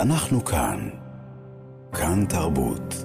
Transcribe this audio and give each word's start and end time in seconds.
אנחנו 0.00 0.44
כאן. 0.44 0.88
כאן 1.92 2.24
תרבות. 2.28 3.04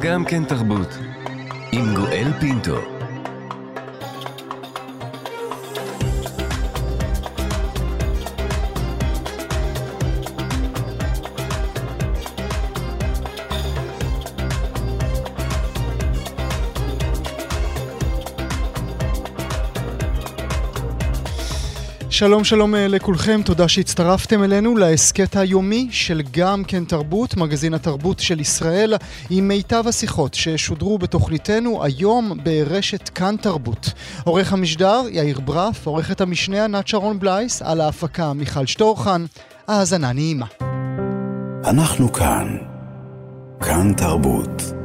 גם 0.00 0.24
כן 0.24 0.44
תרבות. 0.44 0.88
עם 1.72 1.94
גואל 1.94 2.32
פינטו. 2.40 2.99
שלום 22.20 22.44
שלום 22.44 22.74
אה, 22.74 22.88
לכולכם, 22.88 23.40
תודה 23.44 23.68
שהצטרפתם 23.68 24.42
אלינו 24.42 24.76
להסכת 24.76 25.36
היומי 25.36 25.88
של 25.90 26.22
גם 26.30 26.64
כן 26.64 26.84
תרבות, 26.84 27.36
מגזין 27.36 27.74
התרבות 27.74 28.20
של 28.20 28.40
ישראל, 28.40 28.94
עם 29.30 29.48
מיטב 29.48 29.84
השיחות 29.86 30.34
ששודרו 30.34 30.98
בתוכניתנו 30.98 31.84
היום 31.84 32.38
ברשת 32.44 33.08
כאן 33.08 33.36
תרבות. 33.36 33.92
עורך 34.24 34.52
המשדר 34.52 35.00
יאיר 35.10 35.40
ברף, 35.40 35.86
עורכת 35.86 36.20
המשנה 36.20 36.64
ענת 36.64 36.88
שרון 36.88 37.18
בלייס, 37.18 37.62
על 37.62 37.80
ההפקה 37.80 38.32
מיכל 38.32 38.66
שטורחן, 38.66 39.24
האזנה 39.68 40.12
נעימה. 40.12 40.46
אנחנו 41.64 42.12
כאן. 42.12 42.56
כאן 43.60 43.92
תרבות. 43.96 44.79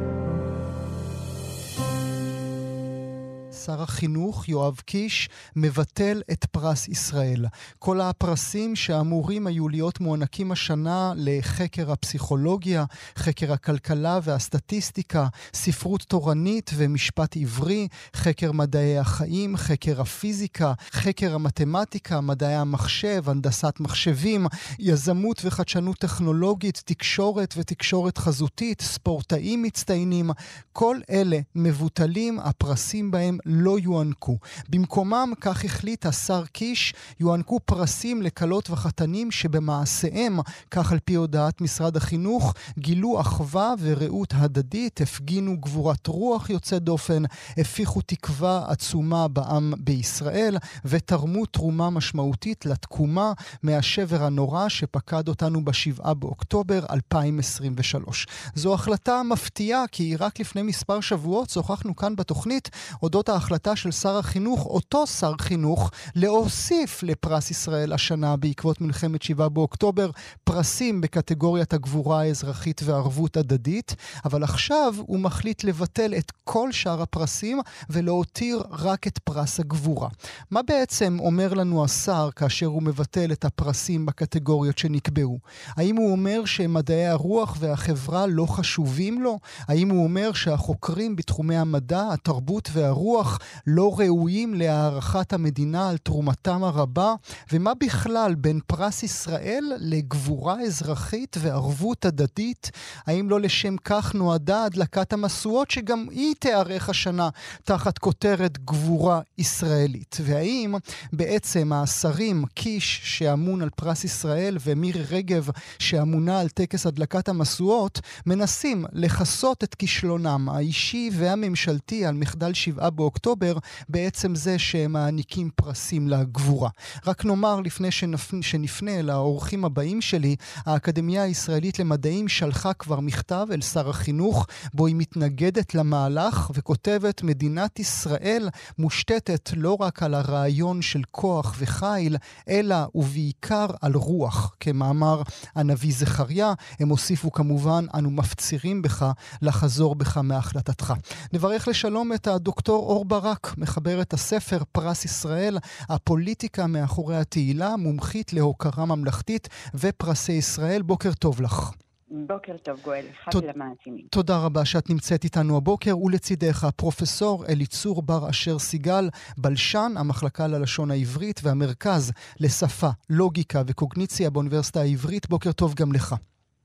שר 3.66 3.82
החינוך 3.82 4.48
יואב 4.48 4.80
קיש 4.84 5.28
מבטל 5.56 6.22
את 6.32 6.44
פרס 6.44 6.88
ישראל. 6.88 7.46
כל 7.78 8.00
הפרסים 8.00 8.76
שאמורים 8.76 9.46
היו 9.46 9.68
להיות 9.68 10.00
מוענקים 10.00 10.52
השנה 10.52 11.12
לחקר 11.16 11.92
הפסיכולוגיה, 11.92 12.84
חקר 13.18 13.52
הכלכלה 13.52 14.18
והסטטיסטיקה, 14.22 15.26
ספרות 15.54 16.02
תורנית 16.02 16.70
ומשפט 16.76 17.36
עברי, 17.36 17.88
חקר 18.16 18.52
מדעי 18.52 18.98
החיים, 18.98 19.56
חקר 19.56 20.00
הפיזיקה, 20.00 20.72
חקר 20.92 21.34
המתמטיקה, 21.34 22.20
מדעי 22.20 22.54
המחשב, 22.54 23.22
הנדסת 23.26 23.74
מחשבים, 23.80 24.46
יזמות 24.78 25.40
וחדשנות 25.44 25.98
טכנולוגית, 25.98 26.82
תקשורת 26.84 27.54
ותקשורת 27.56 28.18
חזותית, 28.18 28.80
ספורטאים 28.80 29.62
מצטיינים, 29.62 30.30
כל 30.72 30.96
אלה 31.10 31.38
מבוטלים, 31.54 32.38
הפרסים 32.40 33.10
בהם 33.10 33.38
לא 33.56 33.78
יוענקו. 33.78 34.38
במקומם, 34.68 35.32
כך 35.40 35.64
החליט 35.64 36.06
השר 36.06 36.44
קיש, 36.46 36.94
יוענקו 37.20 37.60
פרסים 37.64 38.22
לכלות 38.22 38.70
וחתנים 38.70 39.30
שבמעשיהם, 39.30 40.38
כך 40.70 40.92
על 40.92 40.98
פי 41.04 41.14
הודעת 41.14 41.60
משרד 41.60 41.96
החינוך, 41.96 42.54
גילו 42.78 43.20
אחווה 43.20 43.74
ורעות 43.80 44.34
הדדית, 44.36 45.00
הפגינו 45.00 45.56
גבורת 45.60 46.06
רוח 46.06 46.50
יוצאת 46.50 46.82
דופן, 46.82 47.22
הפיחו 47.58 48.00
תקווה 48.00 48.64
עצומה 48.68 49.28
בעם 49.28 49.72
בישראל, 49.78 50.56
ותרמו 50.84 51.46
תרומה 51.46 51.90
משמעותית 51.90 52.66
לתקומה 52.66 53.32
מהשבר 53.62 54.24
הנורא 54.24 54.68
שפקד 54.68 55.28
אותנו 55.28 55.64
ב-7 55.64 56.14
באוקטובר 56.14 56.84
2023. 56.90 58.26
זו 58.54 58.74
החלטה 58.74 59.22
מפתיעה, 59.22 59.84
כי 59.92 60.16
רק 60.16 60.40
לפני 60.40 60.62
מספר 60.62 61.00
שבועות 61.00 61.50
שוחחנו 61.50 61.96
כאן 61.96 62.16
בתוכנית 62.16 62.70
אודות 63.02 63.28
ההחלטה 63.28 63.45
של 63.74 63.90
שר 63.90 64.18
החינוך, 64.18 64.66
אותו 64.66 65.06
שר 65.06 65.32
חינוך, 65.40 65.90
להוסיף 66.14 67.02
לפרס 67.02 67.50
ישראל 67.50 67.92
השנה 67.92 68.36
בעקבות 68.36 68.80
מלחמת 68.80 69.22
7 69.22 69.48
באוקטובר 69.48 70.10
פרסים 70.44 71.00
בקטגוריית 71.00 71.72
הגבורה 71.72 72.20
האזרחית 72.20 72.80
וערבות 72.84 73.36
הדדית, 73.36 73.96
אבל 74.24 74.42
עכשיו 74.42 74.94
הוא 74.98 75.18
מחליט 75.18 75.64
לבטל 75.64 76.14
את 76.18 76.32
כל 76.44 76.72
שאר 76.72 77.02
הפרסים 77.02 77.60
ולהותיר 77.90 78.62
רק 78.70 79.06
את 79.06 79.18
פרס 79.18 79.60
הגבורה. 79.60 80.08
מה 80.50 80.62
בעצם 80.62 81.18
אומר 81.20 81.54
לנו 81.54 81.84
השר 81.84 82.28
כאשר 82.36 82.66
הוא 82.66 82.82
מבטל 82.82 83.32
את 83.32 83.44
הפרסים 83.44 84.06
בקטגוריות 84.06 84.78
שנקבעו? 84.78 85.38
האם 85.76 85.96
הוא 85.96 86.12
אומר 86.12 86.44
שמדעי 86.44 87.06
הרוח 87.06 87.56
והחברה 87.60 88.26
לא 88.26 88.46
חשובים 88.46 89.22
לו? 89.22 89.38
האם 89.68 89.90
הוא 89.90 90.04
אומר 90.04 90.32
שהחוקרים 90.32 91.16
בתחומי 91.16 91.56
המדע, 91.56 92.08
התרבות 92.12 92.68
והרוח 92.72 93.35
לא 93.66 93.94
ראויים 93.98 94.54
להערכת 94.54 95.32
המדינה 95.32 95.88
על 95.88 95.96
תרומתם 95.96 96.64
הרבה? 96.64 97.14
ומה 97.52 97.74
בכלל 97.74 98.34
בין 98.34 98.60
פרס 98.66 99.02
ישראל 99.02 99.72
לגבורה 99.78 100.60
אזרחית 100.60 101.36
וערבות 101.40 102.04
הדדית? 102.04 102.70
האם 103.06 103.30
לא 103.30 103.40
לשם 103.40 103.76
כך 103.84 104.14
נועדה 104.14 104.64
הדלקת 104.64 105.12
המשואות 105.12 105.70
שגם 105.70 106.06
היא 106.10 106.34
תיארך 106.38 106.88
השנה 106.88 107.28
תחת 107.64 107.98
כותרת 107.98 108.58
גבורה 108.64 109.20
ישראלית? 109.38 110.16
והאם 110.22 110.74
בעצם 111.12 111.72
השרים 111.72 112.44
קיש 112.54 113.00
שאמון 113.04 113.62
על 113.62 113.70
פרס 113.76 114.04
ישראל 114.04 114.56
ומירי 114.64 115.02
רגב 115.10 115.48
שאמונה 115.78 116.40
על 116.40 116.48
טקס 116.48 116.86
הדלקת 116.86 117.28
המשואות 117.28 118.00
מנסים 118.26 118.84
לכסות 118.92 119.64
את 119.64 119.74
כישלונם 119.74 120.48
האישי 120.48 121.10
והממשלתי 121.12 122.06
על 122.06 122.14
מחדל 122.14 122.54
7 122.54 122.90
באוקטובר 122.90 123.25
באוקטובר 123.26 123.58
בעצם 123.88 124.34
זה 124.34 124.58
שהם 124.58 124.92
מעניקים 124.92 125.50
פרסים 125.54 126.08
לגבורה. 126.08 126.70
רק 127.06 127.24
נאמר 127.24 127.60
לפני 127.60 127.90
שנפ... 127.90 128.32
שנפנה 128.40 128.90
אל 128.90 129.10
האורחים 129.10 129.64
הבאים 129.64 130.00
שלי, 130.00 130.36
האקדמיה 130.66 131.22
הישראלית 131.22 131.78
למדעים 131.78 132.28
שלחה 132.28 132.72
כבר 132.72 133.00
מכתב 133.00 133.46
אל 133.52 133.60
שר 133.60 133.90
החינוך, 133.90 134.46
בו 134.74 134.86
היא 134.86 134.96
מתנגדת 134.96 135.74
למהלך 135.74 136.50
וכותבת 136.54 137.22
מדינת 137.22 137.78
ישראל 137.78 138.48
מושתתת 138.78 139.50
לא 139.56 139.76
רק 139.80 140.02
על 140.02 140.14
הרעיון 140.14 140.82
של 140.82 141.02
כוח 141.10 141.54
וחיל, 141.58 142.16
אלא 142.48 142.76
ובעיקר 142.94 143.66
על 143.80 143.94
רוח, 143.94 144.54
כמאמר 144.60 145.22
הנביא 145.54 145.92
זכריה. 145.96 146.52
הם 146.80 146.88
הוסיפו 146.88 147.32
כמובן, 147.32 147.86
אנו 147.94 148.10
מפצירים 148.10 148.82
בך 148.82 149.10
לחזור 149.42 149.94
בך 149.94 150.18
מהחלטתך. 150.18 150.94
נברך 151.32 151.68
לשלום 151.68 152.12
את 152.12 152.26
הדוקטור 152.26 152.86
אור 152.86 153.04
ברק, 153.08 153.54
מחברת 153.58 154.12
הספר 154.12 154.58
פרס 154.72 155.04
ישראל, 155.04 155.58
הפוליטיקה 155.88 156.66
מאחורי 156.66 157.16
התהילה, 157.16 157.76
מומחית 157.76 158.32
להוקרה 158.32 158.86
ממלכתית 158.86 159.48
ופרסי 159.74 160.32
ישראל. 160.32 160.82
בוקר 160.82 161.12
טוב 161.12 161.40
לך. 161.40 161.70
בוקר 162.10 162.56
טוב, 162.62 162.80
גואל, 162.84 163.04
תוד... 163.30 163.44
למאזינים. 163.44 164.06
תודה 164.10 164.38
רבה 164.38 164.64
שאת 164.64 164.90
נמצאת 164.90 165.24
איתנו 165.24 165.56
הבוקר, 165.56 165.98
ולצידך 165.98 166.66
פרופסור 166.76 167.46
אליצור 167.46 168.02
בר 168.02 168.30
אשר 168.30 168.58
סיגל, 168.58 169.08
בלשן 169.38 169.92
המחלקה 169.96 170.46
ללשון 170.46 170.90
העברית 170.90 171.40
והמרכז 171.42 172.12
לשפה, 172.40 172.90
לוגיקה 173.10 173.62
וקוגניציה 173.66 174.30
באוניברסיטה 174.30 174.80
העברית. 174.80 175.28
בוקר 175.28 175.52
טוב 175.52 175.74
גם 175.74 175.92
לך. 175.92 176.14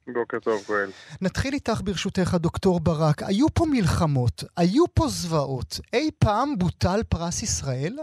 בוקר 0.08 0.40
טוב, 0.40 0.62
גואל. 0.68 0.90
נתחיל 1.22 1.54
איתך 1.54 1.82
ברשותך, 1.84 2.36
דוקטור 2.36 2.80
ברק. 2.80 3.24
היו 3.28 3.48
פה 3.50 3.66
מלחמות, 3.72 4.44
היו 4.58 4.86
פה 4.94 5.08
זוועות. 5.08 5.80
אי 5.94 6.10
פעם 6.20 6.58
בוטל 6.58 7.04
פרס 7.10 7.44
ישראל? 7.44 7.94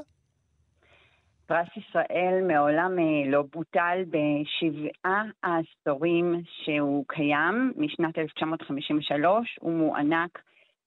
פרס 1.46 1.68
ישראל 1.76 2.42
מעולם 2.48 2.98
אה, 2.98 3.30
לא 3.30 3.42
בוטל 3.52 3.98
בשבעה 4.04 5.22
העשורים 5.42 6.42
שהוא 6.64 7.04
קיים, 7.08 7.72
משנת 7.76 8.18
1953, 8.18 9.58
הוא 9.60 9.72
מוענק 9.72 10.38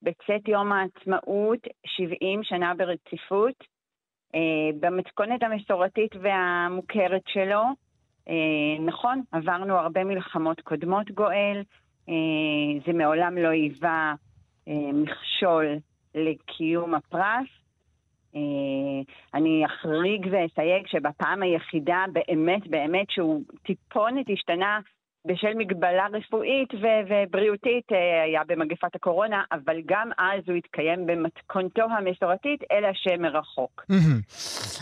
בצאת 0.01 0.47
יום 0.47 0.71
העצמאות 0.71 1.59
70 1.85 2.43
שנה 2.43 2.73
ברציפות, 2.73 3.63
אה, 4.35 4.39
במתכונת 4.79 5.43
המסורתית 5.43 6.11
והמוכרת 6.21 7.23
שלו. 7.27 7.61
אה, 8.29 8.33
נכון, 8.79 9.21
עברנו 9.31 9.77
הרבה 9.77 10.03
מלחמות 10.03 10.61
קודמות, 10.61 11.11
גואל, 11.11 11.63
זה 12.85 12.93
מעולם 12.93 13.37
לא 13.37 13.47
היווה 13.47 14.13
מכשול 14.93 15.65
לקיום 16.15 16.95
הפרס. 16.95 17.47
אה, 18.35 18.41
אני 19.33 19.65
אחריג 19.65 20.27
ואסייג 20.31 20.87
שבפעם 20.87 21.43
היחידה 21.43 22.05
באמת 22.13 22.67
באמת 22.67 23.09
שהוא 23.09 23.43
טיפונת 23.63 24.25
השתנה 24.33 24.79
בשל 25.25 25.53
מגבלה 25.57 26.07
רפואית 26.13 26.73
ו- 26.73 27.03
ובריאותית 27.09 27.91
אה, 27.91 28.23
היה 28.23 28.41
במגפת 28.47 28.95
הקורונה, 28.95 29.43
אבל 29.51 29.75
גם 29.85 30.09
אז 30.17 30.43
הוא 30.47 30.55
התקיים 30.55 31.05
במתכונתו 31.05 31.81
המסורתית, 31.81 32.59
אלא 32.71 32.87
שמרחוק. 32.93 33.85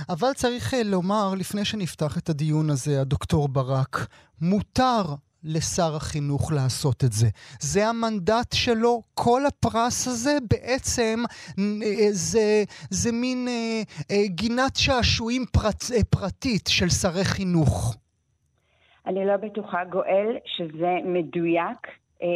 אבל 0.09 0.33
צריך 0.33 0.73
אה, 0.73 0.83
לומר, 0.83 1.33
לפני 1.37 1.65
שנפתח 1.65 2.17
את 2.17 2.29
הדיון 2.29 2.69
הזה, 2.69 3.01
הדוקטור 3.01 3.47
ברק, 3.47 4.07
מותר 4.41 5.01
לשר 5.43 5.95
החינוך 5.95 6.51
לעשות 6.51 7.03
את 7.03 7.11
זה. 7.11 7.27
זה 7.59 7.87
המנדט 7.87 8.53
שלו, 8.53 9.01
כל 9.13 9.45
הפרס 9.45 10.07
הזה 10.07 10.37
בעצם 10.49 11.23
אה, 11.59 12.07
זה, 12.11 12.63
זה 12.89 13.11
מין 13.11 13.47
גינת 14.25 14.75
שעשועים 14.75 15.45
פרט, 15.51 15.83
פרטית 16.09 16.67
של 16.67 16.89
שרי 16.89 17.25
חינוך. 17.25 17.95
אני 19.05 19.25
לא 19.25 19.37
בטוחה, 19.37 19.85
גואל, 19.85 20.37
שזה 20.45 20.97
מדויק. 21.03 21.87
אה, 22.21 22.27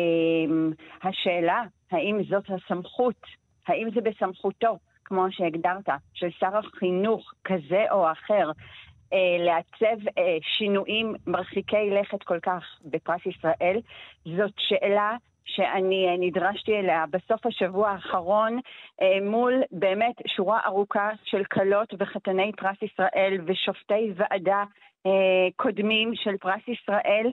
השאלה, 1.04 1.64
האם 1.92 2.24
זאת 2.30 2.44
הסמכות, 2.50 3.22
האם 3.68 3.90
זה 3.96 4.02
בסמכותו, 4.02 4.78
כמו 5.06 5.26
שהגדרת, 5.32 5.90
של 6.14 6.30
שר 6.40 6.58
החינוך 6.58 7.34
כזה 7.44 7.86
או 7.92 8.12
אחר, 8.12 8.52
אה, 9.14 9.46
לעצב 9.46 10.08
אה, 10.18 10.38
שינויים 10.42 11.16
מרחיקי 11.28 11.90
לכת 11.90 12.24
כל 12.24 12.40
כך 12.40 12.64
בפרס 12.86 13.22
ישראל, 13.26 13.80
זאת 14.38 14.54
שאלה 14.58 15.16
שאני 15.46 16.08
אה, 16.08 16.16
נדרשתי 16.20 16.80
אליה 16.80 17.06
בסוף 17.10 17.46
השבוע 17.46 17.90
האחרון 17.90 18.60
מול 19.22 19.54
באמת 19.72 20.16
שורה 20.28 20.60
ארוכה 20.66 21.10
של 21.24 21.44
כלות 21.44 21.94
וחתני 22.00 22.52
פרס 22.58 22.78
ישראל 22.82 23.38
ושופטי 23.46 24.14
ועדה 24.16 24.64
קודמים 25.56 26.12
של 26.16 26.38
פרס 26.38 26.62
ישראל. 26.68 27.32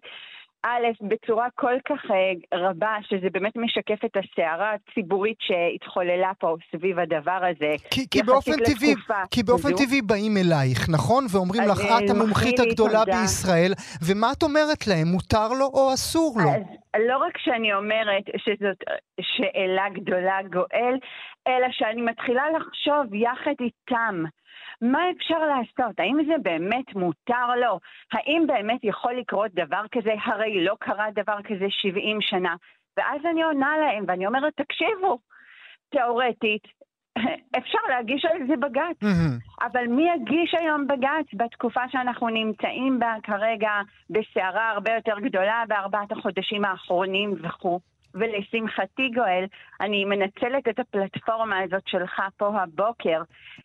א', 0.62 0.86
בצורה 1.00 1.48
כל 1.54 1.74
כך 1.88 2.04
uh, 2.04 2.56
רבה, 2.56 2.96
שזה 3.08 3.30
באמת 3.32 3.56
משקף 3.56 4.04
את 4.04 4.16
הסערה 4.16 4.72
הציבורית 4.74 5.36
שהתחוללה 5.40 6.32
פה 6.38 6.56
סביב 6.72 6.98
הדבר 6.98 7.40
הזה. 7.50 7.74
כי, 7.90 8.08
כי 8.10 8.22
באופן 8.22 8.52
טבעי, 8.56 8.94
כי 9.30 9.42
באופן 9.42 9.68
טבעי 9.68 10.02
באים 10.02 10.36
אלייך, 10.36 10.88
נכון? 10.88 11.24
ואומרים 11.30 11.62
לך, 11.62 11.80
את 11.80 12.10
המומחית 12.10 12.60
הגדולה 12.60 12.98
תודה. 13.04 13.20
בישראל, 13.20 13.72
ומה 14.06 14.32
את 14.32 14.42
אומרת 14.42 14.86
להם, 14.86 15.06
מותר 15.06 15.48
לו 15.48 15.66
או 15.66 15.94
אסור 15.94 16.34
לו? 16.42 16.50
אז 16.50 17.00
לא 17.08 17.16
רק 17.18 17.38
שאני 17.38 17.74
אומרת 17.74 18.24
שזאת 18.36 18.80
שאלה 19.20 19.88
גדולה 19.92 20.38
גואל, 20.52 20.94
אלא 21.48 21.66
שאני 21.70 22.02
מתחילה 22.02 22.44
לחשוב 22.56 23.14
יחד 23.14 23.54
איתם. 23.60 24.24
מה 24.82 25.10
אפשר 25.10 25.38
לעשות? 25.38 26.00
האם 26.00 26.18
זה 26.26 26.34
באמת 26.42 26.94
מותר 26.94 27.54
לו? 27.60 27.80
האם 28.12 28.44
באמת 28.46 28.80
יכול 28.82 29.12
לקרות 29.12 29.50
דבר 29.54 29.82
כזה? 29.92 30.12
הרי 30.24 30.64
לא 30.64 30.76
קרה 30.80 31.06
דבר 31.14 31.36
כזה 31.44 31.66
70 31.68 32.20
שנה. 32.20 32.54
ואז 32.96 33.20
אני 33.30 33.42
עונה 33.42 33.78
להם 33.78 34.04
ואני 34.08 34.26
אומרת, 34.26 34.52
תקשיבו, 34.56 35.18
תאורטית, 35.90 36.62
אפשר 37.58 37.78
להגיש 37.88 38.24
על 38.24 38.46
זה 38.46 38.56
בג"ץ, 38.56 39.02
mm-hmm. 39.04 39.66
אבל 39.66 39.86
מי 39.86 40.08
יגיש 40.14 40.54
היום 40.58 40.86
בג"ץ 40.86 41.26
בתקופה 41.34 41.80
שאנחנו 41.88 42.28
נמצאים 42.28 42.98
בה 42.98 43.14
כרגע 43.22 43.70
בסערה 44.10 44.70
הרבה 44.70 44.94
יותר 44.94 45.20
גדולה 45.20 45.64
בארבעת 45.68 46.12
החודשים 46.12 46.64
האחרונים 46.64 47.34
וכו'? 47.42 47.80
ולשמחתי, 48.14 49.10
גואל, 49.14 49.44
אני 49.80 50.04
מנצלת 50.04 50.68
את 50.68 50.78
הפלטפורמה 50.78 51.58
הזאת 51.58 51.88
שלך 51.88 52.22
פה 52.36 52.60
הבוקר 52.62 53.22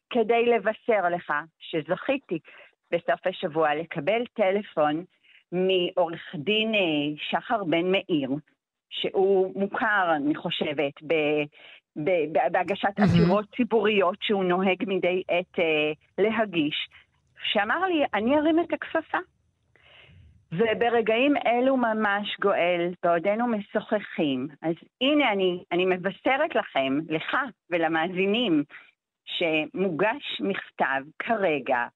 כדי 0.09 0.45
לבשר 0.45 1.09
לך 1.15 1.33
שזכיתי 1.59 2.39
בסוף 2.91 3.27
השבוע 3.27 3.75
לקבל 3.75 4.21
טלפון 4.33 5.03
מעורך 5.51 6.35
דין 6.35 6.73
אה, 6.75 7.17
שחר 7.29 7.63
בן 7.63 7.91
מאיר, 7.91 8.29
שהוא 8.89 9.51
מוכר, 9.55 10.13
אני 10.15 10.35
חושבת, 10.35 10.93
ב, 11.07 11.13
ב, 12.03 12.09
בהגשת 12.51 12.99
עתירות 12.99 13.45
ציבוריות 13.55 14.17
שהוא 14.21 14.43
נוהג 14.43 14.83
מדי 14.87 15.23
עת 15.27 15.59
אה, 15.59 15.91
להגיש, 16.17 16.89
שאמר 17.51 17.85
לי, 17.85 18.03
אני 18.13 18.37
ארים 18.37 18.59
את 18.59 18.73
הכפפה. 18.73 19.17
וברגעים 20.51 21.33
אלו 21.47 21.77
ממש, 21.77 22.37
גואל, 22.41 22.93
בעודנו 23.03 23.47
משוחחים, 23.47 24.47
אז 24.61 24.75
הנה 25.01 25.31
אני, 25.31 25.63
אני 25.71 25.85
מבשרת 25.85 26.55
לכם, 26.55 26.99
לך 27.09 27.35
ולמאזינים, 27.69 28.63
שמוגש 29.25 30.41
מכתב 30.41 31.01
כרגע 31.19 31.87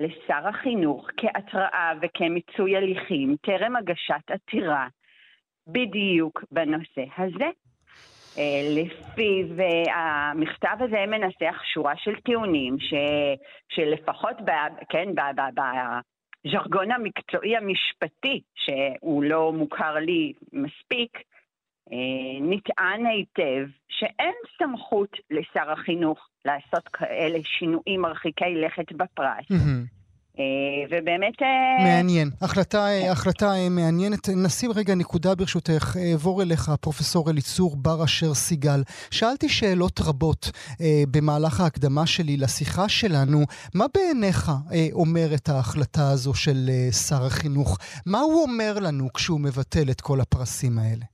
לשר 0.00 0.48
החינוך 0.48 1.08
כהתראה 1.16 1.92
וכמיצוי 2.02 2.76
הליכים, 2.76 3.36
טרם 3.42 3.76
הגשת 3.76 4.30
עתירה, 4.30 4.86
בדיוק 5.66 6.44
בנושא 6.50 7.04
הזה. 7.18 7.50
אה, 8.38 8.60
לפיו 8.76 9.60
אה, 9.60 9.94
המכתב 10.30 10.76
הזה 10.80 11.04
מנסח 11.06 11.62
שורה 11.74 11.96
של 11.96 12.20
טיעונים 12.20 12.76
ש, 12.80 12.94
שלפחות 13.68 14.36
ב, 14.44 14.50
כן, 14.88 15.14
ב, 15.14 15.20
ב, 15.36 15.60
ב, 15.60 15.60
הז'רגון 16.44 16.90
המקצועי 16.90 17.56
המשפטי, 17.56 18.42
שהוא 18.54 19.22
לא 19.22 19.52
מוכר 19.52 19.94
לי 19.94 20.32
מספיק, 20.52 21.18
אה, 21.92 22.40
נטען 22.40 23.06
היטב 23.06 23.66
שאין 23.88 24.34
סמכות 24.58 25.16
לשר 25.30 25.70
החינוך 25.70 26.28
לעשות 26.44 26.88
כאלה 26.88 27.38
שינויים 27.44 28.00
מרחיקי 28.00 28.54
לכת 28.54 28.92
בפרס. 28.92 29.46
Mm-hmm. 29.52 29.97
אה, 30.40 30.44
ובאמת... 30.90 31.42
אה, 31.42 31.84
מעניין. 31.84 32.28
החלטה, 32.42 32.86
כן. 33.02 33.10
החלטה 33.12 33.50
מעניינת. 33.70 34.28
נשים 34.46 34.70
רגע 34.76 34.94
נקודה 34.94 35.34
ברשותך. 35.34 35.96
אעבור 36.12 36.42
אליך, 36.42 36.70
פרופסור 36.80 37.30
אליצור 37.30 37.76
בר 37.76 38.04
אשר 38.04 38.34
סיגל. 38.34 38.80
שאלתי 39.10 39.48
שאלות 39.48 40.00
רבות 40.08 40.42
אה, 40.80 41.02
במהלך 41.12 41.60
ההקדמה 41.60 42.06
שלי 42.06 42.36
לשיחה 42.36 42.88
שלנו. 42.88 43.38
מה 43.74 43.84
בעיניך 43.94 44.42
אה, 44.48 44.88
אומרת 44.92 45.48
ההחלטה 45.48 46.04
הזו 46.12 46.34
של 46.34 46.58
אה, 46.68 46.92
שר 47.06 47.22
החינוך? 47.26 47.78
מה 48.06 48.18
הוא 48.18 48.42
אומר 48.42 48.72
לנו 48.86 49.04
כשהוא 49.16 49.40
מבטל 49.40 49.86
את 49.90 50.00
כל 50.00 50.18
הפרסים 50.20 50.74
האלה? 50.78 51.06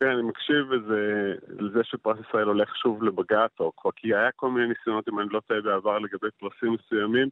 כן, 0.00 0.06
אני 0.06 0.22
מקשיב 0.22 0.72
לזה, 0.72 1.02
לזה 1.58 1.80
שפרס 1.84 2.18
ישראל 2.28 2.46
הולך 2.46 2.76
שוב 2.76 3.02
לבג"ץ, 3.02 3.54
או 3.60 3.72
כי 3.96 4.08
היה 4.14 4.30
כל 4.36 4.50
מיני 4.50 4.68
ניסיונות, 4.68 5.08
אם 5.08 5.20
אני 5.20 5.28
לא 5.30 5.40
טועה 5.40 5.60
בעבר, 5.60 5.98
לגבי 5.98 6.28
פרסים 6.40 6.76
מסוימים. 6.78 7.28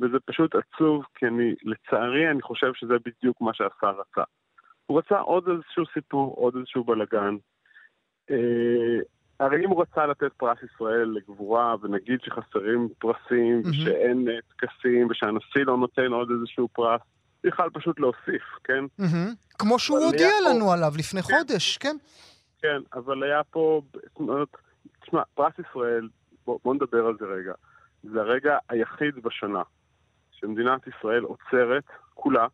וזה 0.00 0.16
פשוט 0.24 0.54
עצוב, 0.54 1.04
כי 1.14 1.26
אני, 1.26 1.54
לצערי, 1.62 2.30
אני 2.30 2.42
חושב 2.42 2.72
שזה 2.74 2.94
בדיוק 3.04 3.40
מה 3.40 3.54
שהשר 3.54 3.90
רצה. 4.00 4.22
הוא 4.86 4.98
רצה 4.98 5.18
עוד 5.18 5.48
איזשהו 5.48 5.84
סיפור, 5.94 6.34
עוד 6.36 6.56
איזשהו 6.56 6.84
בלאגן. 6.84 7.36
אה, 8.30 8.98
הרי 9.40 9.64
אם 9.64 9.70
הוא 9.70 9.82
רצה 9.82 10.06
לתת 10.06 10.32
פרס 10.36 10.58
ישראל 10.62 11.08
לגבורה, 11.08 11.74
ונגיד 11.82 12.20
שחסרים 12.22 12.88
פרסים, 12.98 13.62
mm-hmm. 13.64 13.68
ושאין 13.68 14.28
אה, 14.28 14.34
טקסים, 14.56 15.08
ושהנשיא 15.10 15.64
לא 15.64 15.76
נותן 15.76 16.12
עוד 16.12 16.28
איזשהו 16.30 16.68
פרס, 16.68 17.00
יכל 17.44 17.70
פשוט 17.72 18.00
להוסיף, 18.00 18.42
כן? 18.64 18.84
Mm-hmm. 19.00 19.56
כמו 19.58 19.78
שהוא 19.78 19.98
הודיע 19.98 20.30
לנו 20.50 20.64
פה... 20.64 20.74
עליו 20.74 20.92
לפני 20.98 21.22
כן. 21.22 21.34
חודש, 21.34 21.76
כן? 21.76 21.96
כן, 22.62 22.80
אבל 22.94 23.22
היה 23.22 23.44
פה, 23.44 23.82
תשמע, 25.02 25.22
פרס 25.34 25.52
ישראל, 25.70 26.08
בוא, 26.46 26.58
בוא 26.64 26.74
נדבר 26.74 27.06
על 27.06 27.16
זה 27.20 27.26
רגע. 27.26 27.52
זה 28.02 28.20
הרגע 28.20 28.58
היחיד 28.68 29.14
בשנה 29.22 29.62
שמדינת 30.40 30.86
ישראל 30.86 31.22
עוצרת, 31.22 31.84
כולה, 32.14 32.46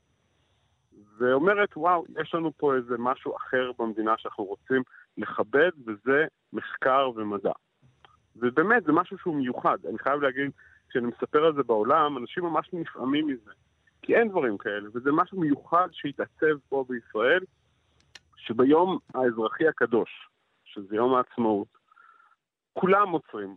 ואומרת, 1.19 1.77
וואו, 1.77 2.05
יש 2.23 2.35
לנו 2.35 2.53
פה 2.57 2.75
איזה 2.75 2.95
משהו 2.99 3.37
אחר 3.37 3.71
במדינה 3.79 4.15
שאנחנו 4.19 4.45
רוצים 4.45 4.83
לכבד, 5.19 5.71
וזה 5.87 6.27
מחקר 6.53 7.11
ומדע. 7.17 7.53
ובאמת, 8.37 8.85
זה 8.85 8.93
משהו 8.93 9.19
שהוא 9.19 9.37
מיוחד. 9.37 9.79
אני 9.89 9.99
חייב 9.99 10.21
להגיד, 10.21 10.51
כשאני 10.89 11.07
מספר 11.07 11.45
על 11.45 11.55
זה 11.55 11.63
בעולם, 11.63 12.17
אנשים 12.17 12.45
ממש 12.45 12.71
נפעמים 12.73 13.27
מזה. 13.27 13.51
כי 14.03 14.17
אין 14.17 14.29
דברים 14.29 14.59
כאלה, 14.59 14.89
וזה 14.95 15.13
משהו 15.13 15.41
מיוחד 15.41 15.89
שהתעצב 15.93 16.59
פה 16.69 16.85
בישראל, 16.89 17.41
שביום 18.37 18.99
האזרחי 19.15 19.69
הקדוש, 19.69 20.29
שזה 20.65 20.97
יום 20.97 21.15
העצמאות, 21.15 21.69
כולם 22.73 23.11
עוצרים. 23.11 23.57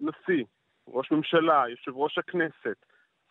נשיא, 0.00 0.44
ראש 0.88 1.12
ממשלה, 1.12 1.64
יושב 1.68 1.96
ראש 1.96 2.18
הכנסת, 2.18 2.76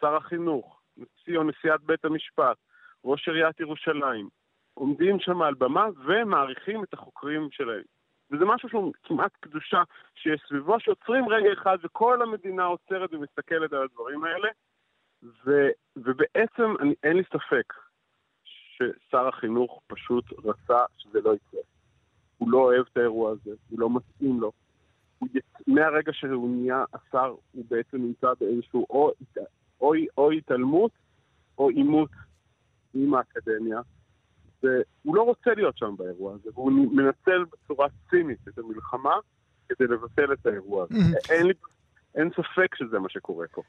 שר 0.04 0.16
החינוך, 0.16 0.82
נשיא 0.98 1.38
או 1.38 1.44
נשיאת 1.44 1.82
בית 1.82 2.06
המשפט, 2.06 2.58
ראש 3.06 3.28
עיריית 3.28 3.60
ירושלים, 3.60 4.30
עומדים 4.74 5.20
שם 5.20 5.42
על 5.42 5.54
במה 5.54 5.88
ומעריכים 6.06 6.84
את 6.84 6.94
החוקרים 6.94 7.48
שלהם. 7.52 7.84
וזה 8.32 8.46
משהו 8.46 8.70
שהוא 8.70 8.94
כמעט 9.04 9.32
קדושה 9.40 9.84
שיש 10.16 10.42
סביבו, 10.48 10.80
שעוצרים 10.80 11.30
רגע 11.30 11.54
אחד 11.54 11.78
וכל 11.84 12.22
המדינה 12.22 12.64
עוצרת 12.66 13.14
ומסתכלת 13.14 13.74
על 13.74 13.84
הדברים 13.84 14.24
האלה, 14.24 14.48
ו, 15.24 15.52
ובעצם 15.96 16.74
אני, 16.80 16.94
אין 17.04 17.18
לי 17.18 17.24
ספק 17.24 17.74
ששר 18.44 19.28
החינוך 19.28 19.82
פשוט 19.88 20.26
רצה 20.46 20.86
שזה 20.98 21.22
לא 21.22 21.34
יקרה. 21.36 21.62
הוא 22.38 22.52
לא 22.52 22.58
אוהב 22.58 22.86
את 22.92 22.98
האירוע 22.98 23.32
הזה, 23.32 23.52
הוא 23.70 23.80
לא 23.80 23.90
מתאים 23.96 24.40
לו. 24.42 24.52
הוא. 25.20 25.30
מהרגע 25.68 26.14
שהוא 26.14 26.50
נהיה 26.50 26.84
השר, 26.94 27.36
הוא 27.52 27.66
בעצם 27.70 27.98
נמצא 27.98 28.28
באיזשהו 28.40 28.86
או 28.90 29.12
או, 29.82 29.94
או 30.18 30.32
התעלמות 30.32 30.92
או 31.58 31.70
עימות 31.70 32.10
עם 32.94 33.14
האקדמיה. 33.14 33.80
והוא 34.64 35.16
לא 35.16 35.22
רוצה 35.22 35.54
להיות 35.56 35.78
שם 35.78 35.96
באירוע 35.98 36.34
הזה, 36.34 36.50
והוא 36.54 36.72
מנצל 36.72 37.46
בצורה 37.52 37.88
צינית 38.10 38.48
את 38.48 38.58
המלחמה 38.58 39.16
כדי 39.70 39.88
לבטל 39.88 40.34
את 40.34 40.46
האירוע 40.46 40.84
הזה. 40.84 41.18
אין 41.30 41.48
לי... 41.48 41.54
אין 42.16 42.30
ספק 42.30 42.76
שזה 42.76 43.00
מה 43.00 43.10
שקורה 43.10 43.46
פה. 43.52 43.62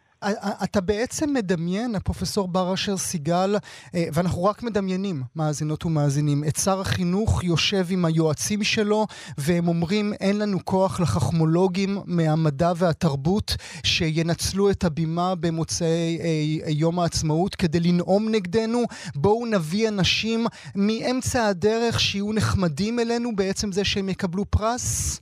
אתה 0.65 0.81
בעצם 0.81 1.35
מדמיין, 1.35 1.95
הפרופסור 1.95 2.49
בר 2.49 2.75
אשר 2.75 2.97
סיגל, 2.97 3.51
אה, 3.95 4.05
ואנחנו 4.15 4.45
רק 4.45 4.63
מדמיינים, 4.63 5.17
מאזינות 5.37 5.85
ומאזינים, 5.85 6.45
את 6.49 6.57
שר 6.57 6.81
החינוך 6.81 7.45
יושב 7.45 7.85
עם 7.91 8.05
היועצים 8.05 8.63
שלו, 8.63 9.07
והם 9.39 9.69
אומרים, 9.69 10.13
אין 10.21 10.39
לנו 10.39 10.59
כוח 10.65 11.01
לחכמולוגים 11.01 11.91
מהמדע 12.07 12.73
והתרבות 12.77 13.57
שינצלו 13.85 14.71
את 14.71 14.85
הבימה 14.85 15.35
במוצאי 15.41 16.19
אה, 16.21 16.71
יום 16.71 16.99
העצמאות 16.99 17.55
כדי 17.55 17.81
לנאום 17.81 18.29
נגדנו. 18.31 18.83
בואו 19.15 19.47
נביא 19.47 19.89
אנשים 19.89 20.41
מאמצע 20.77 21.47
הדרך 21.47 22.01
שיהיו 22.01 22.33
נחמדים 22.33 23.01
אלינו 23.01 23.37
בעצם 23.37 23.73
זה 23.73 23.85
שהם 23.85 24.09
יקבלו 24.09 24.45
פרס? 24.45 25.21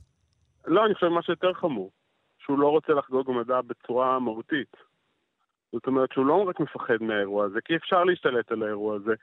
לא, 0.67 0.85
אני 0.85 0.93
חושב 0.93 1.07
מה 1.07 1.21
שיותר 1.21 1.53
חמור. 1.53 1.91
שהוא 2.43 2.59
לא 2.59 2.67
רוצה 2.67 2.93
לחגוג 2.93 3.31
מדע 3.31 3.61
בצורה 3.61 4.19
מהותית. 4.19 4.77
זאת 5.73 5.87
אומרת 5.87 6.11
שהוא 6.11 6.25
לא 6.25 6.43
רק 6.43 6.59
מפחד 6.59 6.97
מהאירוע 7.01 7.45
הזה, 7.45 7.59
כי 7.65 7.75
אפשר 7.75 8.03
להשתלט 8.03 8.51
על 8.51 8.63
האירוע 8.63 8.95
הזה. 8.95 9.13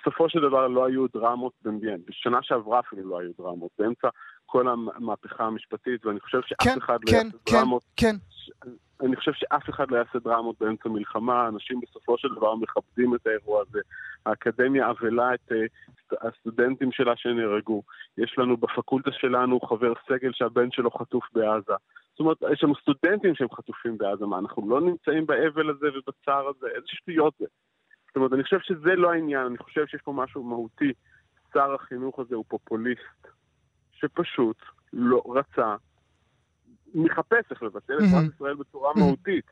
בסופו 0.00 0.28
של 0.28 0.40
דבר 0.40 0.68
לא 0.68 0.86
היו 0.86 1.06
דרמות 1.14 1.52
במדיין. 1.62 2.00
בשנה 2.06 2.38
שעברה 2.42 2.80
אפילו 2.80 3.08
לא 3.08 3.20
היו 3.20 3.30
דרמות. 3.38 3.70
באמצע 3.78 4.08
כל 4.46 4.68
המהפכה 4.68 5.44
המשפטית, 5.44 6.06
ואני 6.06 6.20
חושב 6.20 6.40
שאף 6.46 6.62
כן, 6.62 6.78
אחד 6.78 6.98
לא 7.06 7.10
כן, 7.10 7.16
לא 7.16 7.22
יעשה 7.22 7.38
כן, 7.46 7.56
דרמות. 7.56 7.82
כן, 7.96 8.16
כן. 8.62 8.68
אני 9.06 9.16
חושב 9.16 9.32
שאף 9.34 9.70
אחד 9.70 9.90
לא 9.90 9.96
יעשה 9.96 10.18
דרמות 10.18 10.56
באמצע 10.60 10.88
מלחמה, 10.88 11.48
אנשים 11.48 11.80
בסופו 11.80 12.18
של 12.18 12.28
דבר 12.36 12.54
מכבדים 12.54 13.14
את 13.14 13.26
האירוע 13.26 13.62
הזה. 13.68 13.80
האקדמיה 14.26 14.90
אבלה 14.90 15.34
את 15.34 15.52
uh, 15.52 16.16
הסטודנטים 16.28 16.92
שלה 16.92 17.16
שנהרגו. 17.16 17.82
יש 18.18 18.34
לנו 18.38 18.56
בפקולטה 18.56 19.10
שלנו 19.12 19.60
חבר 19.60 19.92
סגל 20.08 20.30
שהבן 20.32 20.70
שלו 20.70 20.90
חטוף 20.90 21.24
בעזה. 21.32 21.72
זאת 22.16 22.20
אומרת, 22.20 22.36
יש 22.52 22.64
לנו 22.64 22.74
סטודנטים 22.74 23.34
שהם 23.34 23.48
חטופים 23.54 23.98
בעזה, 23.98 24.26
מה, 24.26 24.38
אנחנו 24.38 24.70
לא 24.70 24.80
נמצאים 24.80 25.26
באבל 25.26 25.70
הזה 25.70 25.86
ובצער 25.98 26.48
הזה? 26.48 26.66
איזה 26.66 26.86
שטויות 26.86 27.34
זה? 27.38 27.46
זאת 28.06 28.16
אומרת, 28.16 28.32
אני 28.32 28.42
חושב 28.42 28.58
שזה 28.62 28.94
לא 28.96 29.12
העניין, 29.12 29.46
אני 29.46 29.58
חושב 29.58 29.86
שיש 29.86 30.00
פה 30.02 30.12
משהו 30.12 30.42
מהותי. 30.42 30.92
שר 31.52 31.74
החינוך 31.74 32.18
הזה 32.18 32.34
הוא 32.34 32.44
פופוליסט, 32.48 33.26
שפשוט 33.92 34.56
לא 34.92 35.22
רצה, 35.26 35.76
מחפש 36.94 37.50
איך 37.50 37.62
לבטל 37.62 37.94
את 37.94 38.10
פרס 38.12 38.34
ישראל 38.34 38.54
בצורה 38.54 38.92
מהותית. 38.96 39.50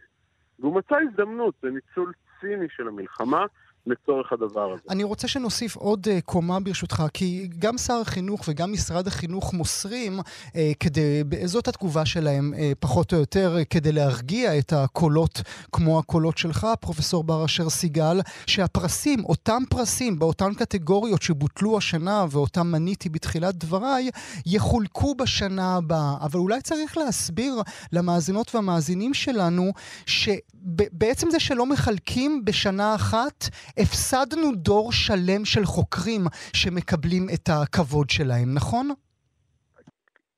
והוא 0.59 0.75
מצא 0.75 0.97
הזדמנות, 1.09 1.54
זה 1.62 1.71
ניצול 1.71 2.12
ציני 2.40 2.66
של 2.68 2.88
המלחמה. 2.88 3.47
לצורך 3.87 4.33
הדבר 4.33 4.73
הזה. 4.73 4.83
אני 4.91 5.05
רוצה 5.05 5.29
שנוסיף 5.29 5.76
עוד 5.76 6.07
uh, 6.07 6.21
קומה 6.25 6.61
ברשותך, 6.61 7.03
כי 7.14 7.49
גם 7.59 7.79
שר 7.79 7.95
החינוך 7.95 8.45
וגם 8.49 8.73
משרד 8.73 9.07
החינוך 9.07 9.55
מוסרים, 9.55 10.21
uh, 10.21 10.53
כדי, 10.81 11.23
זאת 11.45 11.69
התגובה 11.69 12.07
שלהם 12.07 12.55
uh, 12.55 12.59
פחות 12.81 13.12
או 13.12 13.19
יותר, 13.19 13.57
uh, 13.61 13.64
כדי 13.64 13.93
להרגיע 13.93 14.59
את 14.59 14.73
הקולות 14.73 15.43
כמו 15.73 15.99
הקולות 15.99 16.38
שלך, 16.38 16.67
פרופסור 16.81 17.25
בר 17.25 17.45
אשר 17.45 17.71
סיגל, 17.71 18.21
שהפרסים, 18.47 19.25
אותם 19.25 19.62
פרסים 19.71 20.19
באותן 20.19 20.55
קטגוריות 20.55 21.23
שבוטלו 21.23 21.79
השנה 21.79 22.26
ואותם 22.31 22.67
מניתי 22.67 23.09
בתחילת 23.09 23.55
דבריי, 23.55 24.11
יחולקו 24.47 25.14
בשנה 25.14 25.76
הבאה. 25.76 26.17
אבל 26.21 26.41
אולי 26.41 26.61
צריך 26.62 26.99
להסביר 26.99 27.62
למאזינות 27.93 28.55
והמאזינים 28.55 29.14
שלנו, 29.14 29.73
שבעצם 30.07 31.31
זה 31.31 31.41
שלא 31.41 31.67
מחלקים 31.67 32.45
בשנה 32.45 32.95
אחת, 32.95 33.49
הפסדנו 33.78 34.54
דור 34.54 34.93
שלם 34.93 35.45
של 35.45 35.64
חוקרים 35.64 36.21
שמקבלים 36.52 37.26
את 37.35 37.49
הכבוד 37.49 38.11
שלהם, 38.11 38.54
נכון? 38.54 38.88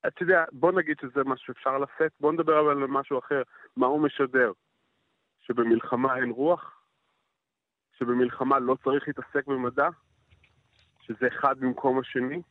אתה 0.07 0.23
יודע, 0.23 0.43
בוא 0.51 0.71
נגיד 0.71 0.95
שזה 1.01 1.23
מה 1.23 1.35
שאפשר 1.37 1.77
לשאת, 1.77 2.11
בוא 2.19 2.33
נדבר 2.33 2.59
אבל 2.59 2.83
על 2.83 2.87
משהו 2.87 3.19
אחר. 3.19 3.41
מה 3.77 3.87
הוא 3.87 4.01
משדר? 4.01 4.51
שבמלחמה 5.39 6.17
אין 6.17 6.29
רוח? 6.29 6.81
שבמלחמה 7.99 8.59
לא 8.59 8.75
צריך 8.83 9.07
להתעסק 9.07 9.47
במדע? 9.47 9.87
שזה 11.01 11.27
אחד 11.27 11.59
במקום 11.59 11.99
השני? 11.99 12.41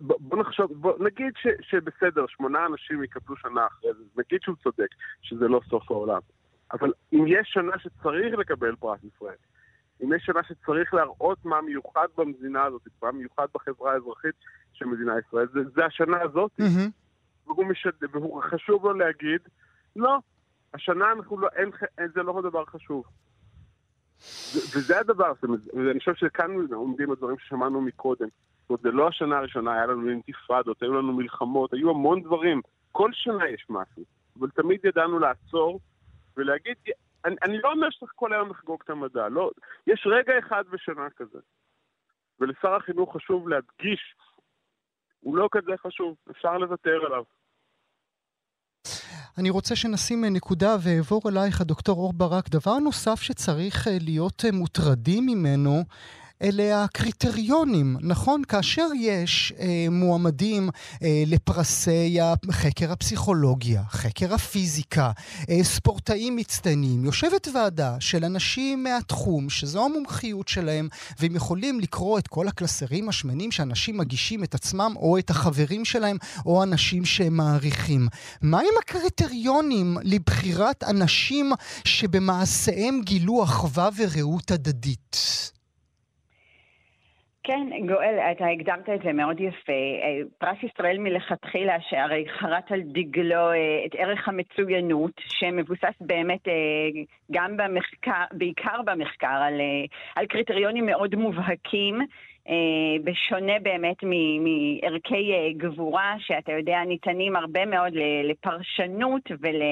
בוא 0.00 0.38
נחשוב, 0.38 0.72
בוא, 0.72 0.92
נגיד 1.00 1.32
ש, 1.36 1.46
שבסדר, 1.60 2.26
שמונה 2.28 2.66
אנשים 2.66 3.04
יקבלו 3.04 3.36
שנה 3.36 3.66
אחרי 3.66 3.90
זה, 3.94 4.04
נגיד 4.16 4.40
שהוא 4.42 4.56
צודק, 4.62 4.88
שזה 5.22 5.48
לא 5.48 5.60
סוף 5.68 5.90
העולם. 5.90 6.20
אבל 6.72 6.92
אם 7.12 7.24
יש 7.26 7.48
שנה 7.52 7.78
שצריך 7.78 8.38
לקבל 8.38 8.76
פרס 8.76 9.00
ישראל, 9.14 9.36
אם 10.04 10.12
יש 10.12 10.22
שנה 10.26 10.40
שצריך 10.42 10.94
להראות 10.94 11.44
מה 11.44 11.60
מיוחד 11.60 12.06
במדינה 12.16 12.64
הזאת, 12.64 12.82
מה 13.02 13.12
מיוחד 13.12 13.46
בחברה 13.54 13.92
האזרחית 13.92 14.34
של 14.72 14.84
מדינת 14.84 15.24
ישראל, 15.28 15.46
זה, 15.52 15.60
זה 15.74 15.84
השנה 15.84 16.22
הזאת. 16.22 16.50
Mm-hmm. 16.60 16.90
והוא, 17.46 17.66
משד... 17.66 17.90
והוא 18.12 18.42
חשוב 18.42 18.84
לו 18.84 18.92
להגיד, 18.92 19.40
לא, 19.96 20.18
השנה 20.74 21.12
אנחנו 21.12 21.40
לא, 21.40 21.48
אין, 21.56 21.70
אין, 21.98 22.08
זה 22.14 22.22
לא 22.22 22.42
דבר 22.42 22.64
חשוב. 22.64 23.04
וזה 24.54 25.00
הדבר, 25.00 25.32
ואני 25.74 25.98
חושב 25.98 26.14
שכאן 26.14 26.50
עומדים 26.72 27.10
הדברים 27.10 27.36
ששמענו 27.38 27.80
מקודם. 27.80 28.28
זאת 28.60 28.70
אומרת, 28.70 28.80
זה 28.82 28.90
לא 28.90 29.08
השנה 29.08 29.38
הראשונה, 29.38 29.72
היה 29.72 29.86
לנו 29.86 30.10
אינתיפאדות, 30.10 30.82
היו 30.82 30.94
לנו 30.94 31.12
מלחמות, 31.12 31.72
היו 31.72 31.90
המון 31.90 32.22
דברים. 32.22 32.60
כל 32.92 33.10
שנה 33.12 33.48
יש 33.48 33.66
משהו, 33.70 34.02
אבל 34.38 34.48
תמיד 34.50 34.80
ידענו 34.84 35.18
לעצור 35.18 35.80
ולהגיד, 36.38 36.76
אני, 37.24 37.36
אני 37.42 37.58
לא 37.58 37.72
אומר 37.72 37.90
שצריך 37.90 38.12
כל 38.14 38.32
היום 38.32 38.50
לחגוג 38.50 38.80
את 38.84 38.90
המדע, 38.90 39.28
לא, 39.28 39.50
יש 39.86 40.06
רגע 40.06 40.32
אחד 40.38 40.64
בשנה 40.70 41.10
כזה. 41.16 41.38
ולשר 42.40 42.74
החינוך 42.74 43.16
חשוב 43.16 43.48
להדגיש, 43.48 44.14
הוא 45.20 45.36
לא 45.36 45.48
כזה 45.52 45.72
חשוב, 45.86 46.16
אפשר 46.30 46.58
לוותר 46.58 47.06
עליו. 47.06 47.22
אני 49.38 49.50
רוצה 49.50 49.76
שנשים 49.76 50.24
נקודה 50.24 50.76
ואעבור 50.84 51.22
אלייך, 51.28 51.60
דוקטור 51.62 51.96
אור 51.98 52.12
ברק. 52.12 52.48
דבר 52.48 52.78
נוסף 52.78 53.20
שצריך 53.20 53.88
אה, 53.88 53.92
להיות 54.00 54.42
אה, 54.44 54.52
מוטרדים 54.52 55.26
ממנו 55.26 55.82
אלה 56.42 56.84
הקריטריונים, 56.84 57.96
נכון? 58.00 58.42
כאשר 58.48 58.86
יש 59.00 59.52
אה, 59.58 59.86
מועמדים 59.90 60.70
אה, 61.02 61.22
לפרסי 61.26 62.18
חקר 62.50 62.92
הפסיכולוגיה, 62.92 63.82
חקר 63.90 64.34
הפיזיקה, 64.34 65.10
אה, 65.50 65.64
ספורטאים 65.64 66.36
מצטיינים, 66.36 67.04
יושבת 67.04 67.48
ועדה 67.54 67.96
של 68.00 68.24
אנשים 68.24 68.82
מהתחום, 68.82 69.50
שזו 69.50 69.84
המומחיות 69.84 70.48
שלהם, 70.48 70.88
והם 71.20 71.36
יכולים 71.36 71.80
לקרוא 71.80 72.18
את 72.18 72.28
כל 72.28 72.48
הקלסרים 72.48 73.08
השמנים 73.08 73.52
שאנשים 73.52 73.96
מגישים 73.98 74.44
את 74.44 74.54
עצמם 74.54 74.92
או 74.96 75.18
את 75.18 75.30
החברים 75.30 75.84
שלהם, 75.84 76.16
או 76.46 76.62
אנשים 76.62 77.04
שהם 77.04 77.36
מעריכים. 77.36 78.08
מהם 78.42 78.64
הקריטריונים 78.82 79.96
לבחירת 80.02 80.84
אנשים 80.84 81.52
שבמעשיהם 81.84 83.00
גילו 83.04 83.44
אחווה 83.44 83.88
ורעות 83.96 84.50
הדדית? 84.50 85.16
כן, 87.48 87.86
גואל, 87.86 88.18
אתה 88.32 88.46
הקדמת 88.46 88.88
את 88.88 89.02
זה 89.04 89.12
מאוד 89.12 89.40
יפה. 89.40 89.72
אה, 89.72 90.20
פרס 90.38 90.56
ישראל 90.62 90.98
מלכתחילה, 90.98 91.76
שהרי 91.88 92.24
חרט 92.28 92.72
על 92.72 92.80
דגלו 92.80 93.50
אה, 93.52 93.84
את 93.86 93.94
ערך 93.98 94.28
המצוינות, 94.28 95.12
שמבוסס 95.28 95.94
באמת 96.00 96.48
אה, 96.48 96.52
גם 97.32 97.56
במחקר, 97.56 98.24
בעיקר 98.32 98.82
במחקר, 98.84 99.26
על, 99.26 99.60
על 100.16 100.26
קריטריונים 100.26 100.86
מאוד 100.86 101.14
מובהקים. 101.14 101.98
בשונה 103.04 103.52
באמת 103.62 103.96
מערכי 104.02 105.54
גבורה, 105.56 106.14
שאתה 106.18 106.52
יודע, 106.52 106.78
ניתנים 106.86 107.36
הרבה 107.36 107.66
מאוד 107.66 107.92
לפרשנות 108.24 109.22
ול... 109.40 109.62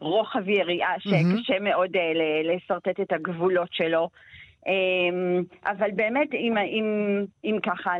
רוחב 0.00 0.48
יריעה 0.48 0.94
שקשה 0.98 1.56
mm-hmm. 1.56 1.60
מאוד 1.60 1.90
לשרטט 2.44 3.00
את 3.00 3.12
הגבולות 3.12 3.72
שלו. 3.72 4.08
אמ, 4.66 5.42
אבל 5.66 5.90
באמת, 5.94 6.34
אם, 6.34 6.54
אם, 6.58 7.24
אם 7.44 7.58
ככה, 7.62 7.94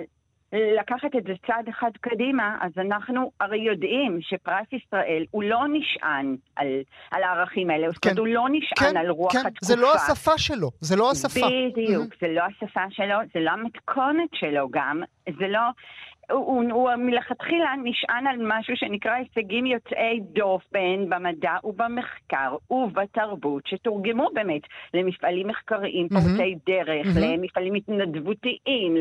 לקחת 0.52 1.17
את 1.17 1.25
זה 1.25 1.33
צעד 1.47 1.69
אחד 1.69 1.90
קדימה, 2.00 2.57
אז 2.61 2.73
אנחנו 2.79 3.31
הרי 3.40 3.59
יודעים 3.59 4.19
שפרס 4.21 4.67
ישראל 4.73 5.25
הוא 5.31 5.43
לא 5.43 5.61
נשען 5.73 6.37
על, 6.57 6.67
על 7.11 7.23
הערכים 7.23 7.71
האלה, 7.71 7.87
כן, 8.02 8.19
הוא 8.19 8.26
לא 8.26 8.47
נשען 8.52 8.90
כן, 8.90 8.97
על 8.97 9.11
רוח 9.11 9.33
כן, 9.33 9.38
התקופה. 9.38 9.67
זה 9.67 9.76
לא 9.76 9.95
השפה 9.95 10.38
שלו, 10.38 10.71
זה 10.81 10.97
לא 10.97 11.11
השפה. 11.11 11.47
בדיוק, 11.47 12.12
mm-hmm. 12.12 12.17
זה 12.21 12.29
לא 12.29 12.43
השפה 12.43 12.81
שלו, 12.90 13.17
זה 13.35 13.40
לא 13.40 13.50
המתכונת 13.50 14.31
שלו 14.35 14.69
גם, 14.71 15.02
זה 15.38 15.49
לא... 15.49 15.61
הוא, 16.31 16.65
הוא 16.73 16.91
מלכתחילה 16.97 17.75
נשען 17.85 18.27
על 18.27 18.37
משהו 18.41 18.77
שנקרא 18.77 19.13
הישגים 19.13 19.67
יוצאי 19.67 20.21
דופן 20.21 21.09
במדע 21.09 21.55
ובמחקר 21.65 22.57
ובתרבות, 22.71 23.67
שתורגמו 23.67 24.29
באמת 24.35 24.63
למפעלים 24.95 25.49
מחקריים 25.49 26.07
mm-hmm. 26.07 26.59
דרך, 26.67 27.07
mm-hmm. 27.07 27.21
למפעלים 27.21 27.75
התנדבותיים, 27.75 28.97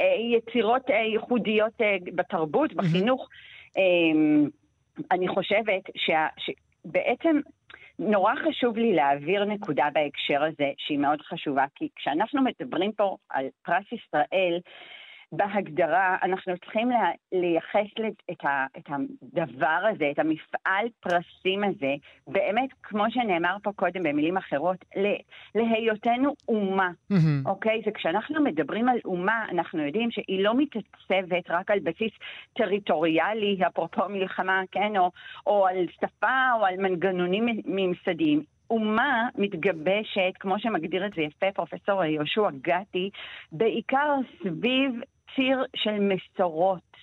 ליצירות 0.00 0.90
אה, 0.90 0.96
ייחודיות 0.96 1.80
אה, 1.80 1.96
בתרבות, 2.14 2.70
mm-hmm. 2.70 2.76
בחינוך. 2.76 3.28
אמ, 3.76 4.48
אני 5.10 5.28
חושבת 5.28 5.82
שה, 5.96 6.26
שבעצם 6.38 7.40
נורא 7.98 8.34
חשוב 8.34 8.76
לי 8.76 8.92
להעביר 8.92 9.44
נקודה 9.44 9.88
בהקשר 9.92 10.42
הזה, 10.42 10.70
שהיא 10.78 10.98
מאוד 10.98 11.22
חשובה, 11.22 11.64
כי 11.74 11.88
כשאנחנו 11.96 12.42
מדברים 12.42 12.92
פה 12.92 13.16
על 13.30 13.46
פרס 13.64 13.84
ישראל, 13.92 14.60
בהגדרה 15.36 16.16
אנחנו 16.22 16.58
צריכים 16.58 16.90
לייחס 17.32 17.86
את, 18.30 18.44
את 18.78 18.86
הדבר 18.88 19.80
הזה, 19.92 20.10
את 20.10 20.18
המפעל 20.18 20.86
פרסים 21.00 21.64
הזה, 21.64 21.94
באמת, 22.26 22.70
כמו 22.82 23.04
שנאמר 23.10 23.56
פה 23.62 23.72
קודם 23.76 24.02
במילים 24.02 24.36
אחרות, 24.36 24.84
להיותנו 25.54 26.34
אומה, 26.48 26.90
mm-hmm. 27.12 27.46
אוקיי? 27.46 27.82
וכשאנחנו 27.86 28.42
מדברים 28.44 28.88
על 28.88 28.98
אומה, 29.04 29.44
אנחנו 29.50 29.82
יודעים 29.82 30.10
שהיא 30.10 30.44
לא 30.44 30.54
מתעצבת 30.54 31.50
רק 31.50 31.70
על 31.70 31.78
בסיס 31.78 32.12
טריטוריאלי, 32.52 33.58
אפרופו 33.66 34.08
מלחמה, 34.08 34.62
כן? 34.72 34.96
או, 34.96 35.10
או 35.46 35.66
על 35.66 35.86
שפה 36.00 36.52
או 36.58 36.64
על 36.64 36.76
מנגנונים 36.76 37.46
ממסדיים. 37.64 38.54
אומה 38.70 39.28
מתגבשת, 39.38 40.32
כמו 40.40 40.58
שמגדיר 40.58 41.06
את 41.06 41.14
זה 41.14 41.22
יפה 41.22 41.46
פרופסור 41.54 42.04
יהושע 42.04 42.48
גתי, 42.62 43.10
בעיקר 43.52 44.16
סביב 44.42 45.00
ציר 45.36 45.64
של 45.76 45.98
מסורות. 46.00 46.94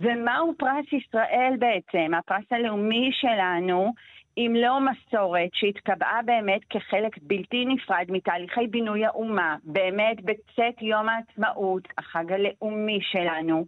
ומהו 0.00 0.54
פרס 0.58 0.92
ישראל 0.92 1.54
בעצם? 1.58 2.14
הפרס 2.14 2.44
הלאומי 2.50 3.10
שלנו, 3.12 3.92
אם 4.38 4.54
לא 4.56 4.78
מסורת 4.80 5.50
שהתקבעה 5.52 6.20
באמת 6.24 6.60
כחלק 6.70 7.18
בלתי 7.22 7.64
נפרד 7.64 8.06
מתהליכי 8.08 8.66
בינוי 8.66 9.04
האומה, 9.04 9.56
באמת 9.64 10.16
בצאת 10.24 10.82
יום 10.82 11.08
העצמאות, 11.08 11.88
החג 11.98 12.32
הלאומי 12.32 12.98
שלנו. 13.02 13.64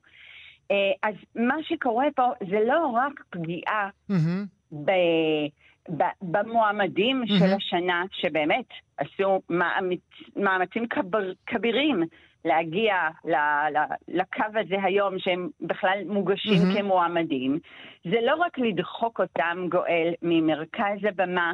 אה, 0.71 0.93
אז 1.03 1.15
מה 1.35 1.57
שקורה 1.63 2.07
פה 2.17 2.29
זה 2.51 2.61
לא 2.67 2.87
רק 2.87 3.23
פגיעה 3.31 3.89
mm-hmm. 4.11 4.75
ב... 4.85 4.91
במועמדים 6.23 7.23
mm-hmm. 7.23 7.39
של 7.39 7.53
השנה, 7.57 8.05
שבאמת 8.13 8.65
עשו 8.97 9.41
מאמץ, 9.51 10.01
מאמצים 10.37 10.87
כביר, 10.89 11.35
כבירים 11.47 12.03
להגיע 12.47 12.95
לקו 14.09 14.59
הזה 14.61 14.77
היום 14.83 15.19
שהם 15.19 15.49
בכלל 15.61 15.99
מוגשים 16.07 16.63
mm-hmm. 16.63 16.79
כמועמדים, 16.79 17.59
זה 18.05 18.17
לא 18.27 18.35
רק 18.35 18.59
לדחוק 18.59 19.21
אותם, 19.21 19.67
גואל, 19.71 20.13
ממרכז 20.23 21.05
הבמה, 21.09 21.53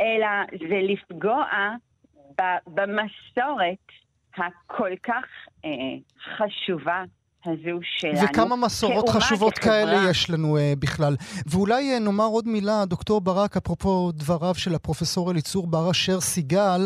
אלא 0.00 0.28
זה 0.68 0.78
לפגוע 0.82 1.44
במסורת 2.66 3.86
הכל 4.36 4.90
כך 5.02 5.24
אה, 5.64 5.70
חשובה 6.36 7.04
הזו 7.46 7.78
שלנו. 7.82 8.28
וכמה 8.30 8.56
מסורות 8.56 9.08
חשובות 9.08 9.58
כחברה. 9.58 9.74
כאלה 9.74 10.10
יש 10.10 10.30
לנו 10.30 10.56
uh, 10.56 10.60
בכלל. 10.78 11.16
ואולי 11.46 11.96
uh, 11.96 12.00
נאמר 12.00 12.24
עוד 12.24 12.48
מילה, 12.48 12.84
דוקטור 12.84 13.20
ברק, 13.20 13.56
אפרופו 13.56 14.12
דבריו 14.12 14.54
של 14.54 14.74
הפרופסור 14.74 15.30
אליצור 15.30 15.66
בר 15.66 15.90
אשר 15.90 16.20
סיגל, 16.20 16.80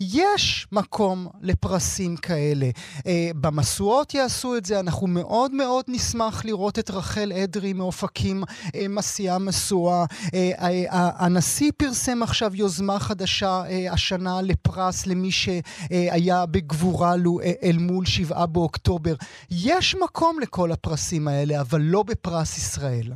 יש 0.00 0.66
מקום 0.72 1.28
לפרסים 1.40 2.16
כאלה. 2.16 2.70
אה, 3.06 3.30
במשואות 3.34 4.14
יעשו 4.14 4.56
את 4.56 4.64
זה, 4.66 4.80
אנחנו 4.80 5.06
מאוד 5.06 5.54
מאוד 5.54 5.84
נשמח 5.88 6.44
לראות 6.44 6.78
את 6.78 6.90
רחל 6.90 7.32
אדרי 7.32 7.72
מאופקים 7.72 8.44
אה, 8.74 8.88
מסיעה 8.88 9.38
משואה. 9.38 10.04
אה, 10.34 10.50
אה, 10.58 11.10
הנשיא 11.16 11.72
פרסם 11.76 12.22
עכשיו 12.22 12.54
יוזמה 12.54 12.98
חדשה 12.98 13.62
אה, 13.68 13.92
השנה 13.92 14.42
לפרס 14.42 15.06
למי 15.06 15.30
שהיה 15.30 16.46
בגבורה 16.46 17.16
לו, 17.16 17.40
אה, 17.40 17.52
אל 17.62 17.76
מול 17.78 18.06
שבעה 18.06 18.46
באוקטובר. 18.46 19.14
יש 19.50 19.94
מקום 19.94 20.40
לכל 20.40 20.72
הפרסים 20.72 21.28
האלה, 21.28 21.60
אבל 21.60 21.80
לא 21.80 22.02
בפרס 22.02 22.58
ישראל. 22.58 23.12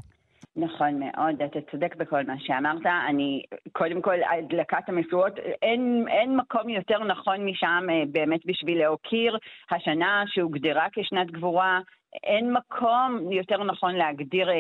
נכון 0.59 1.01
מאוד, 1.01 1.43
אתה 1.43 1.59
צודק 1.71 1.97
בכל 1.97 2.23
מה 2.27 2.35
שאמרת. 2.39 2.87
אני, 3.09 3.43
קודם 3.73 4.03
כל, 4.03 4.17
הדלקת 4.23 4.89
המשואות, 4.89 5.39
אין, 5.63 6.05
אין 6.09 6.37
מקום 6.37 6.69
יותר 6.69 7.05
נכון 7.05 7.45
משם 7.45 7.87
אה, 7.91 8.03
באמת 8.13 8.41
בשביל 8.47 8.79
להוקיר 8.79 9.39
השנה 9.71 10.25
שהוגדרה 10.27 10.87
כשנת 10.93 11.31
גבורה 11.31 11.81
אין 12.25 12.53
מקום 12.53 13.33
יותר 13.33 13.65
נכון 13.65 13.95
להגדיר, 13.95 14.51
אה, 14.51 14.55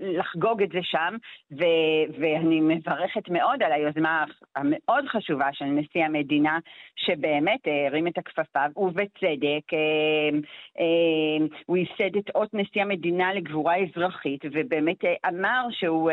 לחגוג 0.00 0.62
את 0.62 0.68
זה 0.72 0.78
שם, 0.82 1.16
ו- 1.52 2.20
ואני 2.20 2.60
מברכת 2.60 3.28
מאוד 3.28 3.62
על 3.62 3.72
היוזמה 3.72 4.24
המאוד 4.56 5.04
חשובה 5.08 5.48
של 5.52 5.64
נשיא 5.64 6.04
המדינה, 6.04 6.58
שבאמת 6.96 7.60
הרים 7.86 8.06
את 8.06 8.18
הכפפה, 8.18 8.64
ובצדק, 8.76 9.72
אה, 9.72 10.38
אה, 10.80 11.46
הוא 11.66 11.76
ייסד 11.76 12.16
את 12.16 12.30
אות 12.34 12.54
נשיא 12.54 12.82
המדינה 12.82 13.34
לגבורה 13.34 13.74
אזרחית, 13.76 14.44
ובאמת 14.52 14.98
אמר 15.28 15.66
שהוא 15.70 16.10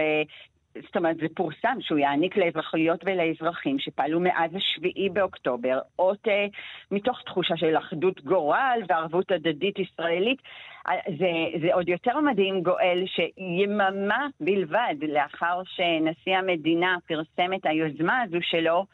זאת 0.75 0.97
אומרת, 0.97 1.17
זה 1.17 1.25
פורסם 1.35 1.77
שהוא 1.79 1.99
יעניק 1.99 2.37
לאזרחיות 2.37 2.99
ולאזרחים 3.05 3.79
שפעלו 3.79 4.19
מאז 4.19 4.51
השביעי 4.55 5.09
באוקטובר, 5.09 5.79
אות 5.99 6.27
אה, 6.27 6.45
מתוך 6.91 7.21
תחושה 7.25 7.57
של 7.57 7.77
אחדות 7.77 8.23
גורל 8.23 8.81
וערבות 8.89 9.31
הדדית 9.31 9.79
ישראלית. 9.79 10.41
אה, 10.87 10.93
זה, 11.17 11.59
זה 11.61 11.73
עוד 11.73 11.89
יותר 11.89 12.19
מדהים, 12.19 12.63
גואל, 12.63 13.03
שיממה 13.05 14.27
בלבד 14.39 14.95
לאחר 15.01 15.61
שנשיא 15.65 16.37
המדינה 16.37 16.95
פרסם 17.07 17.53
את 17.53 17.65
היוזמה 17.65 18.21
הזו 18.21 18.37
שלו, 18.41 18.85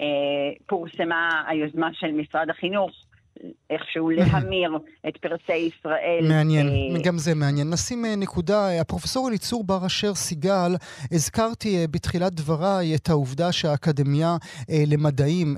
אה, 0.00 0.06
פורסמה 0.66 1.42
היוזמה 1.46 1.88
של 1.92 2.12
משרד 2.12 2.50
החינוך. 2.50 3.03
איכשהו 3.70 4.10
להמיר 4.10 4.78
את 5.08 5.16
פרסי 5.16 5.52
ישראל. 5.52 6.28
מעניין, 6.28 6.68
אה... 6.68 7.02
גם 7.02 7.18
זה 7.18 7.34
מעניין. 7.34 7.70
נשים 7.70 8.04
אה, 8.04 8.16
נקודה, 8.16 8.80
הפרופסור 8.80 9.28
אליצור 9.28 9.64
בר 9.64 9.86
אשר 9.86 10.14
סיגל, 10.14 10.76
הזכרתי 11.12 11.76
אה, 11.76 11.84
בתחילת 11.90 12.34
דבריי 12.34 12.94
את 12.94 13.10
העובדה 13.10 13.52
שהאקדמיה 13.52 14.36
אה, 14.70 14.84
למדעים 14.86 15.56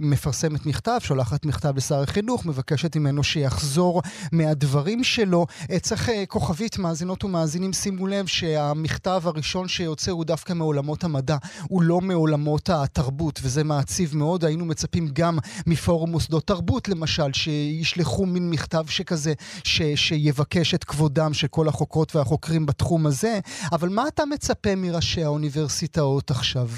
מפרסמת 0.00 0.66
מכתב, 0.66 0.98
שולחת 1.00 1.44
מכתב 1.44 1.76
לשר 1.76 2.02
החינוך, 2.02 2.46
מבקשת 2.46 2.96
ממנו 2.96 3.24
שיחזור 3.24 4.02
מהדברים 4.32 5.04
שלו. 5.04 5.46
צריך 5.80 6.10
כוכבית, 6.28 6.78
מאזינות 6.78 7.24
ומאזינים, 7.24 7.72
שימו 7.72 8.06
לב 8.06 8.26
שהמכתב 8.26 9.22
הראשון 9.24 9.68
שיוצא 9.68 10.10
הוא 10.10 10.24
דווקא 10.24 10.52
מעולמות 10.52 11.04
המדע, 11.04 11.36
הוא 11.68 11.82
לא 11.82 12.00
מעולמות 12.00 12.70
התרבות, 12.70 13.40
וזה 13.42 13.64
מעציב 13.64 14.16
מאוד. 14.16 14.44
היינו 14.44 14.64
מצפים 14.64 15.08
גם 15.12 15.38
מפורום 15.66 16.10
מוסדות 16.10 16.46
תרבות, 16.46 16.88
למשל, 16.96 17.30
שישלחו 17.32 18.26
מין 18.26 18.50
מכתב 18.54 18.84
שכזה, 18.96 19.32
ש, 19.64 19.82
שיבקש 20.04 20.74
את 20.74 20.84
כבודם 20.84 21.32
של 21.32 21.48
כל 21.50 21.66
החוקרות 21.68 22.16
והחוקרים 22.16 22.66
בתחום 22.66 23.06
הזה, 23.06 23.32
אבל 23.76 23.88
מה 23.96 24.02
אתה 24.14 24.22
מצפה 24.32 24.72
מראשי 24.76 25.22
האוניברסיטאות 25.22 26.30
עכשיו? 26.30 26.68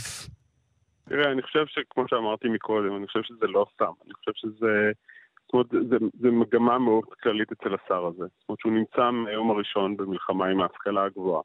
תראה, 1.09 1.33
אני 1.33 1.43
חושב 1.43 1.67
שכמו 1.67 2.05
שאמרתי 2.09 2.49
מקודם, 2.49 2.97
אני 2.97 3.07
חושב 3.07 3.23
שזה 3.23 3.47
לא 3.47 3.67
סתם. 3.75 3.93
אני 4.05 4.15
חושב 4.15 4.33
שזה... 4.35 4.93
זאת 5.43 5.53
אומרת, 5.53 5.89
זה, 5.91 5.97
זה 6.21 6.31
מגמה 6.31 6.79
מאוד 6.79 7.05
כללית 7.23 7.53
אצל 7.53 7.75
השר 7.75 8.07
הזה. 8.07 8.27
זאת 8.39 8.49
אומרת 8.49 8.61
שהוא 8.61 8.73
נמצא 8.73 9.11
מהיום 9.11 9.51
הראשון 9.51 9.97
במלחמה 9.97 10.47
עם 10.47 10.61
ההשכלה 10.61 11.05
הגבוהה. 11.05 11.43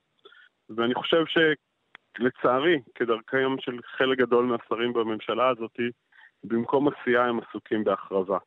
ואני 0.69 0.93
חושב 0.93 1.23
שלצערי, 1.33 2.79
כדרכם 2.95 3.55
של 3.59 3.79
חלק 3.97 4.17
גדול 4.17 4.45
מהשרים 4.45 4.93
בממשלה 4.93 5.49
הזאת, 5.49 5.77
במקום 6.43 6.87
עשייה 6.87 7.25
הם 7.25 7.39
עסוקים 7.39 7.83
בהחרבה. 7.83 8.37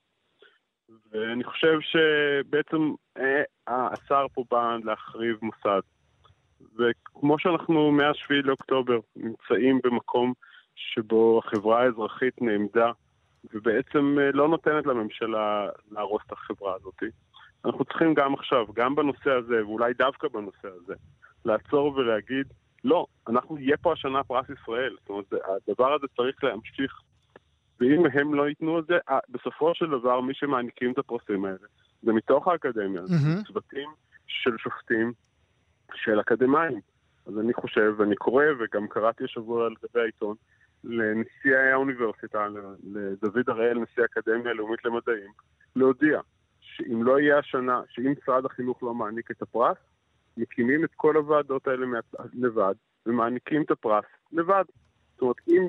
ואני 1.11 1.45
חושב 1.45 1.79
שבעצם 1.81 2.95
אה, 3.19 3.43
השר 3.67 4.27
פה 4.35 4.45
בא 4.51 4.77
להחריב 4.85 5.37
מוסד. 5.43 5.81
וכמו 6.79 7.39
שאנחנו 7.39 7.93
מאז 7.93 8.15
7 8.17 8.37
לאוקטובר 8.45 8.99
נמצאים 9.17 9.81
במקום 9.85 10.33
שבו 10.75 11.41
החברה 11.45 11.83
האזרחית 11.83 12.43
נעמדה 12.43 12.91
ובעצם 13.55 14.17
אה, 14.21 14.31
לא 14.33 14.49
נותנת 14.49 14.87
לממשלה 14.87 15.69
להרוס 15.91 16.23
את 16.27 16.33
החברה 16.33 16.75
הזאת. 16.75 17.03
אנחנו 17.65 17.85
צריכים 17.85 18.15
גם 18.15 18.35
עכשיו, 18.35 18.67
גם 18.75 18.95
בנושא 18.95 19.31
הזה, 19.31 19.67
ואולי 19.67 19.95
דווקא 19.95 20.29
בנושא 20.29 20.69
הזה, 20.69 20.95
לעצור 21.45 21.95
ולהגיד, 21.97 22.47
לא, 22.85 23.07
אנחנו 23.29 23.57
נהיה 23.57 23.77
פה 23.77 23.93
השנה 23.93 24.25
פרס 24.25 24.47
ישראל. 24.51 24.97
זאת 25.01 25.09
אומרת, 25.09 25.33
הדבר 25.33 25.93
הזה 25.95 26.07
צריך 26.17 26.45
להמשיך 26.45 27.01
ואם 27.81 28.07
הם 28.13 28.35
לא 28.35 28.49
ייתנו 28.49 28.79
את 28.79 28.87
זה, 28.87 28.99
בסופו 29.29 29.75
של 29.75 29.87
דבר 29.87 30.21
מי 30.21 30.35
שמעניקים 30.35 30.93
את 30.93 30.99
הפרסים 30.99 31.45
האלה 31.45 31.67
זה 32.03 32.13
מתוך 32.13 32.49
האקדמיה, 32.49 33.03
mm-hmm. 33.03 33.47
צוותים 33.47 33.89
של 34.27 34.59
שופטים, 34.59 35.13
של 35.95 36.21
אקדמאים. 36.21 36.81
אז 37.27 37.39
אני 37.39 37.55
חושב, 37.55 37.95
ואני 37.99 38.17
קורא, 38.17 38.45
וגם 38.59 38.89
קראתי 38.89 39.25
השבוע 39.25 39.67
על 39.67 39.75
גבי 39.83 40.01
העיתון, 40.01 40.37
לנשיא 40.85 41.57
האוניברסיטה, 41.57 42.47
לדוד 43.23 43.49
הראל, 43.51 43.79
נשיא 43.79 44.03
האקדמיה 44.03 44.51
הלאומית 44.51 44.85
למדעים, 44.85 45.31
להודיע 45.77 46.21
שאם 46.61 47.03
לא 47.03 47.21
יהיה 47.21 47.39
השנה, 47.39 47.81
שאם 47.89 48.15
משרד 48.23 48.45
החינוך 48.45 48.83
לא 48.83 48.95
מעניק 48.95 49.31
את 49.31 49.43
הפרס, 49.43 49.77
מקימים 50.37 50.85
את 50.85 50.91
כל 50.97 51.17
הוועדות 51.17 51.69
האלה 51.69 51.87
לבד, 52.35 52.75
ומעניקים 53.07 53.63
את 53.63 53.71
הפרס 53.71 54.05
לבד. 54.33 54.65
זאת 55.13 55.23
אומרת, 55.23 55.37
אם 55.49 55.69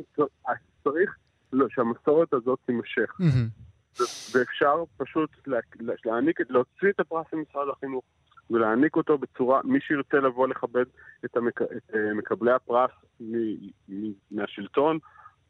צריך 0.84 1.18
לא, 1.54 1.66
שהמסורת 1.70 2.34
הזאת 2.34 2.60
תימשך. 2.66 3.20
Mm-hmm. 3.20 4.04
ואפשר 4.34 4.84
פשוט 4.98 5.30
לה, 5.48 5.60
להעניק, 6.06 6.40
להוציא 6.50 6.90
את 6.90 7.00
הפרס 7.00 7.26
למשרד 7.34 7.68
החינוך 7.70 8.04
ולהעניק 8.50 8.96
אותו 8.96 9.18
בצורה, 9.18 9.62
מי 9.64 9.80
שירצה 9.82 10.18
לבוא 10.18 10.48
לכבד 10.48 10.86
את, 11.26 11.38
המק, 11.38 11.62
את 11.62 11.68
uh, 11.92 11.98
מקבלי 12.16 12.52
הפרס 12.52 12.92
מ, 13.20 13.36
מ, 13.90 14.12
מהשלטון, 14.32 15.00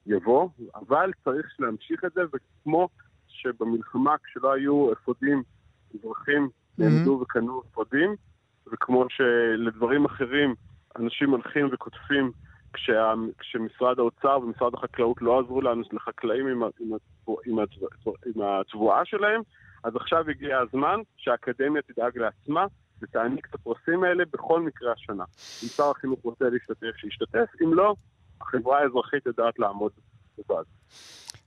יבוא, 0.05 0.49
אבל 0.75 1.11
צריך 1.23 1.55
להמשיך 1.59 2.05
את 2.05 2.13
זה, 2.13 2.21
וכמו 2.33 2.89
שבמלחמה, 3.27 4.15
כשלא 4.23 4.53
היו 4.53 4.93
אפודים, 4.93 5.43
אזרחים 5.95 6.49
נעמדו 6.77 7.19
וקנו 7.21 7.61
אפודים, 7.71 8.15
וכמו 8.73 9.05
שלדברים 9.09 10.05
אחרים 10.05 10.55
אנשים 10.99 11.29
הולכים 11.29 11.69
וכותבים 11.71 12.31
כשה, 12.73 13.13
כשמשרד 13.39 13.99
האוצר 13.99 14.39
ומשרד 14.43 14.73
החקלאות 14.73 15.21
לא 15.21 15.39
עזרו 15.39 15.61
לנו, 15.61 15.81
לחקלאים 15.91 16.47
עם, 16.47 16.63
עם, 16.79 16.91
עם, 17.45 17.59
עם 18.25 18.41
התבואה 18.41 19.05
שלהם, 19.05 19.41
אז 19.83 19.95
עכשיו 19.95 20.29
הגיע 20.29 20.59
הזמן 20.59 20.99
שהאקדמיה 21.17 21.81
תדאג 21.81 22.17
לעצמה 22.17 22.65
ותעניק 23.01 23.47
את 23.49 23.55
הפרסים 23.55 24.03
האלה 24.03 24.23
בכל 24.33 24.61
מקרה 24.61 24.91
השנה. 24.91 25.23
אם 25.63 25.67
שר 25.67 25.91
החינוך 25.91 26.19
רוצה 26.23 26.45
להשתתף, 26.49 26.97
שישתתף, 26.97 27.49
אם 27.63 27.73
לא, 27.73 27.95
החברה 28.41 28.79
האזרחית 28.79 29.25
יודעת 29.25 29.59
לעמוד 29.59 29.91
לבד. 30.37 30.63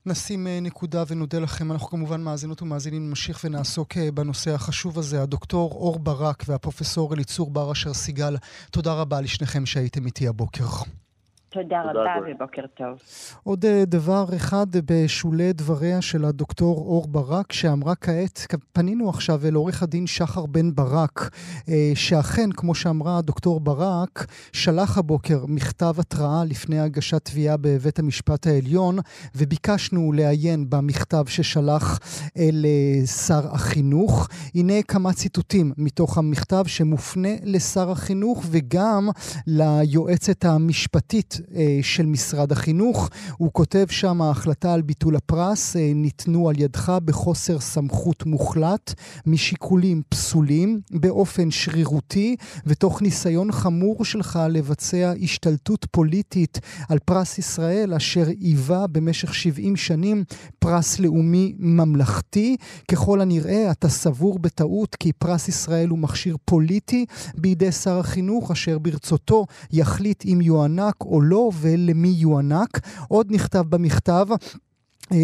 נשים 0.07 0.47
אה, 0.47 0.59
נקודה 0.63 1.03
ונודה 1.09 1.39
לכם. 1.39 1.73
אנחנו 1.73 1.89
כמובן 1.89 2.21
מאזינות 2.21 2.63
ומאזינים 2.63 3.09
נמשיך 3.09 3.41
ונעסוק 3.45 3.97
אה, 3.97 4.11
בנושא 4.15 4.51
החשוב 4.51 4.99
הזה. 4.99 5.23
הדוקטור 5.23 5.73
אור 5.73 5.99
ברק 5.99 6.43
והפרופסור 6.47 7.15
אליצור 7.15 7.51
בר 7.51 7.73
אשר 7.73 7.95
סיגל, 7.95 8.37
תודה 8.71 8.95
רבה 8.95 9.21
לשניכם 9.21 9.67
שהייתם 9.67 10.07
איתי 10.07 10.29
הבוקר. 10.29 10.65
תודה 11.53 11.83
רבה 11.83 12.15
ובוקר 12.31 12.63
טוב. 12.75 12.99
עוד 13.43 13.65
אה, 13.65 13.85
דבר 13.87 14.25
אחד 14.37 14.67
בשולי 14.85 15.53
דבריה 15.53 16.03
של 16.03 16.25
הדוקטור 16.25 16.79
אור 16.79 17.09
ברק, 17.09 17.53
שאמרה 17.53 17.95
כעת, 17.95 18.47
פנינו 18.73 19.09
עכשיו 19.09 19.47
אל 19.47 19.55
עורך 19.55 19.83
הדין 19.83 20.07
שחר 20.07 20.47
בן 20.47 20.75
ברק, 20.75 21.31
אה, 21.69 21.93
שאכן, 21.95 22.53
כמו 22.53 22.75
שאמרה 22.75 23.19
הדוקטור 23.19 23.61
ברק, 23.61 24.27
שלח 24.53 24.99
הבוקר 24.99 25.45
מכתב 25.49 25.95
התראה 25.99 26.45
לפני 26.45 26.81
הגשת 26.81 27.25
תביעה 27.25 27.57
בבית 27.57 27.99
המשפט 27.99 28.47
העליון, 28.47 28.99
וביקשנו 29.35 30.13
לעיין 30.13 30.71
במכתב 30.71 31.25
ששלח 31.27 31.99
אל 32.39 32.65
אה, 32.65 33.07
שר 33.07 33.55
החינוך. 33.55 34.29
הנה 34.55 34.83
כמה 34.89 35.13
ציטוטים 35.13 35.73
מתוך 35.77 36.19
המכתב 36.19 36.63
שמופנה 36.67 37.35
לשר 37.43 37.91
החינוך 37.91 38.45
וגם 38.51 39.09
ליועצת 39.47 40.45
המשפטית 40.45 41.40
אה, 41.57 41.79
של 41.83 42.07
משרד 42.07 42.53
החינוך. 42.53 43.11
הוא 43.37 43.51
כותב 43.53 43.87
שם, 43.91 44.23
ההחלטה 44.23 44.75
על 44.75 44.83
ביטול 44.83 45.17
הפרס 45.17 45.77
אה, 45.77 45.93
ניתנו 45.95 46.49
על 46.49 46.61
ידך 46.61 46.93
בחוסר 47.05 47.61
סמכות 47.61 48.27
מוחלט, 48.27 48.95
משיקולים 49.27 50.03
פסולים, 50.09 50.81
באופן 50.91 51.51
שרירותי, 51.51 52.37
ותוך 52.67 53.03
ניסיון 53.03 53.53
חמור 53.53 54.05
שלך 54.05 54.39
לבצע 54.51 55.13
השתלטות 55.23 55.87
פוליטית 55.91 56.61
על 56.89 56.99
פרס 56.99 57.39
ישראל, 57.39 57.95
אשר 57.95 58.25
היווה 58.41 58.87
במשך 58.87 59.35
70 59.35 59.77
שנים 59.77 60.25
פרס 60.59 60.99
לאומי 60.99 61.55
ממלכתי. 61.59 62.57
ככל 62.91 63.21
הנראה, 63.21 63.71
אתה 63.71 63.89
סבור 63.89 64.39
בטעות 64.39 64.95
כי 64.95 65.13
פרס 65.13 65.49
ישראל 65.49 65.89
הוא 65.89 65.99
מכשיר 65.99 66.37
פוליטי 66.45 67.07
בידי 67.37 67.73
שר 67.73 67.99
החינוך, 67.99 68.51
אשר 68.51 68.79
ברצותו 68.79 69.47
יחליט 69.73 70.25
אם 70.25 70.41
יוענק 70.41 70.95
או 71.01 71.21
ולמי 71.61 72.09
יוענק. 72.09 72.81
עוד 73.09 73.27
נכתב 73.31 73.65
במכתב 73.69 74.27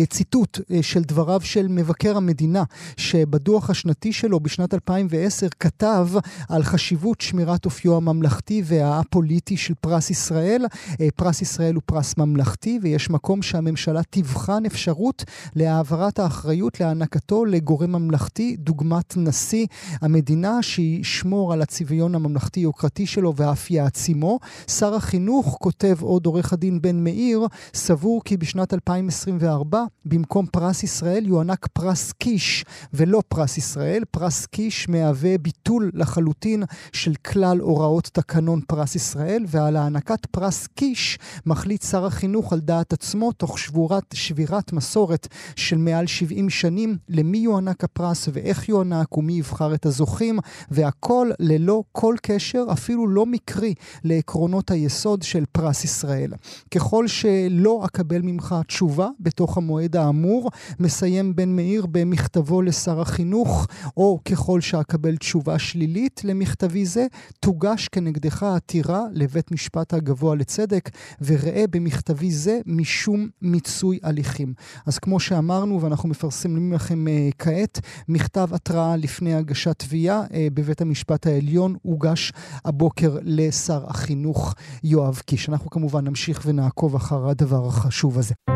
ציטוט 0.08 0.60
אה, 0.70 0.82
של 0.82 1.02
דבריו 1.02 1.40
של 1.40 1.68
מבקר 1.68 2.16
המדינה, 2.16 2.64
שבדוח 2.96 3.70
השנתי 3.70 4.12
שלו 4.12 4.40
בשנת 4.40 4.74
2010 4.74 5.46
כתב 5.60 6.08
על 6.48 6.62
חשיבות 6.62 7.20
שמירת 7.20 7.64
אופיו 7.64 7.96
הממלכתי 7.96 8.62
והפוליטי 8.64 9.56
של 9.56 9.74
פרס 9.80 10.10
ישראל. 10.10 10.66
אה, 11.00 11.08
פרס 11.16 11.42
ישראל 11.42 11.74
הוא 11.74 11.82
פרס 11.86 12.14
ממלכתי, 12.18 12.78
ויש 12.82 13.10
מקום 13.10 13.42
שהממשלה 13.42 14.00
תבחן 14.10 14.64
אפשרות 14.66 15.24
להעברת 15.56 16.18
האחריות 16.18 16.80
להענקתו 16.80 17.44
לגורם 17.44 17.92
ממלכתי, 17.92 18.56
דוגמת 18.56 19.16
נשיא 19.16 19.66
המדינה, 20.00 20.62
שישמור 20.62 21.52
על 21.52 21.62
הצביון 21.62 22.14
הממלכתי-יוקרתי 22.14 23.06
שלו 23.06 23.32
ואף 23.36 23.70
יעצימו. 23.70 24.38
שר 24.70 24.94
החינוך, 24.94 25.56
כותב 25.60 25.96
עוד 26.00 26.26
עורך 26.26 26.52
הדין 26.52 26.82
בן 26.82 27.04
מאיר, 27.04 27.46
סבור 27.74 28.22
כי 28.24 28.36
בשנת 28.36 28.74
2024 28.74 29.75
הבא, 29.76 29.84
במקום 30.04 30.46
פרס 30.46 30.82
ישראל 30.82 31.26
יוענק 31.26 31.66
פרס 31.72 32.12
קיש 32.12 32.64
ולא 32.92 33.22
פרס 33.28 33.58
ישראל. 33.58 34.02
פרס 34.10 34.46
קיש 34.46 34.88
מהווה 34.88 35.38
ביטול 35.38 35.90
לחלוטין 35.94 36.64
של 36.92 37.14
כלל 37.14 37.58
הוראות 37.58 38.10
תקנון 38.12 38.60
פרס 38.60 38.94
ישראל, 38.94 39.44
ועל 39.48 39.76
הענקת 39.76 40.26
פרס 40.26 40.66
קיש 40.66 41.18
מחליט 41.46 41.82
שר 41.82 42.06
החינוך 42.06 42.52
על 42.52 42.60
דעת 42.60 42.92
עצמו, 42.92 43.32
תוך 43.32 43.58
שבורת, 43.58 44.04
שבירת 44.14 44.72
מסורת 44.72 45.28
של 45.56 45.76
מעל 45.76 46.06
70 46.06 46.50
שנים, 46.50 46.96
למי 47.08 47.38
יוענק 47.38 47.84
הפרס 47.84 48.28
ואיך 48.32 48.68
יוענק 48.68 49.16
ומי 49.16 49.32
יבחר 49.32 49.74
את 49.74 49.86
הזוכים, 49.86 50.38
והכל 50.70 51.30
ללא 51.40 51.82
כל 51.92 52.14
קשר, 52.22 52.64
אפילו 52.72 53.08
לא 53.08 53.26
מקרי, 53.26 53.74
לעקרונות 54.04 54.70
היסוד 54.70 55.22
של 55.22 55.44
פרס 55.52 55.84
ישראל. 55.84 56.32
ככל 56.70 57.08
שלא 57.08 57.82
אקבל 57.84 58.22
ממך 58.22 58.54
תשובה 58.66 59.08
בתוך 59.20 59.58
המועד 59.66 59.96
האמור, 59.96 60.50
מסיים 60.80 61.36
בן 61.36 61.56
מאיר 61.56 61.86
במכתבו 61.86 62.62
לשר 62.62 63.00
החינוך, 63.00 63.66
או 63.96 64.20
ככל 64.24 64.60
שאקבל 64.60 65.16
תשובה 65.16 65.58
שלילית 65.58 66.20
למכתבי 66.24 66.86
זה, 66.86 67.06
תוגש 67.40 67.88
כנגדך 67.88 68.42
עתירה 68.42 69.02
לבית 69.12 69.50
משפט 69.50 69.94
הגבוה 69.94 70.34
לצדק, 70.34 70.90
וראה 71.20 71.64
במכתבי 71.70 72.30
זה 72.30 72.60
משום 72.66 73.28
מיצוי 73.42 73.98
הליכים. 74.02 74.54
אז 74.86 74.98
כמו 74.98 75.20
שאמרנו, 75.20 75.82
ואנחנו 75.82 76.08
מפרסמים 76.08 76.72
לכם 76.72 77.04
uh, 77.06 77.34
כעת, 77.38 77.80
מכתב 78.08 78.48
התראה 78.52 78.96
לפני 78.96 79.34
הגשת 79.34 79.78
תביעה 79.78 80.24
uh, 80.24 80.30
בבית 80.54 80.80
המשפט 80.80 81.26
העליון 81.26 81.74
הוגש 81.82 82.32
הבוקר 82.64 83.18
לשר 83.22 83.84
החינוך 83.86 84.54
יואב 84.84 85.20
קיש. 85.26 85.48
אנחנו 85.48 85.70
כמובן 85.70 86.04
נמשיך 86.04 86.42
ונעקוב 86.46 86.94
אחר 86.94 87.28
הדבר 87.28 87.66
החשוב 87.66 88.18
הזה. 88.18 88.55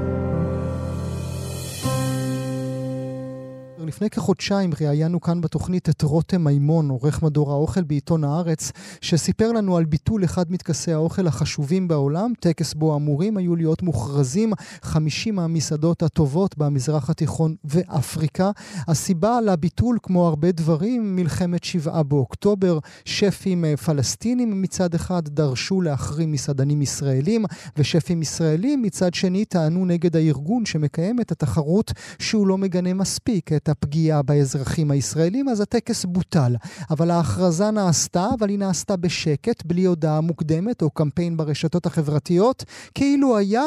לפני 3.91 4.09
כחודשיים 4.09 4.71
ראיינו 4.81 5.21
כאן 5.21 5.41
בתוכנית 5.41 5.89
את 5.89 6.01
רותם 6.01 6.43
מימון, 6.43 6.89
עורך 6.89 7.23
מדור 7.23 7.51
האוכל 7.51 7.83
בעיתון 7.83 8.23
הארץ, 8.23 8.71
שסיפר 9.01 9.51
לנו 9.51 9.77
על 9.77 9.85
ביטול 9.85 10.23
אחד 10.23 10.51
מטקסי 10.51 10.93
האוכל 10.93 11.27
החשובים 11.27 11.87
בעולם, 11.87 12.33
טקס 12.39 12.73
בו 12.73 12.95
אמורים 12.95 13.37
היו 13.37 13.55
להיות 13.55 13.81
מוכרזים 13.81 14.53
50 14.81 15.35
מהמסעדות 15.35 16.03
הטובות 16.03 16.57
במזרח 16.57 17.09
התיכון 17.09 17.55
ואפריקה. 17.63 18.51
הסיבה 18.87 19.41
לביטול, 19.41 19.97
כמו 20.03 20.27
הרבה 20.27 20.51
דברים, 20.51 21.15
מלחמת 21.15 21.63
שבעה 21.63 22.03
באוקטובר, 22.03 22.79
שפים 23.05 23.65
אה, 23.65 23.77
פלסטינים 23.77 24.61
מצד 24.61 24.95
אחד 24.95 25.27
דרשו 25.27 25.81
להחרים 25.81 26.31
מסעדנים 26.31 26.81
ישראלים, 26.81 27.45
ושפים 27.77 28.21
ישראלים 28.21 28.81
מצד 28.81 29.13
שני 29.13 29.45
טענו 29.45 29.85
נגד 29.85 30.15
הארגון 30.15 30.65
שמקיים 30.65 31.21
את 31.21 31.31
התחרות 31.31 31.91
שהוא 32.19 32.47
לא 32.47 32.57
מגנה 32.57 32.93
מספיק 32.93 33.53
את 33.53 33.69
הפגיעה 33.83 34.21
באזרחים 34.21 34.91
הישראלים, 34.91 35.49
אז 35.49 35.61
הטקס 35.61 36.05
בוטל. 36.05 36.55
אבל 36.89 37.11
ההכרזה 37.11 37.71
נעשתה, 37.71 38.27
אבל 38.39 38.49
היא 38.49 38.59
נעשתה 38.59 38.95
בשקט, 38.95 39.65
בלי 39.65 39.85
הודעה 39.85 40.21
מוקדמת 40.21 40.81
או 40.81 40.89
קמפיין 40.89 41.37
ברשתות 41.37 41.85
החברתיות, 41.85 42.63
כאילו 42.95 43.37
היה 43.37 43.63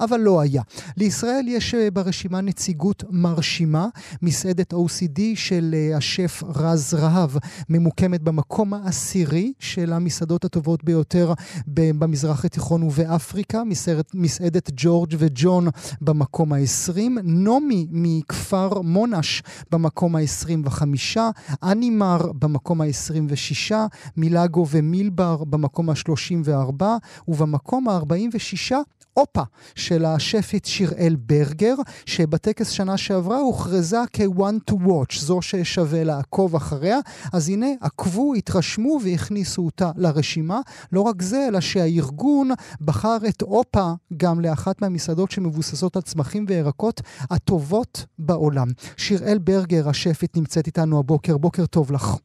אבל 0.00 0.20
לא 0.20 0.40
היה. 0.40 0.62
לישראל 0.96 1.44
יש 1.48 1.74
אה, 1.74 1.90
ברשימה 1.90 2.40
נציגות 2.40 3.04
מרשימה, 3.10 3.88
מסעדת 4.22 4.72
OCD 4.74 5.20
של 5.34 5.74
אה, 5.74 5.96
השף 5.96 6.42
רז 6.54 6.94
רהב, 6.94 7.30
ממוקמת 7.68 8.22
במקום 8.22 8.74
העשירי 8.74 9.52
של 9.58 9.92
המסעדות 9.92 10.44
הטובות 10.44 10.84
ביותר 10.84 11.32
במזרח 11.66 12.44
התיכון 12.44 12.82
ובאפריקה, 12.82 13.64
מסעדת, 13.64 14.10
מסעדת 14.14 14.70
ג'ורג' 14.76 15.14
וג'ון 15.18 15.68
במקום 16.00 16.52
ה-20, 16.52 16.98
נעמי 17.22 17.86
מכפר 17.90 18.80
מונש 18.80 19.42
במקום 19.70 20.16
ה-25, 20.16 21.18
אנימר 21.62 22.32
במקום 22.32 22.80
ה-26, 22.80 23.74
מילאגו 24.16 24.66
ומילבר 24.70 25.44
במקום 25.44 25.90
ה-34, 25.90 26.82
ובמקום 27.28 27.88
ה-46 27.88 28.72
אופה 29.16 29.42
של 29.74 30.04
השפית 30.04 30.64
שיראל 30.64 31.16
ברגר, 31.18 31.74
שבטקס 32.06 32.70
שנה 32.70 32.96
שעברה 32.96 33.38
הוכרזה 33.38 33.98
כ-one 34.12 34.70
to 34.70 34.74
watch, 34.74 35.20
זו 35.20 35.42
ששווה 35.42 36.04
לעקוב 36.04 36.56
אחריה. 36.56 36.98
אז 37.32 37.48
הנה, 37.48 37.66
עקבו, 37.80 38.34
התרשמו 38.34 38.98
והכניסו 39.04 39.62
אותה 39.62 39.90
לרשימה. 39.96 40.60
לא 40.92 41.00
רק 41.00 41.22
זה, 41.22 41.48
אלא 41.48 41.60
שהארגון 41.60 42.50
בחר 42.80 43.16
את 43.28 43.42
אופה 43.42 43.92
גם 44.16 44.40
לאחת 44.40 44.82
מהמסעדות 44.82 45.30
שמבוססות 45.30 45.96
על 45.96 46.02
צמחים 46.02 46.44
וירקות 46.48 47.00
הטובות 47.30 48.04
בעולם. 48.18 48.68
שיראל 48.96 49.38
ברגר, 49.38 49.88
השפית, 49.88 50.36
נמצאת 50.36 50.66
איתנו 50.66 50.98
הבוקר. 50.98 51.36
בוקר 51.36 51.66
טוב 51.66 51.92
לך. 51.92 52.16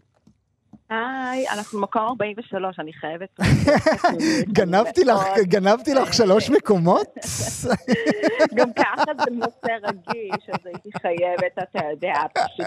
היי, 0.89 1.49
אנחנו 1.49 1.81
מקום 1.81 2.01
43, 2.01 2.79
אני 2.79 2.93
חייבת... 2.93 3.39
גנבתי 4.57 5.03
לך, 5.03 5.23
גנבתי 5.43 5.93
לך 5.93 6.13
שלוש 6.13 6.49
מקומות? 6.49 7.07
גם 8.57 8.73
ככה 8.73 9.11
זה 9.25 9.31
נושא 9.31 9.71
רגיש, 9.83 10.49
אז 10.53 10.65
הייתי 10.65 10.89
חייבת, 11.01 11.69
אתה 11.69 11.79
יודע, 11.91 12.13
פשוט... 12.33 12.65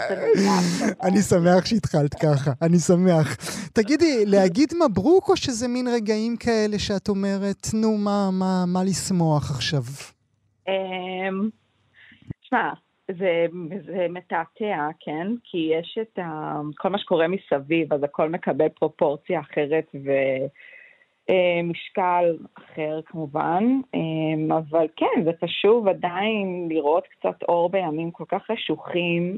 אני 1.07 1.21
שמח 1.21 1.65
שהתחלת 1.65 2.13
ככה, 2.13 2.51
אני 2.61 2.79
שמח. 2.79 3.35
תגידי, 3.73 4.25
להגיד 4.25 4.73
מברוק 4.85 5.29
או 5.29 5.37
שזה 5.37 5.67
מין 5.67 5.87
רגעים 5.87 6.37
כאלה 6.37 6.79
שאת 6.79 7.09
אומרת, 7.09 7.67
נו, 7.73 7.97
מה 8.67 8.83
לשמוח 8.85 9.51
עכשיו? 9.51 9.83
שמע, 12.41 12.69
זה, 13.11 13.45
זה 13.85 14.07
מתעתע, 14.09 14.87
כן? 14.99 15.27
כי 15.43 15.71
יש 15.79 15.97
את 16.01 16.19
ה, 16.19 16.59
כל 16.77 16.89
מה 16.89 16.97
שקורה 16.97 17.27
מסביב, 17.27 17.93
אז 17.93 18.03
הכל 18.03 18.29
מקבל 18.29 18.69
פרופורציה 18.69 19.39
אחרת 19.39 19.95
ומשקל 21.29 22.37
אחר 22.53 22.99
כמובן, 23.05 23.63
אבל 24.49 24.87
כן, 24.95 25.23
זה 25.23 25.31
חשוב 25.43 25.87
עדיין 25.87 26.67
לראות 26.69 27.03
קצת 27.07 27.43
אור 27.43 27.69
בימים 27.69 28.11
כל 28.11 28.25
כך 28.27 28.43
חשוכים. 28.51 29.37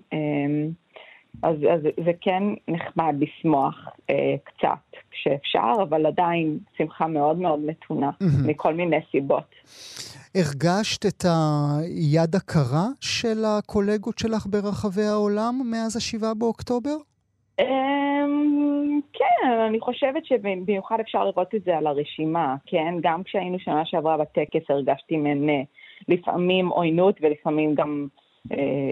אז, 1.44 1.56
אז 1.74 1.82
זה 2.06 2.12
כן 2.22 2.44
נחמד 2.68 3.16
לשמוח 3.20 3.90
אה, 4.10 4.36
קצת 4.44 5.00
כשאפשר, 5.12 5.74
אבל 5.84 6.06
עדיין 6.06 6.60
שמחה 6.78 7.08
מאוד 7.08 7.38
מאוד 7.38 7.60
מתונה. 7.60 8.12
מכל 8.48 8.74
מיני 8.74 9.00
סיבות. 9.12 9.56
הרגשת 10.36 11.06
את 11.06 11.26
היד 11.26 12.36
הקרה 12.36 12.88
של 13.02 13.44
הקולגות 13.46 14.18
שלך 14.18 14.48
ברחבי 14.50 15.04
העולם 15.04 15.56
מאז 15.72 15.98
השבעה 15.98 16.34
באוקטובר? 16.34 16.96
אמ, 17.60 19.00
כן, 19.14 19.50
אני 19.70 19.80
חושבת 19.80 20.26
שבמיוחד 20.26 20.98
אפשר 21.02 21.24
לראות 21.26 21.56
את 21.56 21.64
זה 21.64 21.78
על 21.78 21.88
הרשימה, 21.88 22.56
כן? 22.66 22.94
גם 23.02 23.24
כשהיינו 23.24 23.60
שנה 23.60 23.86
שעברה 23.86 24.18
בטקס 24.18 24.70
הרגשתי 24.70 25.16
אה, 25.16 25.62
לפעמים 26.08 26.68
עוינות 26.68 27.16
ולפעמים 27.22 27.76
גם... 27.76 28.08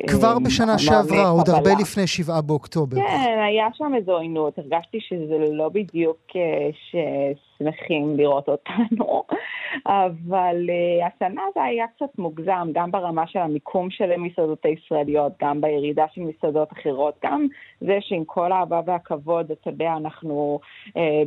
כבר 0.08 0.39
בשנה 0.46 0.78
שעברה, 0.78 1.30
עוד 1.30 1.50
הרבה 1.50 1.70
לפני 1.82 2.08
שבעה 2.08 2.42
באוקטובר. 2.42 2.98
כן, 2.98 3.39
היה 3.48 3.68
שם 3.74 3.92
איזו 3.96 4.12
עוינות, 4.12 4.60
הרגשתי 4.60 4.98
שזה 5.02 5.38
לא 5.52 5.70
בדיוק 5.70 6.18
אה, 6.36 6.70
ששמחים 6.74 8.18
לראות 8.18 8.50
אותנו, 8.50 9.24
אבל 9.86 10.70
השנה 11.08 11.42
זה 11.56 11.63
היה 11.63 11.86
קצת 11.96 12.18
מוגזם, 12.18 12.68
גם 12.74 12.92
ברמה 12.92 13.28
של 13.28 13.39
המיקום 13.39 13.89
של 13.89 14.12
המסעדות 14.12 14.66
הישראליות, 14.66 15.32
גם 15.42 15.62
בירידה 15.62 16.06
של 16.13 16.22
מסעדות 16.22 16.74
אחרות, 16.74 17.16
גם 17.24 17.48
זה 17.82 17.98
שעם 18.02 18.24
כל 18.26 18.52
האהבה 18.52 18.82
והכבוד, 18.86 19.52
אתה 19.52 19.70
יודע, 19.70 19.94
אנחנו 19.98 20.60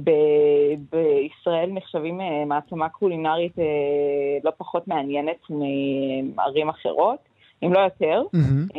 ב- 0.05 0.97
בישראל 0.97 1.71
נחשבים 1.73 2.21
מעצמה 2.47 2.89
קולינרית 2.89 3.53
לא 4.45 4.53
פחות 4.59 4.89
מעניינת 4.89 5.41
מערים 6.37 6.69
אחרות. 6.69 7.36
אם 7.63 7.73
לא 7.73 7.79
יותר, 7.79 8.23
mm-hmm. 8.37 8.79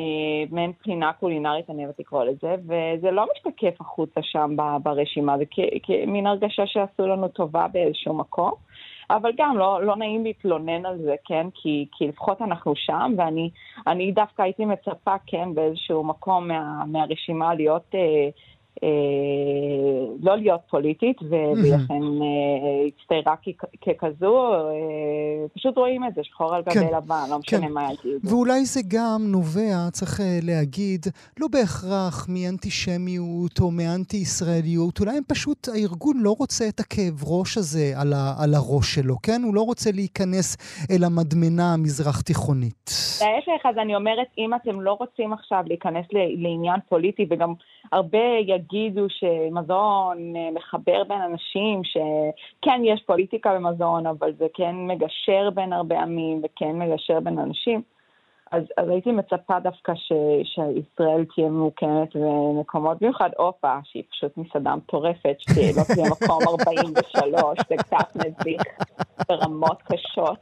מעין 0.52 0.72
בחינה 0.80 1.14
קולינרית, 1.14 1.70
אני 1.70 1.84
אוהבת 1.84 2.00
לקרוא 2.00 2.24
לזה, 2.24 2.56
וזה 2.64 3.12
לא 3.12 3.26
משתקף 3.36 3.82
החוצה 3.82 4.22
שם 4.24 4.56
ברשימה, 4.84 5.38
זה 5.38 5.44
כמין 5.84 6.28
הרגשה 6.28 6.64
שעשו 6.66 7.08
לנו 7.08 7.28
טובה 7.28 7.68
באיזשהו 7.74 8.14
מקום. 8.14 8.52
אבל 9.10 9.32
גם 9.38 9.58
לא, 9.58 9.84
לא 9.84 9.96
נעים 9.96 10.24
להתלונן 10.24 10.86
על 10.86 10.98
זה, 10.98 11.16
כן? 11.26 11.48
כי, 11.54 11.86
כי 11.92 12.08
לפחות 12.08 12.42
אנחנו 12.42 12.74
שם, 12.76 13.14
ואני 13.18 14.12
דווקא 14.12 14.42
הייתי 14.42 14.66
מצפה, 14.66 15.16
כן, 15.28 15.56
באיזשהו 15.56 16.04
מקום 16.04 16.48
מה, 16.48 16.84
מהרשימה 16.88 17.54
להיות 17.54 17.96
אה, 17.96 18.00
אה, 18.00 18.30
לא 20.22 20.38
להיות 20.38 20.62
פוליטית, 20.70 21.18
ולכן 21.22 22.04
אה, 22.22 22.88
הצטיירה 22.88 23.36
ככזו, 23.86 24.54
אה, 24.54 25.48
פשוט 25.56 25.78
רואים 25.78 26.04
את 26.06 26.16
זה 26.16 26.22
שחור 26.24 26.56
על 26.56 26.62
גבי 26.62 26.74
כן, 26.74 26.88
לבן, 26.98 27.26
לא 27.30 27.40
משנה 27.40 27.68
כן. 27.68 27.74
מה 27.74 27.88
יגידו. 27.94 28.30
ואולי 28.30 28.66
זה 28.66 28.82
גם 28.88 29.22
נובע, 29.32 29.90
צריך 29.92 30.22
להגיד, 30.42 31.06
לא 31.40 31.48
בהכרח 31.52 32.28
מאנטישמיות 32.30 33.60
או 33.60 33.72
מאנטי-ישראליות, 33.72 35.00
אולי 35.00 35.18
הם 35.18 35.24
פשוט, 35.28 35.68
הארגון 35.68 36.18
לא 36.20 36.36
רוצה 36.40 36.68
את 36.70 36.80
הכאב 36.80 37.24
ראש 37.24 37.58
הזה 37.58 37.94
על, 37.96 38.14
ה, 38.14 38.34
על 38.44 38.54
הראש 38.54 38.96
שלו, 38.96 39.16
כן? 39.24 39.42
הוא 39.44 39.56
לא 39.56 39.62
רוצה 39.62 39.90
להיכנס 39.94 40.58
אל 40.92 41.04
המדמנה 41.04 41.74
המזרח-תיכונית. 41.74 42.92
להפך, 43.22 43.66
אז 43.66 43.78
אני 43.78 43.96
אומרת, 43.96 44.28
אם 44.38 44.54
אתם 44.56 44.82
לא 44.82 44.94
רוצים 45.00 45.34
עכשיו 45.34 45.64
להיכנס 45.68 46.06
לעניין 46.38 46.80
פוליטי, 46.90 47.26
וגם 47.30 47.54
הרבה 47.92 48.18
יגידו 48.68 49.10
שמזון 49.10 50.36
אה, 50.36 50.52
מחבר 50.54 51.04
בין 51.08 51.22
אנשים, 51.22 51.82
שכן 51.84 52.82
יש 52.84 53.04
פוליטיקה 53.06 53.56
במזון, 53.56 54.08
אבל 54.08 54.34
זה 54.38 54.46
כן 54.54 54.76
מגשר 54.76 55.50
בין 55.54 55.74
הרבה 55.74 56.02
עמים 56.02 56.42
וכן 56.44 56.80
מגשר 56.80 57.20
בין 57.20 57.40
אנשים. 57.40 57.82
אז, 58.52 58.64
אז 58.78 58.90
הייתי 58.90 59.12
מצפה 59.12 59.60
דווקא 59.60 59.94
ש, 59.96 60.12
שישראל 60.44 61.26
תהיה 61.36 61.50
ממוקמת 61.50 62.16
במקומות, 62.16 62.98
במיוחד 63.02 63.30
אופה, 63.40 63.74
שהיא 63.84 64.04
פשוט 64.12 64.38
מסעדה 64.38 64.76
מטורפת, 64.76 65.36
שלא 65.40 65.84
תהיה 65.96 66.10
מקום 66.10 66.40
43, 66.60 67.60
זה 67.70 67.76
קצת 67.78 68.16
מביך 68.16 68.62
ברמות 69.30 69.82
קשות. 69.82 70.38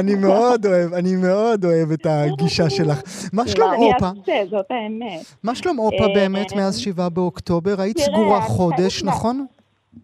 אני 0.00 0.14
מאוד 0.14 0.66
אוהב, 0.66 0.94
אני 0.94 1.16
מאוד 1.16 1.64
אוהב 1.64 1.90
את 1.92 2.06
הגישה 2.06 2.70
שלך. 2.70 3.02
מה 3.32 3.48
שלום 3.48 3.70
אופה? 3.74 4.10
זאת 4.50 4.66
האמת. 4.70 5.20
מה 5.42 5.54
שלום 5.54 5.78
אופה 5.78 6.04
אה, 6.04 6.14
באמת 6.14 6.52
מאז 6.52 6.78
7 6.78 7.08
באוקטובר? 7.08 7.74
היית 7.78 7.98
סגורה 7.98 8.40
חודש, 8.40 9.04
נכון? 9.04 9.46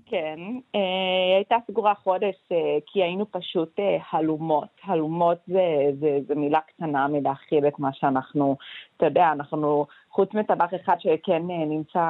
כן, 0.07 0.39
אה, 0.75 0.81
היא 1.27 1.35
הייתה 1.35 1.57
סגורה 1.71 1.95
חודש 1.95 2.35
אה, 2.53 2.79
כי 2.87 3.03
היינו 3.03 3.27
פשוט 3.31 3.81
הלומות. 4.13 4.69
הלומות 4.85 5.39
זה, 5.47 5.91
זה, 6.01 6.19
זה 6.27 6.35
מילה 6.35 6.61
קטנה 6.61 7.09
מלהכיל 7.09 7.69
את 7.69 7.79
מה 7.79 7.93
שאנחנו, 7.93 8.57
אתה 8.97 9.07
יודע, 9.07 9.33
אנחנו, 9.33 9.87
חוץ 10.11 10.35
מטבח 10.35 10.75
אחד 10.75 10.97
שכן 10.99 11.43
נמצא, 11.47 12.05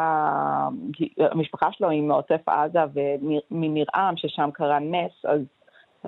המשפחה 1.18 1.72
שלו 1.72 1.90
היא 1.90 2.02
מעוטף 2.02 2.48
עזה 2.48 2.80
ומניר-עם, 2.94 4.16
ששם 4.16 4.50
קרה 4.52 4.78
נס, 4.78 5.24
אז 5.24 5.40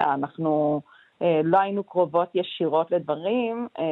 אנחנו... 0.00 0.80
אה, 1.22 1.40
לא 1.44 1.60
היינו 1.60 1.84
קרובות 1.84 2.28
ישירות 2.34 2.90
לדברים, 2.90 3.68
אה, 3.78 3.84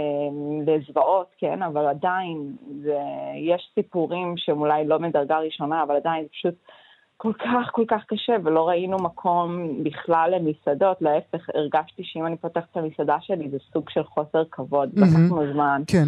לזוועות, 0.67 1.27
כן, 1.39 1.63
אבל 1.63 1.87
עדיין 1.87 2.57
זה, 2.83 2.99
יש 3.37 3.71
סיפורים 3.75 4.35
שהם 4.37 4.61
אולי 4.61 4.87
לא 4.87 4.99
מדרגה 4.99 5.39
ראשונה, 5.39 5.83
אבל 5.83 5.97
עדיין 5.97 6.23
זה 6.23 6.29
פשוט 6.29 6.55
כל 7.25 7.33
כך 7.33 7.71
כל 7.73 7.85
כך 7.89 8.05
קשה, 8.07 8.33
ולא 8.45 8.69
ראינו 8.69 8.97
מקום 8.97 9.69
בכלל 9.85 10.35
למסעדות, 10.35 11.03
להפך, 11.03 11.51
הרגשתי 11.55 12.03
שאם 12.05 12.27
אני 12.27 12.37
פותחת 12.37 12.67
את 12.73 12.77
המסעדה 12.77 13.17
שלי 13.21 13.51
זה 13.51 13.57
סוג 13.73 13.91
של 13.91 14.05
חוסר 14.05 14.43
כבוד, 14.51 14.89
mm-hmm. 14.89 15.01
לקחנו 15.01 15.53
זמן. 15.53 15.83
כן. 15.87 16.05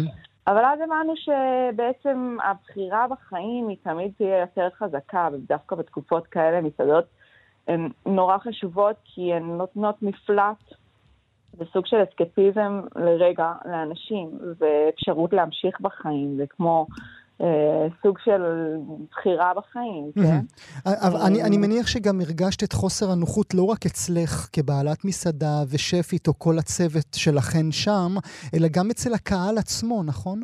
אבל 0.47 0.65
אז 0.65 0.79
הבנו 0.83 1.13
שבעצם 1.15 2.37
הבחירה 2.43 3.05
בחיים 3.07 3.67
היא 3.67 3.77
תמיד 3.83 4.11
תהיה 4.17 4.39
יותר 4.39 4.67
חזקה, 4.77 5.29
ודווקא 5.33 5.75
בתקופות 5.75 6.27
כאלה 6.27 6.61
מסעדות 6.61 7.05
הן 7.67 7.89
נורא 8.05 8.37
חשובות, 8.37 8.95
כי 9.03 9.33
הן 9.33 9.43
נותנות 9.43 10.01
מפלט 10.01 10.63
זה 11.53 11.65
סוג 11.73 11.85
של 11.85 11.97
אסקפיזם 12.03 12.81
לרגע 12.95 13.53
לאנשים, 13.65 14.29
ואפשרות 14.57 15.33
להמשיך 15.33 15.81
בחיים, 15.81 16.35
זה 16.37 16.47
כמו 16.47 16.87
סוג 18.01 18.19
של 18.19 18.41
בחירה 19.11 19.53
בחיים, 19.53 20.11
כן? 20.15 20.39
אבל 20.85 21.19
אני, 21.27 21.43
אני 21.43 21.57
מניח 21.57 21.87
שגם 21.87 22.19
הרגשת 22.21 22.63
את 22.63 22.73
חוסר 22.73 23.05
הנוחות 23.11 23.53
לא 23.53 23.63
רק 23.63 23.85
אצלך 23.85 24.49
כבעלת 24.53 25.05
מסעדה 25.05 25.55
ושפית 25.73 26.27
או 26.27 26.33
כל 26.39 26.57
הצוות 26.59 27.13
שלכן 27.15 27.71
שם, 27.71 28.11
אלא 28.55 28.67
גם 28.71 28.89
אצל 28.91 29.13
הקהל 29.13 29.57
עצמו, 29.57 30.03
נכון? 30.03 30.39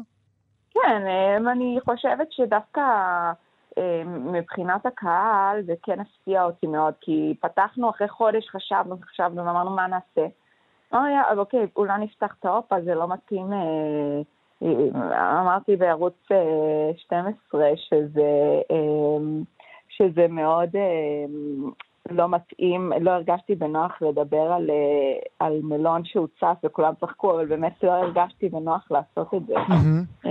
כן, 0.74 1.02
אה, 1.08 1.52
אני 1.52 1.80
חושבת 1.86 2.28
שדווקא 2.32 2.82
אה, 3.78 4.04
מבחינת 4.06 4.86
הקהל 4.86 5.62
זה 5.66 5.74
כן 5.84 6.00
הפתיע 6.00 6.44
אותי 6.44 6.68
מאוד, 6.68 6.94
כי 7.02 7.34
פתחנו 7.42 7.90
אחרי 7.90 8.10
חודש, 8.10 8.50
חשבנו, 8.50 8.96
חשבנו, 9.10 9.42
אמרנו 9.42 9.70
מה 9.70 9.88
נעשה. 9.88 10.28
אבל 10.92 11.40
אוקיי, 11.40 11.68
אולי 11.76 12.00
נפתח 12.00 12.36
את 12.40 12.46
האופה, 12.46 12.76
זה 12.86 12.96
לא 12.96 13.08
מתאים. 13.08 13.54
אה, 13.54 13.58
אה, 13.58 14.22
אמרתי 15.42 15.76
בערוץ 15.76 16.28
12 16.98 17.62
אה, 17.62 17.78
שזה, 17.78 18.62
שזה 19.90 20.28
מאוד, 20.28 20.70
לא 22.12 22.30
מתאים, 22.30 22.92
לא 23.02 23.12
הרגשתי 23.12 23.56
בנוח 23.56 23.92
לדבר 24.02 24.42
על, 24.42 24.70
אה, 24.70 25.46
על 25.48 25.60
מלון 25.64 26.06
שהוצף 26.06 26.58
וכולם 26.64 26.94
צחקו, 27.02 27.32
אבל 27.32 27.46
באמת 27.46 27.74
לא 27.84 27.92
הרגשתי 27.92 28.50
בנוח 28.50 28.92
לעשות 28.92 29.34
את 29.34 29.46
זה. 29.48 29.54
Mm-hmm. 29.54 30.28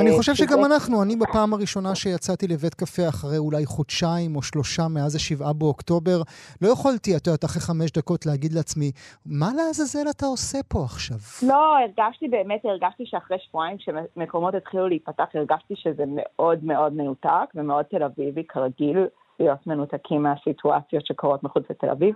אני 0.00 0.16
חושב 0.16 0.34
שגם 0.34 0.64
אנחנו, 0.64 1.02
אני 1.02 1.16
בפעם 1.16 1.54
הראשונה 1.54 1.94
שיצאתי 1.94 2.46
לבית 2.48 2.74
קפה 2.74 3.08
אחרי 3.08 3.38
אולי 3.38 3.66
חודשיים 3.66 4.36
או 4.36 4.42
שלושה 4.42 4.82
מאז 4.88 5.14
השבעה 5.16 5.52
באוקטובר, 5.52 6.22
לא 6.62 6.68
יכולתי, 6.68 7.16
את 7.16 7.26
יודעת, 7.26 7.44
אחרי 7.44 7.62
חמש 7.62 7.92
דקות 7.92 8.26
להגיד 8.26 8.52
לעצמי, 8.52 8.90
מה 9.26 9.48
לעזאזל 9.56 10.10
אתה 10.10 10.26
עושה 10.26 10.58
פה 10.68 10.78
עכשיו? 10.84 11.16
לא, 11.48 11.76
הרגשתי 11.78 12.28
באמת, 12.28 12.64
הרגשתי 12.64 13.06
שאחרי 13.06 13.38
שבועיים 13.40 13.76
שמקומות 13.78 14.54
התחילו 14.54 14.88
להיפתח, 14.88 15.24
הרגשתי 15.34 15.74
שזה 15.76 16.04
מאוד 16.08 16.64
מאוד 16.64 16.92
מנותק 16.92 17.48
ומאוד 17.54 17.84
תל 17.84 18.02
אביבי, 18.02 18.44
כרגיל. 18.48 19.06
להיות 19.40 19.66
מנותקים 19.66 20.22
מהסיטואציות 20.22 21.06
שקורות 21.06 21.42
מחוץ 21.42 21.70
לתל 21.70 21.90
אביב. 21.90 22.14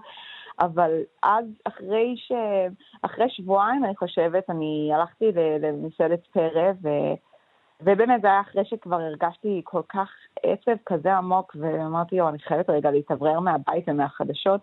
אבל 0.61 0.91
אז, 1.23 1.45
אחרי, 1.65 2.15
ש... 2.17 2.33
אחרי 3.03 3.27
שבועיים, 3.29 3.85
אני 3.85 3.97
חושבת, 3.97 4.51
אני 4.51 4.91
הלכתי 4.95 5.33
למסעדת 5.61 6.27
פרא, 6.27 6.73
ו... 6.83 6.89
ובאמת 7.81 8.23
זה 8.23 8.29
היה 8.29 8.41
אחרי 8.41 8.65
שכבר 8.65 9.01
הרגשתי 9.01 9.61
כל 9.65 9.83
כך 9.89 10.11
עצב 10.43 10.77
כזה 10.87 11.17
עמוק, 11.17 11.57
ואמרתי, 11.61 12.17
יו, 12.17 12.29
אני 12.29 12.39
חייבת 12.39 12.71
רגע 12.71 12.91
להתאוורר 12.91 13.41
מהבית 13.41 13.85
ומהחדשות, 13.89 14.61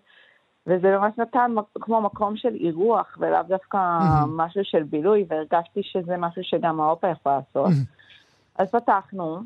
וזה 0.67 0.97
ממש 0.97 1.13
נתן 1.17 1.51
כמו 1.81 2.01
מקום 2.01 2.37
של 2.37 2.55
אירוח, 2.55 3.17
ולאו 3.19 3.43
דווקא 3.47 3.77
mm-hmm. 3.77 4.27
משהו 4.27 4.61
של 4.63 4.83
בילוי, 4.83 5.25
והרגשתי 5.27 5.83
שזה 5.83 6.17
משהו 6.17 6.43
שגם 6.43 6.81
האופה 6.81 7.07
יכולה 7.07 7.35
לעשות. 7.35 7.71
Mm-hmm. 7.71 8.61
אז 8.61 8.71
פתחנו, 8.71 9.39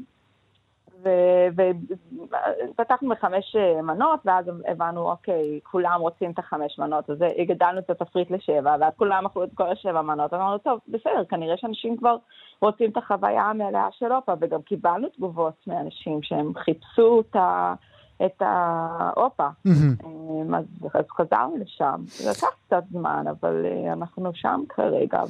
ופתחנו 2.69 3.09
בחמש 3.09 3.55
אה, 3.55 3.81
מנות, 3.81 4.19
ואז 4.25 4.45
הבנו, 4.67 5.11
אוקיי, 5.11 5.59
כולם 5.63 6.01
רוצים 6.01 6.31
את 6.31 6.39
החמש 6.39 6.79
מנות, 6.79 7.09
אז 7.09 7.17
הגדלנו 7.37 7.79
את 7.79 7.89
התפריט 7.89 8.31
לשבע, 8.31 8.75
ואז 8.79 8.93
כולם 8.97 9.25
אכלו 9.25 9.43
את 9.43 9.49
כל 9.55 9.69
השבע 9.71 10.01
מנות, 10.01 10.33
אמרנו, 10.33 10.57
טוב, 10.57 10.79
בסדר, 10.87 11.25
כנראה 11.29 11.57
שאנשים 11.57 11.97
כבר 11.97 12.15
רוצים 12.61 12.89
את 12.91 12.97
החוויה 12.97 13.43
המלאה 13.43 13.87
של 13.91 14.13
אופה, 14.13 14.33
וגם 14.41 14.61
קיבלנו 14.61 15.09
תגובות 15.09 15.67
מאנשים 15.67 16.19
שהם 16.23 16.51
חיפשו 16.55 17.19
את 17.19 17.35
ה... 17.35 17.73
את 18.25 18.41
האופה. 18.41 19.47
אמ, 19.67 20.55
אז, 20.55 20.65
אז 20.93 21.05
חזרנו 21.09 21.57
לשם. 21.57 22.01
זה 22.05 22.31
לקח 22.31 22.47
קצת 22.65 22.83
זמן, 22.91 23.25
אבל 23.29 23.65
אה, 23.65 23.93
אנחנו 23.93 24.31
שם 24.33 24.61
כרגע, 24.69 25.23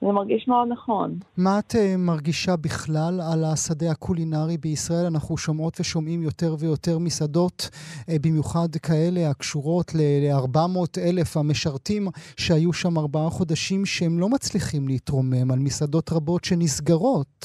זה 0.00 0.12
מרגיש 0.12 0.48
מאוד 0.48 0.68
נכון. 0.68 1.14
מה 1.36 1.58
את 1.58 1.72
uh, 1.72 1.78
מרגישה 1.98 2.56
בכלל 2.56 3.20
על 3.32 3.44
השדה 3.44 3.90
הקולינרי 3.90 4.56
בישראל? 4.56 5.06
אנחנו 5.12 5.36
שומעות 5.36 5.80
ושומעים 5.80 6.22
יותר 6.22 6.54
ויותר 6.58 6.98
מסעדות, 6.98 7.70
uh, 7.70 8.12
במיוחד 8.24 8.68
כאלה 8.82 9.30
הקשורות 9.30 9.86
ל-400 9.94 11.00
אלף 11.08 11.36
המשרתים 11.36 12.08
שהיו 12.36 12.72
שם 12.72 12.98
ארבעה 12.98 13.30
חודשים, 13.30 13.86
שהם 13.86 14.18
לא 14.20 14.28
מצליחים 14.28 14.88
להתרומם, 14.88 15.50
על 15.52 15.58
מסעדות 15.58 16.12
רבות 16.12 16.44
שנסגרות. 16.44 17.44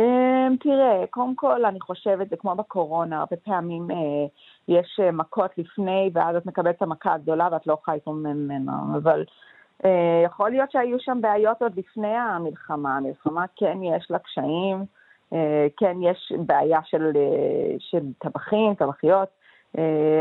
Um, 0.00 0.56
תראה, 0.60 1.06
קודם 1.10 1.34
כל 1.36 1.64
אני 1.64 1.80
חושבת, 1.80 2.30
זה 2.30 2.36
כמו 2.36 2.54
בקורונה, 2.54 3.18
הרבה 3.18 3.36
פעמים 3.44 3.90
uh, 3.90 3.94
יש 4.68 5.00
מכות 5.12 5.50
לפני, 5.58 6.10
ואז 6.14 6.36
את 6.36 6.46
מקבלת 6.46 6.76
את 6.76 6.82
המכה 6.82 7.14
הגדולה 7.14 7.48
ואת 7.52 7.66
לא 7.66 7.72
יכולה 7.72 7.96
להתרומם 7.96 8.26
ממנה, 8.26 8.72
אבל... 8.96 9.20
אה, 9.20 9.51
יכול 10.24 10.50
להיות 10.50 10.70
שהיו 10.70 11.00
שם 11.00 11.18
בעיות 11.20 11.62
עוד 11.62 11.78
לפני 11.78 12.16
המלחמה. 12.16 12.96
המלחמה 12.96 13.44
כן 13.56 13.78
יש 13.82 14.10
לה 14.10 14.18
קשיים, 14.18 14.84
אה, 15.32 15.66
כן 15.76 15.96
יש 16.02 16.32
בעיה 16.46 16.80
של, 16.84 17.12
אה, 17.16 17.74
של 17.78 18.12
טבחים, 18.18 18.74
טבחיות, 18.74 19.28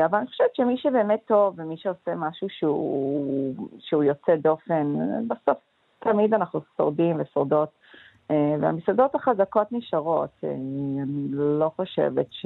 אבל 0.06 0.18
אני 0.18 0.28
חושבת 0.28 0.56
שמי 0.56 0.78
שבאמת 0.78 1.20
טוב 1.26 1.54
ומי 1.58 1.78
שעושה 1.78 2.16
משהו 2.16 2.48
שהוא, 2.50 3.56
שהוא 3.80 4.04
יוצא 4.04 4.36
דופן, 4.36 4.96
בסוף 5.28 5.58
תמיד 6.00 6.34
אנחנו 6.34 6.60
שורדים 6.78 7.18
ושורדות. 7.20 7.70
והמסעדות 8.60 9.16
החזקות 9.16 9.68
נשארות. 9.72 10.30
אני 10.44 11.04
לא 11.32 11.72
חושבת 11.76 12.26
ש... 12.30 12.46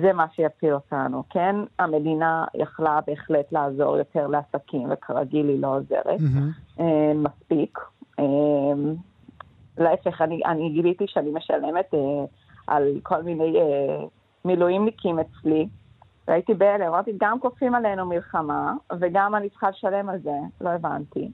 זה 0.00 0.12
מה 0.12 0.26
שיפיל 0.34 0.74
אותנו, 0.74 1.22
כן? 1.30 1.56
המדינה 1.78 2.44
יכלה 2.54 3.00
בהחלט 3.06 3.52
לעזור 3.52 3.98
יותר 3.98 4.26
לעסקים, 4.26 4.88
וכרגיל 4.90 5.48
היא 5.48 5.62
לא 5.62 5.76
עוזרת 5.76 6.20
mm-hmm. 6.20 6.82
מספיק. 7.14 7.78
אה, 8.18 8.24
להפך, 9.78 10.20
אני, 10.20 10.40
אני 10.44 10.70
גיליתי 10.70 11.04
שאני 11.06 11.30
משלמת 11.30 11.94
אה, 11.94 12.24
על 12.66 13.00
כל 13.02 13.22
מיני 13.22 13.56
מילואימניקים 14.44 15.18
אצלי. 15.18 15.68
והייתי 16.28 16.54
בהלם, 16.54 16.86
אמרתי, 16.86 17.12
גם 17.20 17.40
כופים 17.40 17.74
עלינו 17.74 18.06
מלחמה, 18.06 18.74
וגם 19.00 19.34
אני 19.34 19.48
צריכה 19.50 19.70
לשלם 19.70 20.08
על 20.08 20.18
זה, 20.18 20.38
לא 20.60 20.70
הבנתי. 20.70 21.30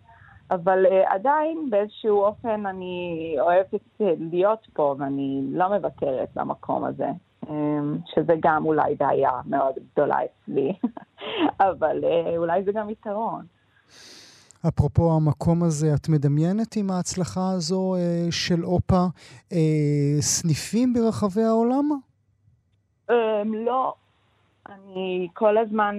אבל 0.50 0.86
uh, 0.86 1.14
עדיין 1.14 1.70
באיזשהו 1.70 2.22
אופן 2.22 2.66
אני 2.66 3.36
אוהבת 3.40 3.74
להיות 4.00 4.66
פה, 4.72 4.94
ואני 4.98 5.42
לא 5.50 5.68
מוותרת 5.68 6.28
למקום 6.36 6.84
הזה. 6.84 7.08
אמ, 7.50 7.98
שזה 8.14 8.34
גם 8.40 8.64
אולי 8.64 8.94
בעיה 8.94 9.30
מאוד 9.46 9.74
גדולה 9.92 10.16
אצלי, 10.24 10.72
אבל 11.70 12.04
אה, 12.04 12.36
אולי 12.36 12.62
זה 12.64 12.72
גם 12.72 12.90
יתרון. 12.90 13.44
אפרופו 14.68 15.12
המקום 15.16 15.62
הזה, 15.62 15.94
את 15.94 16.08
מדמיינת 16.08 16.76
עם 16.76 16.90
ההצלחה 16.90 17.50
הזו 17.50 17.94
אה, 17.94 18.26
של 18.30 18.64
אופה 18.64 19.04
אה, 19.52 20.20
סניפים 20.20 20.92
ברחבי 20.92 21.42
העולם? 21.42 21.88
אמ, 23.10 23.54
לא. 23.54 23.94
אני, 24.68 25.28
כל 25.34 25.58
הזמן 25.58 25.96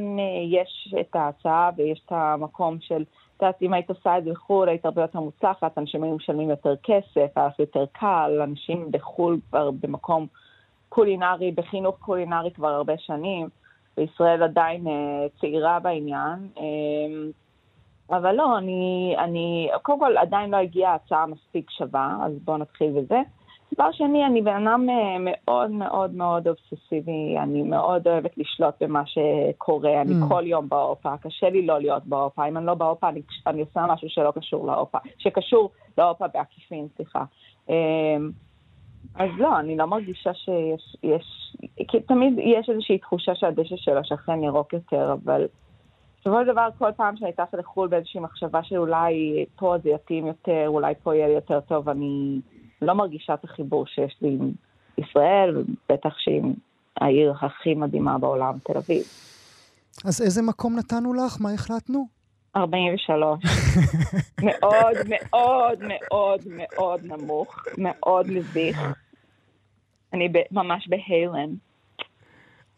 יש 0.52 0.96
את 1.02 1.16
ההצעה 1.16 1.70
ויש 1.78 2.02
את 2.06 2.12
המקום 2.12 2.78
של, 2.82 3.02
את 3.38 3.42
יודעת, 3.42 3.62
אם 3.62 3.74
היית 3.74 3.90
עושה 3.90 4.18
את 4.18 4.24
זה 4.24 4.32
בחו"ל, 4.32 4.70
היית 4.70 4.86
הרבה 4.86 5.02
יותר 5.02 5.20
מוצלחת, 5.20 5.78
אנשים 5.78 6.04
היו 6.04 6.16
משלמים 6.16 6.50
יותר 6.50 6.76
כסף, 6.84 7.38
היה 7.38 7.50
יותר 7.60 7.86
קל, 7.92 8.42
אנשים 8.44 8.92
בחו"ל 8.92 9.40
כבר 9.50 9.72
במקום 9.72 10.28
קולינרי, 10.94 11.52
בחינוך 11.52 11.98
קולינרי 12.00 12.52
כבר 12.52 12.68
הרבה 12.68 12.98
שנים, 12.98 13.50
וישראל 13.98 14.44
עדיין 14.44 14.88
אה, 14.88 15.26
צעירה 15.42 15.80
בעניין. 15.80 16.48
אה, 16.58 16.64
אבל 18.18 18.36
לא, 18.36 18.58
אני, 18.58 19.16
אני, 19.20 19.70
קודם 19.82 20.00
כל 20.00 20.18
עדיין 20.18 20.50
לא 20.50 20.58
הגיעה 20.58 20.96
הצעה 20.96 21.26
מספיק 21.26 21.72
שווה, 21.72 22.18
אז 22.26 22.34
בואו 22.44 22.58
נתחיל 22.58 22.92
בזה. 22.92 23.22
דבר 23.74 23.92
שני, 23.92 24.26
אני 24.26 24.42
בן 24.42 24.68
אדם 24.68 24.90
אה, 24.90 25.18
מאוד 25.20 25.72
מאוד 25.72 26.14
מאוד 26.14 26.48
אובססיבי, 26.48 27.36
אני 27.40 27.62
מאוד 27.62 28.08
אוהבת 28.08 28.38
לשלוט 28.38 28.84
במה 28.84 29.04
שקורה, 29.06 30.02
אני 30.02 30.14
mm. 30.14 30.30
כל 30.30 30.44
יום 30.48 30.70
באופה, 30.70 31.18
קשה 31.18 31.50
לי 31.50 31.66
לא 31.66 31.80
להיות 31.80 32.06
באופה, 32.06 32.48
אם 32.48 32.58
אני 32.58 32.66
לא 32.66 32.74
באופה, 32.74 33.10
אני, 33.10 33.22
אני 33.48 33.62
עושה 33.62 33.86
משהו 33.90 34.10
שלא 34.10 34.32
קשור 34.36 34.68
לאופה, 34.68 34.98
שקשור 35.18 35.72
לאופה 35.98 36.26
בעקיפין, 36.28 36.88
סליחה. 36.96 37.24
אז 39.16 39.30
לא, 39.38 39.60
אני 39.60 39.78
לא 39.78 39.86
מרגישה 39.86 40.34
שיש, 40.34 40.98
יש, 41.04 41.58
כי 41.88 42.00
תמיד 42.00 42.34
יש 42.38 42.70
איזושהי 42.70 42.98
תחושה 42.98 43.36
שהדשא 43.36 43.76
של 43.78 43.98
השכן 43.98 44.44
ירוק 44.44 44.74
יותר, 44.74 45.14
אבל 45.24 45.46
בסופו 46.20 46.42
של 46.42 46.52
דבר, 46.52 46.70
כל 46.78 46.92
פעם 46.96 47.18
שאני 47.18 47.32
טסה 47.32 47.58
לחו"ל 47.58 47.88
באיזושהי 47.88 48.20
מחשבה 48.20 48.64
שאולי 48.64 49.46
פה 49.56 49.76
זה 49.84 49.90
יתאים 49.90 50.28
יותר, 50.28 50.64
אולי 50.68 50.94
פה 51.04 51.16
יהיה 51.16 51.28
לי 51.28 51.34
יותר 51.34 51.60
טוב, 51.60 51.90
אני 51.90 52.40
לא 52.82 52.94
מרגישה 52.94 53.34
את 53.34 53.44
החיבור 53.44 53.86
שיש 53.88 54.18
לי 54.22 54.30
עם 54.30 54.52
ישראל, 54.98 55.58
ובטח 55.58 56.14
שעם 56.18 56.54
העיר 56.98 57.34
הכי 57.42 57.76
מדהימה 57.76 58.18
בעולם, 58.18 58.58
תל 58.64 58.78
אביב. 58.78 59.04
אז 60.06 60.22
איזה 60.22 60.42
מקום 60.42 60.76
נתנו 60.76 61.14
לך? 61.14 61.38
מה 61.42 61.54
החלטנו? 61.54 62.23
43. 62.56 63.40
מאוד 64.44 64.98
מאוד 65.10 65.80
מאוד 65.88 66.42
מאוד 66.48 67.02
נמוך, 67.04 67.56
מאוד 67.78 68.32
מביך. 68.32 68.80
אני 70.14 70.30
ממש 70.52 70.88
בהיילן. 70.88 71.50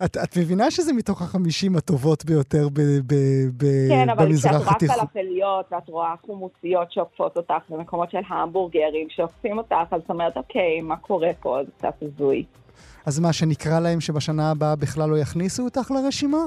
את, 0.06 0.18
את 0.18 0.38
מבינה 0.38 0.72
שזה 0.72 0.94
מתוך 0.94 1.22
החמישים 1.22 1.76
הטובות 1.76 2.26
ביותר 2.26 2.70
ב, 2.70 2.82
ב, 3.08 3.14
ב, 3.58 3.66
כן, 3.90 4.08
במזרח 4.18 4.68
התיכון? 4.68 4.78
כן, 4.78 4.90
אבל 4.90 4.90
כשאת 4.90 4.92
רואה 4.92 5.10
פלאפליות 5.14 5.66
ואת 5.72 5.90
רואה 5.90 6.14
חומוסיות 6.26 6.92
שעוקפות 6.92 7.38
אותך 7.38 7.70
במקומות 7.70 8.12
של 8.12 8.18
המבורגרים 8.28 9.08
שעוקפים 9.10 9.58
אותך, 9.58 9.76
אז 9.92 10.02
את 10.06 10.10
אומרת, 10.10 10.38
אוקיי, 10.38 10.82
מה 10.82 10.98
קורה 10.98 11.32
פה? 11.40 11.58
זה 11.66 11.72
קצת 11.78 11.94
הזוי. 12.02 12.44
אז 13.06 13.20
מה, 13.20 13.34
שנקרא 13.34 13.80
להם 13.80 14.02
שבשנה 14.02 14.52
הבאה 14.52 14.76
בכלל 14.76 15.10
לא 15.10 15.18
יכניסו 15.18 15.64
אותך 15.64 15.92
לרשימה? 15.92 16.46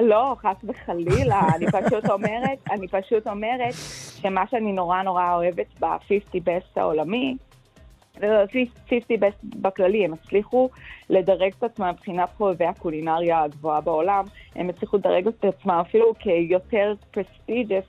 לא, 0.00 0.36
חס 0.38 0.64
וחלילה, 0.64 1.40
אני 1.56 1.66
פשוט 1.66 2.10
אומרת, 2.10 2.58
אני 2.70 2.88
פשוט 2.88 3.26
אומרת 3.26 3.74
שמה 4.22 4.44
שאני 4.50 4.72
נורא 4.72 5.02
נורא 5.02 5.34
אוהבת 5.34 5.66
ב-50 5.80 6.34
best 6.34 6.80
העולמי, 6.80 7.36
50 8.20 9.00
best 9.20 9.56
בכללי, 9.60 10.04
הם 10.04 10.12
הצליחו 10.12 10.68
לדרג 11.10 11.52
את 11.58 11.64
עצמם 11.64 11.90
מבחינת 11.92 12.28
חובבי 12.38 12.64
הקולינריה 12.64 13.42
הגבוהה 13.42 13.80
בעולם, 13.80 14.24
הם 14.54 14.68
הצליחו 14.68 14.96
לדרג 14.96 15.26
את 15.26 15.44
עצמם 15.44 15.82
אפילו 15.88 16.14
כיותר 16.18 16.94
prestigious 17.10 17.84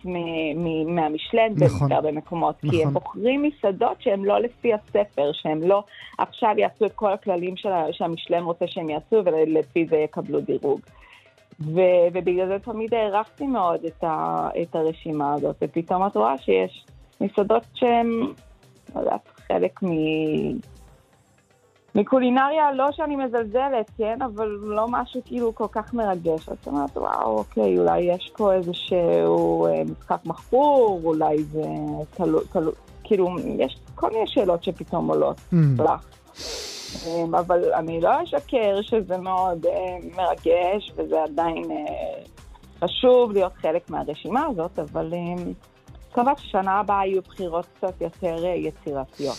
מהמשלן 0.87 1.53
נכון, 1.57 1.89
בהרבה 1.89 2.11
מקומות, 2.11 2.63
נכון. 2.63 2.69
כי 2.69 2.83
הם 2.83 2.93
בוחרים 2.93 3.41
מסעדות 3.41 4.01
שהן 4.01 4.25
לא 4.25 4.39
לפי 4.39 4.73
הספר, 4.73 5.31
שהם 5.33 5.61
לא 5.61 5.83
עכשיו 6.17 6.55
יעשו 6.57 6.85
את 6.85 6.93
כל 6.95 7.13
הכללים 7.13 7.55
שהמשלן 7.91 8.43
רוצה 8.43 8.67
שהם 8.67 8.89
יעשו 8.89 9.21
ולפי 9.25 9.85
זה 9.89 9.97
יקבלו 9.97 10.41
דירוג. 10.41 10.79
ו- 11.59 11.79
ובגלל 12.13 12.47
זה 12.47 12.57
תמיד 12.59 12.93
הערכתי 12.93 13.47
מאוד 13.47 13.85
את, 13.85 14.03
ה- 14.03 14.49
את 14.61 14.75
הרשימה 14.75 15.33
הזאת, 15.33 15.55
ופתאום 15.61 16.07
את 16.07 16.15
רואה 16.17 16.37
שיש 16.37 16.85
מסעדות 17.21 17.63
שהן, 17.73 18.07
לא 18.95 18.99
יודעת, 18.99 19.27
חלק 19.47 19.83
מ... 19.83 19.89
מקולינריה, 21.95 22.71
לא 22.71 22.91
שאני 22.91 23.15
מזלזלת, 23.15 23.91
כן? 23.97 24.19
אבל 24.21 24.47
לא 24.61 24.85
משהו 24.89 25.21
כאילו 25.25 25.55
כל 25.55 25.67
כך 25.71 25.93
מרגש. 25.93 26.49
אז 26.49 26.57
את 26.61 26.67
אומרת, 26.67 26.97
וואו, 26.97 27.37
אוקיי, 27.37 27.79
אולי 27.79 27.99
יש 28.01 28.31
פה 28.37 28.53
איזשהו 28.53 29.65
אה, 29.65 29.81
משחק 29.91 30.19
מכפור, 30.25 31.01
אולי 31.03 31.43
זה 31.43 31.63
תלוי, 32.13 32.43
תלו, 32.51 32.71
כאילו, 33.03 33.27
יש 33.57 33.77
כל 33.95 34.09
מיני 34.09 34.27
שאלות 34.27 34.63
שפתאום 34.63 35.09
עולות 35.09 35.37
Mm. 35.53 35.83
לך. 35.83 36.05
אמ, 37.07 37.35
אבל 37.35 37.73
אני 37.73 38.01
לא 38.01 38.23
אשקר 38.23 38.81
שזה 38.81 39.17
מאוד 39.17 39.65
אה, 39.65 39.71
מרגש, 40.15 40.91
וזה 40.95 41.23
עדיין 41.23 41.71
אה, 41.71 42.23
חשוב 42.83 43.31
להיות 43.31 43.53
חלק 43.61 43.89
מהרשימה 43.89 44.45
הזאת, 44.51 44.79
אבל 44.79 45.13
אה, 45.13 45.43
מקווה 46.11 46.33
ששנה 46.37 46.79
הבאה 46.79 47.05
יהיו 47.05 47.21
בחירות 47.21 47.65
קצת 47.77 48.01
יותר 48.01 48.45
אה, 48.45 48.49
יצירתיות. 48.49 49.37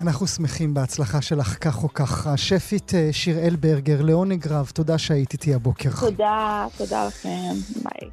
אנחנו 0.00 0.26
שמחים 0.26 0.74
בהצלחה 0.74 1.22
שלך 1.22 1.56
כך 1.60 1.84
או 1.84 1.88
כך. 1.94 2.26
השפית 2.26 2.94
אה, 2.94 3.08
שיראל 3.12 3.56
ברגר, 3.56 4.02
לעונג 4.02 4.46
רב, 4.48 4.70
תודה 4.74 4.98
שהיית 4.98 5.32
איתי 5.32 5.54
הבוקר. 5.54 5.90
תודה, 6.00 6.66
תודה 6.78 7.06
לכם, 7.06 7.52
ביי. 7.84 8.10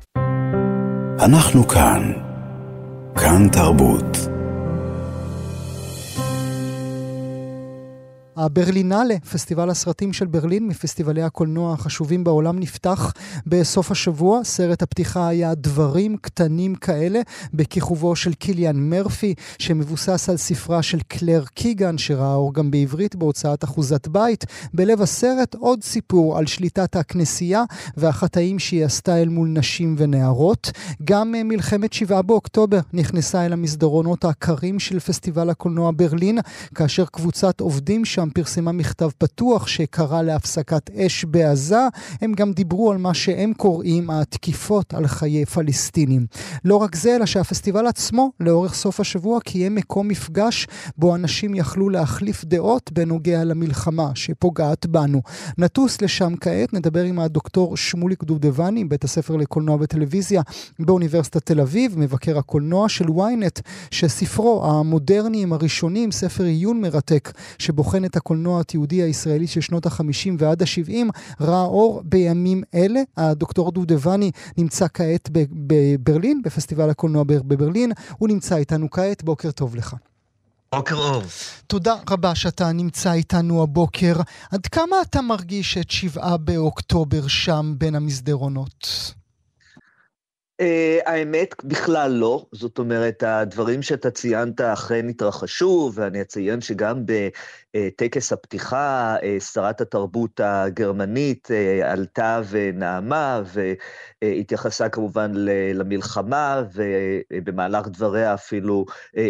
אנחנו 1.20 1.68
כאן. 1.68 2.14
כאן 3.16 3.50
תרבות. 3.52 4.33
הברלינלה, 8.44 9.20
פסטיבל 9.32 9.70
הסרטים 9.70 10.14
של 10.14 10.26
ברלין, 10.26 10.68
מפסטיבלי 10.68 11.24
הקולנוע 11.24 11.74
החשובים 11.74 12.24
בעולם, 12.24 12.60
נפתח 12.60 13.14
בסוף 13.46 13.92
השבוע. 13.92 14.44
סרט 14.44 14.82
הפתיחה 14.82 15.28
היה 15.28 15.56
דברים 15.56 16.18
קטנים 16.18 16.76
כאלה, 16.76 17.22
בכיכובו 17.54 18.16
של 18.16 18.34
קיליאן 18.34 18.76
מרפי, 18.90 19.34
שמבוסס 19.60 20.30
על 20.30 20.38
ספרה 20.38 20.82
של 20.82 21.00
קלר 21.08 21.44
קיגן, 21.54 21.98
שראה 21.98 22.36
אור 22.36 22.54
גם 22.54 22.72
בעברית 22.72 23.16
בהוצאת 23.16 23.64
אחוזת 23.64 24.08
בית. 24.08 24.46
בלב 24.74 25.02
הסרט 25.02 25.56
עוד 25.56 25.84
סיפור 25.84 26.38
על 26.38 26.46
שליטת 26.46 26.96
הכנסייה 26.96 27.64
והחטאים 27.98 28.60
שהיא 28.60 28.86
עשתה 28.86 29.22
אל 29.22 29.30
מול 29.30 29.48
נשים 29.48 29.96
ונערות. 29.98 30.72
גם 31.04 31.32
מלחמת 31.32 31.94
שבעה 31.94 32.22
באוקטובר 32.22 32.80
נכנסה 32.94 33.46
אל 33.46 33.54
המסדרונות 33.54 34.26
הקרים 34.26 34.80
של 34.80 35.00
פסטיבל 35.00 35.50
הקולנוע 35.50 35.92
ברלין, 35.96 36.40
כאשר 36.76 37.06
קבוצת 37.06 37.60
עובדים 37.60 38.06
שם 38.06 38.30
פרסמה 38.34 38.72
מכתב 38.72 39.10
פתוח 39.18 39.68
שקרא 39.68 40.22
להפסקת 40.22 40.90
אש 40.90 41.26
בעזה. 41.26 41.88
הם 42.22 42.34
גם 42.34 42.54
דיברו 42.54 42.92
על 42.92 42.98
מה 42.98 43.14
שהם 43.14 43.54
קוראים 43.54 44.10
התקיפות 44.10 44.94
על 44.94 45.08
חיי 45.08 45.46
פלסטינים. 45.46 46.26
לא 46.66 46.76
רק 46.76 46.96
זה, 46.96 47.16
אלא 47.16 47.26
שהפסטיבל 47.26 47.88
עצמו, 47.88 48.32
לאורך 48.40 48.74
סוף 48.74 49.00
השבוע, 49.00 49.40
קיים 49.40 49.76
מקום 49.76 50.08
מפגש 50.08 50.68
בו 50.98 51.16
אנשים 51.16 51.56
יכלו 51.56 51.90
להחליף 51.90 52.46
דעות 52.46 52.92
בנוגע 52.92 53.44
למלחמה 53.44 54.12
שפוגעת 54.16 54.86
בנו. 54.86 55.22
נטוס 55.58 56.02
לשם 56.02 56.34
כעת, 56.42 56.74
נדבר 56.74 57.04
עם 57.04 57.20
הדוקטור 57.20 57.78
שמוליק 57.78 58.24
דובדבני, 58.24 58.86
בית 58.86 59.04
הספר 59.04 59.36
לקולנוע 59.36 59.78
וטלוויזיה 59.80 60.42
באוניברסיטת 60.80 61.46
תל 61.46 61.62
אביב, 61.62 62.00
מבקר 62.00 62.38
הקולנוע 62.38 62.90
של 62.90 63.06
ynet, 63.06 63.62
שספרו 63.92 64.66
המודרניים 64.66 65.54
הראשונים, 65.54 66.12
ספר 66.12 66.44
עיון 66.44 66.82
מרתק, 66.82 67.32
שבוחן 67.58 68.06
את 68.06 68.13
הקולנוע 68.16 68.60
התיעודי 68.60 69.02
הישראלי 69.02 69.48
של 69.48 69.62
שנות 69.62 69.86
ה-50 69.86 70.30
ועד 70.38 70.62
ה-70, 70.62 70.96
ראה 71.42 71.64
אור 71.64 72.02
בימים 72.06 72.64
אלה. 72.76 73.02
הדוקטור 73.18 73.72
דובדבני 73.72 74.32
נמצא 74.58 74.86
כעת 74.94 75.30
בברלין, 75.52 76.42
בפסטיבל 76.42 76.90
הקולנוע 76.90 77.24
בברלין. 77.24 77.92
הוא 78.18 78.30
נמצא 78.30 78.56
איתנו 78.56 78.90
כעת, 78.90 79.24
בוקר 79.24 79.52
טוב 79.52 79.76
לך. 79.76 79.96
בוקר 80.76 80.96
אור. 80.96 81.24
תודה 81.68 81.96
רבה 82.10 82.36
שאתה 82.36 82.72
נמצא 82.72 83.14
איתנו 83.14 83.64
הבוקר. 83.64 84.14
עד 84.52 84.68
כמה 84.68 84.96
אתה 85.02 85.22
מרגיש 85.22 85.78
את 85.78 85.92
שבעה 85.92 86.38
באוקטובר 86.38 87.28
שם 87.28 87.74
בין 87.78 87.96
המסדרונות? 87.96 89.14
Uh, 90.62 90.66
האמת, 91.06 91.56
בכלל 91.64 92.12
לא. 92.12 92.46
זאת 92.52 92.78
אומרת, 92.80 93.24
הדברים 93.24 93.82
שאתה 93.82 94.12
ציינת 94.12 94.62
אכן 94.62 95.10
התרחשו, 95.10 95.92
ואני 95.94 96.22
אציין 96.22 96.62
שגם 96.62 97.06
בטקס 97.76 98.34
הפתיחה, 98.34 99.16
uh, 99.20 99.44
שרת 99.44 99.82
התרבות 99.82 100.40
הגרמנית 100.44 101.48
uh, 101.52 101.86
עלתה 101.86 102.42
ונעמה, 102.50 103.42
והתייחסה 104.24 104.90
כמובן 104.90 105.32
למלחמה, 105.74 106.64
ובמהלך 107.32 107.88
דבריה 107.88 108.34
אפילו 108.34 108.86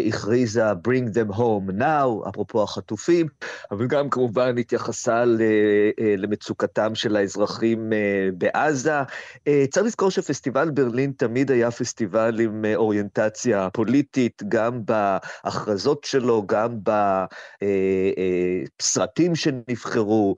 הכריזה 0.08 0.72
Bring 0.72 1.08
them 1.14 1.36
home 1.36 1.80
now, 1.80 2.28
אפרופו 2.28 2.62
החטופים, 2.62 3.26
אבל 3.70 3.86
גם 3.86 4.10
כמובן 4.10 4.58
התייחסה 4.58 5.24
למצוקתם 6.18 6.94
של 6.94 7.16
האזרחים 7.16 7.92
בעזה. 8.38 8.92
צריך 9.70 9.86
לזכור 9.86 10.10
שפסטיבל 10.10 10.70
ברלין 10.70 11.12
תמיד 11.16 11.50
היה 11.50 11.70
פסטיבל 11.70 12.40
עם 12.40 12.64
אוריינטציה 12.74 13.68
פוליטית, 13.72 14.42
גם 14.48 14.80
בהכרזות 14.84 16.04
שלו, 16.04 16.46
גם 16.46 16.78
בסרטים 18.78 19.34
שנבחרו, 19.34 20.34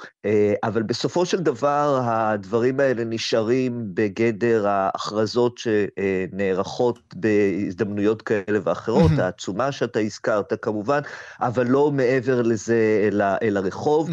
אבל 0.65 0.83
בסופו 0.83 1.27
של 1.27 1.39
דבר 1.39 2.01
הדברים 2.05 2.81
האלה 2.81 3.05
נשארים 3.05 3.83
בגדר 3.95 4.67
ההכרזות 4.69 5.59
שנערכות 5.59 6.99
בהזדמנויות 7.15 8.23
כאלה 8.23 8.59
ואחרות, 8.65 9.11
העצומה 9.19 9.73
שאתה 9.73 10.01
הזכרת 10.01 10.53
כמובן, 10.63 11.01
אבל 11.41 11.67
לא 11.67 11.91
מעבר 11.91 12.43
לזה 12.43 13.09
אל, 13.09 13.23
אל 13.23 13.57
הרחוב. 13.57 14.11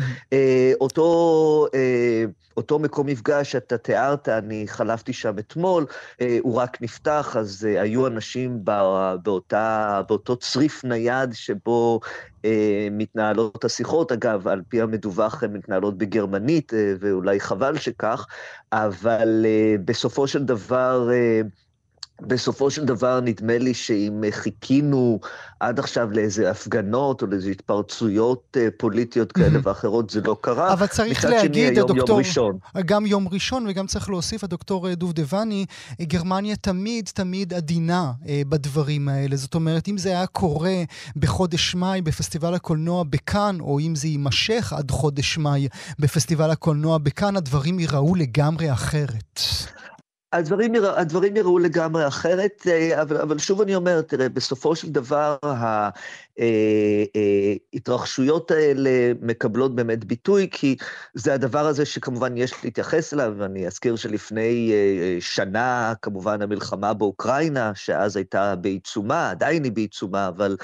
אותו, 0.81 1.67
אותו 2.57 2.79
מקום 2.79 3.07
מפגש 3.07 3.51
שאתה 3.51 3.77
תיארת, 3.77 4.29
אני 4.29 4.63
חלפתי 4.67 5.13
שם 5.13 5.39
אתמול, 5.39 5.85
הוא 6.41 6.55
רק 6.55 6.81
נפתח, 6.81 7.35
אז 7.39 7.63
היו 7.63 8.07
אנשים 8.07 8.65
בא, 8.65 9.15
באותה, 9.23 10.01
באותו 10.07 10.35
צריף 10.35 10.83
נייד 10.83 11.33
שבו 11.33 11.99
מתנהלות 12.91 13.65
השיחות. 13.65 14.11
אגב, 14.11 14.47
על 14.47 14.61
פי 14.67 14.81
המדווח 14.81 15.43
הן 15.43 15.53
מתנהלות 15.53 15.97
בגרמנית, 15.97 16.73
uh, 16.73 16.75
ואולי 16.99 17.39
חבל 17.39 17.77
שכך, 17.77 18.27
אבל 18.73 19.45
uh, 19.45 19.81
בסופו 19.85 20.27
של 20.27 20.43
דבר... 20.43 21.09
בסופו 22.27 22.71
של 22.71 22.85
דבר, 22.85 23.19
נדמה 23.19 23.57
לי 23.57 23.73
שאם 23.73 24.23
חיכינו 24.31 25.19
עד 25.59 25.79
עכשיו 25.79 26.11
לאיזה 26.11 26.51
הפגנות 26.51 27.21
או 27.21 27.27
לאיזה 27.27 27.49
התפרצויות 27.49 28.57
פוליטיות 28.77 29.31
כאלה 29.31 29.59
ואחרות, 29.63 30.09
זה 30.09 30.21
לא 30.21 30.37
קרה. 30.41 30.73
אבל 30.73 30.87
צריך 30.87 31.25
להגיד, 31.25 31.79
הדוקטור, 31.79 32.19
גם 32.85 33.05
יום 33.05 33.27
ראשון, 33.31 33.65
וגם 33.69 33.87
צריך 33.87 34.09
להוסיף, 34.09 34.43
הדוקטור 34.43 34.93
דובדבני, 34.93 35.65
גרמניה 36.01 36.55
תמיד 36.55 37.09
תמיד 37.13 37.53
עדינה 37.53 38.11
בדברים 38.49 39.09
האלה. 39.09 39.35
זאת 39.35 39.55
אומרת, 39.55 39.87
אם 39.87 39.97
זה 39.97 40.09
היה 40.09 40.27
קורה 40.27 40.83
בחודש 41.15 41.75
מאי 41.75 42.01
בפסטיבל 42.01 42.53
הקולנוע 42.53 43.03
בכאן, 43.03 43.57
או 43.59 43.79
אם 43.79 43.95
זה 43.95 44.07
יימשך 44.07 44.73
עד 44.77 44.91
חודש 44.91 45.37
מאי 45.37 45.67
בפסטיבל 45.99 46.51
הקולנוע 46.51 46.97
בכאן, 46.97 47.35
הדברים 47.35 47.79
ייראו 47.79 48.15
לגמרי 48.15 48.71
אחרת. 48.73 49.39
הדברים, 50.33 50.73
הדברים 50.95 51.35
יראו 51.35 51.59
לגמרי 51.59 52.07
אחרת, 52.07 52.67
אבל, 53.01 53.17
אבל 53.17 53.37
שוב 53.37 53.61
אני 53.61 53.75
אומר, 53.75 54.01
תראה, 54.01 54.29
בסופו 54.29 54.75
של 54.75 54.89
דבר 54.89 55.37
ההתרחשויות 57.73 58.51
האלה 58.51 58.89
מקבלות 59.21 59.75
באמת 59.75 60.05
ביטוי, 60.05 60.47
כי 60.51 60.75
זה 61.13 61.33
הדבר 61.33 61.67
הזה 61.67 61.85
שכמובן 61.85 62.37
יש 62.37 62.53
להתייחס 62.63 63.13
אליו, 63.13 63.33
ואני 63.37 63.67
אזכיר 63.67 63.95
שלפני 63.95 64.73
שנה, 65.19 65.93
כמובן 66.01 66.41
המלחמה 66.41 66.93
באוקראינה, 66.93 67.71
שאז 67.75 68.15
הייתה 68.17 68.55
בעיצומה, 68.55 69.29
עדיין 69.29 69.63
היא 69.63 69.71
בעיצומה, 69.71 70.27
אבל 70.27 70.57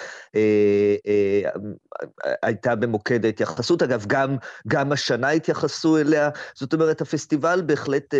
הייתה 2.43 2.76
במוקד 2.76 3.26
ההתייחסות. 3.26 3.84
אגב, 3.84 4.05
גם, 4.07 4.36
גם 4.67 4.91
השנה 4.91 5.30
התייחסו 5.30 5.97
אליה, 5.97 6.30
זאת 6.53 6.74
אומרת, 6.74 7.01
הפסטיבל 7.01 7.61
בהחלט 7.65 8.13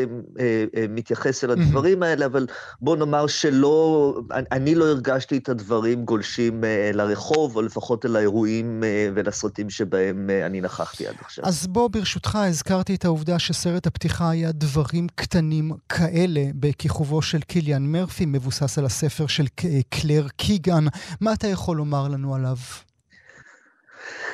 מתייחס 0.90 1.39
אל 1.44 1.52
הדברים 1.52 2.04
האלה, 2.04 2.26
אבל 2.26 2.48
בוא 2.82 2.98
נאמר 2.98 3.28
שלא, 3.28 4.16
אני 4.52 4.76
לא 4.76 4.86
הרגשתי 4.86 5.38
את 5.38 5.50
הדברים 5.50 6.06
גולשים 6.06 6.64
לרחוב, 6.94 7.56
או 7.56 7.62
לפחות 7.62 8.06
אל 8.06 8.16
האירועים 8.16 8.84
ולסרטים 9.16 9.70
שבהם 9.70 10.30
אני 10.46 10.62
נכחתי 10.62 11.08
עד 11.08 11.16
עכשיו. 11.22 11.46
אז 11.46 11.68
בוא, 11.68 11.88
ברשותך, 11.88 12.40
הזכרתי 12.42 12.96
את 12.96 13.06
העובדה 13.06 13.40
שסרט 13.40 13.88
הפתיחה 13.88 14.30
היה 14.30 14.52
דברים 14.52 15.08
קטנים 15.16 15.72
כאלה, 15.90 16.44
בכיכובו 16.56 17.22
של 17.22 17.40
קיליאן 17.40 17.84
מרפי, 17.84 18.26
מבוסס 18.26 18.78
על 18.78 18.86
הספר 18.86 19.28
של 19.28 19.46
קלר 19.90 20.28
קיגן. 20.38 20.86
מה 21.22 21.34
אתה 21.34 21.48
יכול 21.48 21.78
לומר 21.78 22.08
לנו 22.08 22.36
עליו? 22.36 22.58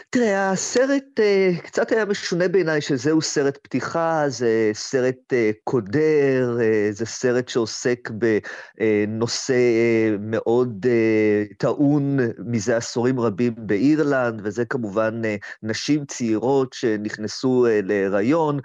תראה, 0.09 0.51
הסרט 0.51 1.19
uh, 1.19 1.61
קצת 1.61 1.91
היה 1.91 2.05
משונה 2.05 2.47
בעיניי 2.47 2.82
שזהו 2.82 3.21
סרט 3.21 3.57
פתיחה, 3.63 4.23
זה 4.28 4.71
סרט 4.73 5.34
uh, 5.34 5.55
קודר, 5.63 6.57
uh, 6.59 6.91
זה 6.91 7.05
סרט 7.05 7.49
שעוסק 7.49 8.09
בנושא 8.78 9.55
מאוד 10.19 10.86
טעון 11.57 12.17
מזה 12.39 12.78
עשורים 12.78 13.19
רבים 13.19 13.53
באירלנד, 13.57 14.41
וזה 14.43 14.65
כמובן 14.65 15.21
נשים 15.63 16.05
צעירות 16.05 16.73
שנכנסו 16.73 17.65
להיריון, 17.84 18.55
אה, 18.55 18.61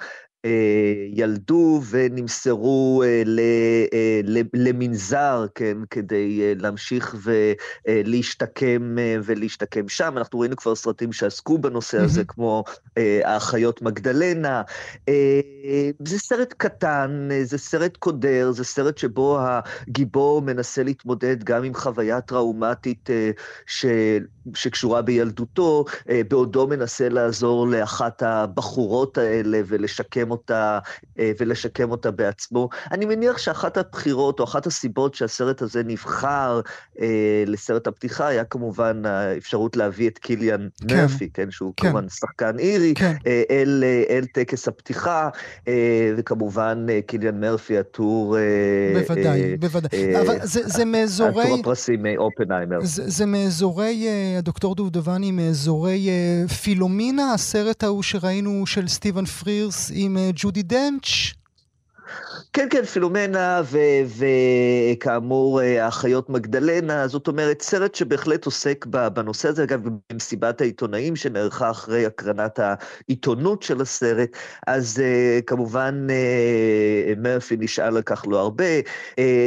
ילדו 1.12 1.80
ונמסרו 1.90 3.02
אה, 3.06 3.22
אה, 3.92 4.20
למנזר, 4.54 5.46
כן, 5.54 5.76
כדי 5.90 6.54
להמשיך 6.54 7.14
ולהשתקם 7.86 8.96
ולהשתקם 9.24 9.88
שם. 9.88 10.14
אנחנו 10.16 10.40
ראינו 10.40 10.56
כבר 10.56 10.74
סרטים 10.74 11.12
שעסקו 11.12 11.58
בנושא 11.58 11.98
הזה, 11.98 12.24
כמו 12.24 12.64
האחיות 13.24 13.82
מגדלנה. 13.82 14.62
זה 16.04 16.18
סרט 16.18 16.54
קטן, 16.56 17.28
זה 17.42 17.58
סרט 17.58 17.96
קודר, 17.96 18.50
זה 18.50 18.64
סרט 18.64 18.98
שבו 18.98 19.38
הגיבור 19.40 20.42
מנסה 20.42 20.82
להתמודד 20.82 21.44
גם 21.44 21.64
עם 21.64 21.74
חוויה 21.74 22.20
טראומטית 22.20 23.10
ש... 23.66 23.86
שקשורה 24.54 25.02
בילדותו, 25.02 25.84
בעודו 26.28 26.66
מנסה 26.66 27.08
לעזור 27.08 27.68
לאחת 27.68 28.22
הבחורות 28.22 29.18
האלה 29.18 29.60
ולשקם 29.66 30.29
אותה 30.30 30.78
אה, 31.18 31.32
ולשקם 31.40 31.90
אותה 31.90 32.10
בעצמו. 32.10 32.68
אני 32.90 33.04
מניח 33.04 33.38
שאחת 33.38 33.76
הבחירות, 33.76 34.40
או 34.40 34.44
אחת 34.44 34.66
הסיבות 34.66 35.14
שהסרט 35.14 35.62
הזה 35.62 35.82
נבחר 35.84 36.60
אה, 37.00 37.44
לסרט 37.46 37.86
הפתיחה, 37.86 38.26
היה 38.26 38.44
כמובן 38.44 39.06
האפשרות 39.06 39.76
להביא 39.76 40.08
את 40.08 40.18
קיליאן 40.18 40.68
כן, 40.88 40.96
מרפי, 40.96 41.30
כן, 41.34 41.50
שהוא 41.50 41.72
כן. 41.76 41.86
כמובן 41.86 42.08
שחקן 42.08 42.58
אירי, 42.58 42.94
כן. 42.94 43.16
אה, 43.26 43.42
אל, 43.50 43.84
אל 44.10 44.24
טקס 44.34 44.68
הפתיחה, 44.68 45.28
וכמובן 46.16 46.86
קיליאן 47.06 47.40
מרפי, 47.40 47.78
הטור... 47.78 48.36
בוודאי, 48.94 49.42
אה, 49.42 49.54
בוודאי. 49.60 50.14
אה, 50.14 50.20
אבל 50.20 50.36
זה, 50.42 50.60
זה 50.68 50.84
מאזורי... 50.84 51.44
הטור 51.44 51.58
הפרסים 51.60 52.02
מאופנהיימר. 52.02 52.78
זה, 52.82 53.10
זה 53.10 53.26
מאזורי, 53.26 54.06
הדוקטור 54.38 54.74
דובדבני, 54.74 55.32
מאזורי 55.32 56.08
פילומינה, 56.62 57.34
הסרט 57.34 57.84
ההוא 57.84 58.02
שראינו 58.02 58.66
של 58.66 58.88
סטיבן 58.88 59.24
פרירס 59.24 59.90
עם 59.94 60.16
ג'ודי 60.34 60.62
דנץ'. 60.62 61.39
כן, 62.52 62.66
כן, 62.70 62.84
פילומנה 62.84 63.62
וכאמור 64.96 65.60
האחיות 65.60 66.30
מגדלנה, 66.30 67.08
זאת 67.08 67.28
אומרת, 67.28 67.62
סרט 67.62 67.94
שבהחלט 67.94 68.44
עוסק 68.44 68.86
בנושא 68.86 69.48
הזה, 69.48 69.64
אגב, 69.64 69.80
במסיבת 70.10 70.60
העיתונאים 70.60 71.16
שנערכה 71.16 71.70
אחרי 71.70 72.06
הקרנת 72.06 72.60
העיתונות 72.62 73.62
של 73.62 73.80
הסרט, 73.80 74.36
אז 74.66 75.02
כמובן 75.46 76.06
מרפי 77.16 77.56
נשאל 77.58 77.96
על 77.96 78.02
כך 78.02 78.24
לא 78.28 78.40
הרבה. 78.40 78.64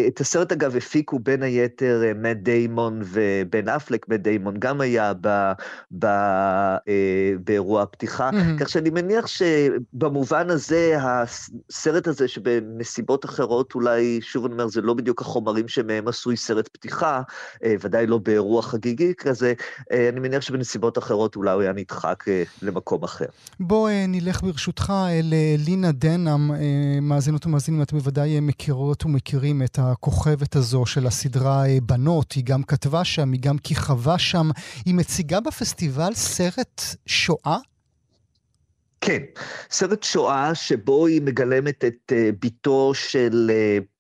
את 0.08 0.22
הסרט, 0.22 0.52
אגב, 0.52 0.76
הפיקו 0.76 1.20
בין 1.20 1.44
היתר 1.44 2.02
מאט 2.16 2.38
דיימון 2.38 3.02
ובן 3.06 3.70
אפלק, 3.70 4.10
מאט 4.10 4.20
דיימון 4.20 4.56
גם 4.60 4.82
היה 4.82 5.14
ב, 5.22 5.52
ב, 6.00 6.08
באירוע 7.44 7.82
הפתיחה, 7.82 8.30
mm-hmm. 8.30 8.60
כך 8.60 8.70
שאני 8.70 8.90
מניח 8.90 9.28
שבמובן 9.28 10.50
הזה, 10.50 10.98
הסרט 11.00 12.08
הזה 12.08 12.28
שבנס... 12.28 12.53
מסיבות 12.78 13.26
אחרות, 13.26 13.76
אולי, 13.76 14.20
שוב 14.22 14.46
אני 14.46 14.54
אומר, 14.54 14.68
זה 14.68 14.82
לא 14.82 14.94
בדיוק 14.94 15.22
החומרים 15.22 15.68
שמהם 15.68 16.08
עשוי 16.08 16.38
סרט 16.38 16.70
פתיחה, 16.74 17.22
אה, 17.64 17.76
ודאי 17.82 18.08
לא 18.08 18.18
באירוע 18.18 18.62
חגיגי 18.62 19.14
כזה, 19.18 19.54
אה, 19.92 20.10
אני 20.10 20.20
מניח 20.20 20.42
שבנסיבות 20.42 20.98
אחרות 20.98 21.36
אולי 21.36 21.52
הוא 21.52 21.62
היה 21.62 21.74
נדחק 21.74 22.24
אה, 22.28 22.44
למקום 22.62 23.04
אחר. 23.04 23.26
בוא 23.60 23.90
נלך 24.08 24.44
ברשותך 24.44 24.94
אל 25.10 25.34
לינה 25.58 25.92
דנאם, 25.92 26.52
מאזינות 27.02 27.46
ומאזינים, 27.46 27.82
אתם 27.82 27.98
בוודאי 27.98 28.40
מכירות 28.40 29.06
ומכירים 29.06 29.62
את 29.62 29.80
הכוכבת 29.82 30.56
הזו 30.56 30.86
של 30.86 31.08
הסדרה 31.08 31.64
בנות, 31.84 32.32
היא 32.32 32.44
גם 32.44 32.64
כתבה 32.64 33.04
שם, 33.04 33.32
היא 33.32 33.42
גם 33.42 33.58
כיכבה 33.58 34.18
שם, 34.18 34.50
היא 34.86 34.96
מציגה 34.96 35.40
בפסטיבל 35.40 36.14
סרט 36.14 36.82
שואה? 37.06 37.58
כן, 39.06 39.24
סרט 39.70 40.04
שואה 40.04 40.56
שבו 40.56 41.08
היא 41.08 41.22
מגלמת 41.22 41.86
את 41.86 42.12
uh, 42.12 42.36
בתו 42.40 42.94
של 42.94 43.52
uh, 43.52 43.93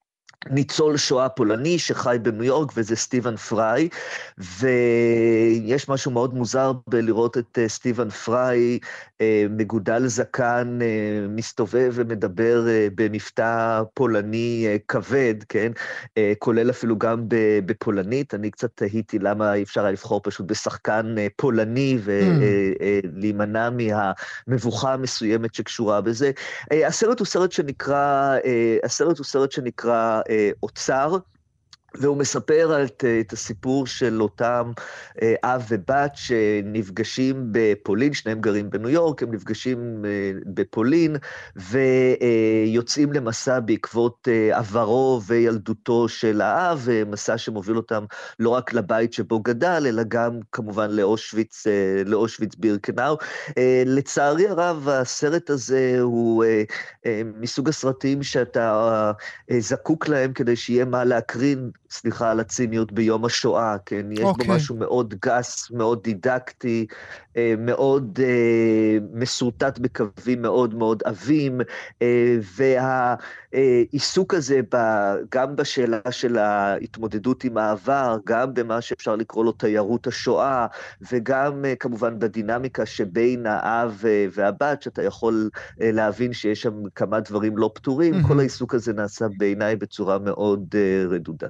ניצול 0.50 0.98
שואה 0.98 1.30
פולני 1.30 1.80
שחי 1.80 2.18
בניו 2.22 2.44
יורק, 2.44 2.72
וזה 2.76 2.96
סטיבן 2.96 3.36
פריי, 3.36 3.89
ויש 4.38 5.89
משהו 5.89 6.12
מאוד 6.12 6.34
מוזר 6.34 6.72
בלראות 6.88 7.38
את 7.38 7.58
uh, 7.58 7.70
סטיבן 7.70 8.10
פריי 8.10 8.80
uh, 8.84 9.24
מגודל 9.50 10.08
זקן, 10.08 10.80
uh, 10.82 10.84
מסתובב 11.30 11.91
ומדבר 11.94 12.66
במבטא 12.96 13.82
פולני 13.94 14.78
כבד, 14.88 15.36
כן? 15.50 15.72
כולל 16.39 16.70
אפילו 16.70 16.98
גם 16.98 17.26
בפולנית. 17.66 18.34
אני 18.34 18.52
קצת 18.52 18.70
תהיתי 18.76 19.20
למה 19.20 19.54
אי 19.54 19.64
אפשר 19.64 19.82
היה 19.82 19.91
לבחור 19.91 20.22
פשוט 20.24 20.46
בשחקן 20.46 21.16
פולני 21.36 21.98
ולהימנע 22.04 23.68
mm. 23.68 23.72
מהמבוכה 24.48 24.94
המסוימת 24.94 25.54
שקשורה 25.54 26.02
בזה. 26.02 26.32
הסרט 26.72 27.20
הוא 27.20 27.26
סרט 27.26 27.52
שנקרא, 27.52 28.36
הסרט 28.84 29.18
הוא 29.18 29.26
סרט 29.26 29.52
שנקרא, 29.52 30.22
אוצר. 30.64 31.18
והוא 31.98 32.18
מספר 32.18 32.84
את, 32.84 33.04
את 33.22 33.34
הסיפור 33.34 33.88
של 33.88 34.22
אותם 34.22 34.72
אה, 35.22 35.36
אב 35.44 35.66
ובת 35.70 36.12
שנפגשים 36.16 37.48
בפולין, 37.52 38.14
שניהם 38.14 38.41
גרים 38.41 38.70
בניו 38.70 38.89
יורק, 38.89 39.24
הם 39.24 39.34
נפגשים 39.34 40.06
אה, 40.06 40.32
בפולין 40.46 41.16
ויוצאים 41.56 43.10
אה, 43.10 43.14
למסע 43.14 43.60
בעקבות 43.60 44.28
עברו 44.52 45.22
וילדותו 45.26 46.10
של 46.10 46.41
האב, 46.41 46.88
מסע 47.08 47.38
שמוביל 47.38 47.78
אותם 47.78 48.06
לא 48.39 48.50
רק 48.50 48.74
לבית 48.74 49.14
שבו 49.14 49.39
גדל, 49.39 49.84
אלא 49.88 50.04
גם 50.08 50.39
כמובן 50.52 50.91
לאושוויץ, 50.91 51.68
לאושוויץ 52.06 52.56
בירקנאו. 52.56 53.18
לצערי 53.86 54.48
הרב, 54.48 54.89
הסרט 54.89 55.50
הזה 55.50 55.96
הוא 56.00 56.46
מסוג 57.39 57.70
הסרטים 57.70 58.24
שאתה 58.24 59.12
זקוק 59.60 60.08
להם 60.08 60.34
כדי 60.34 60.56
שיהיה 60.56 60.86
מה 60.86 61.04
להקרין. 61.04 61.72
סליחה 61.94 62.32
על 62.32 62.39
הציניות, 62.39 62.91
ביום 62.91 63.26
השואה, 63.26 63.76
כן? 63.86 64.12
יש 64.12 64.20
okay. 64.20 64.24
בו 64.24 64.30
אוקיי. 64.30 64.56
משהו 64.56 64.76
מאוד 64.76 65.14
גס, 65.22 65.72
מאוד 65.72 66.04
דידקטי, 66.04 66.86
אה, 67.38 67.54
מאוד 67.58 68.20
אה, 68.24 68.98
מסורטט 69.14 69.80
בקווים 69.80 70.41
מאוד 70.41 70.76
מאוד 70.76 71.04
עבים, 71.06 71.62
אה, 72.02 72.38
והעיסוק 73.54 74.34
הזה 74.34 74.62
גם 75.32 75.56
בשאלה 75.56 76.12
של 76.12 76.38
ההתמודדות 76.38 77.44
עם 77.44 77.58
העבר, 77.58 78.18
גם 78.26 78.54
במה 78.54 78.82
שאפשר 78.82 79.16
לקרוא 79.16 79.46
לו 79.46 79.52
תיירות 79.52 80.08
השואה, 80.08 80.68
וגם 81.12 81.66
כמובן 81.80 82.20
בדינמיקה 82.20 82.86
שבין 82.86 83.46
האב 83.46 84.04
והבת, 84.32 84.82
שאתה 84.82 85.04
יכול 85.04 85.50
להבין 85.80 86.34
שיש 86.34 86.62
שם 86.62 86.74
כמה 86.96 87.20
דברים 87.20 87.58
לא 87.58 87.72
פתורים, 87.74 88.14
mm-hmm. 88.14 88.28
כל 88.28 88.39
העיסוק 88.39 88.76
הזה 88.76 88.94
נעשה 88.94 89.26
בעיניי 89.38 89.76
בצורה 89.76 90.20
מאוד 90.20 90.76
רדודה. 91.10 91.48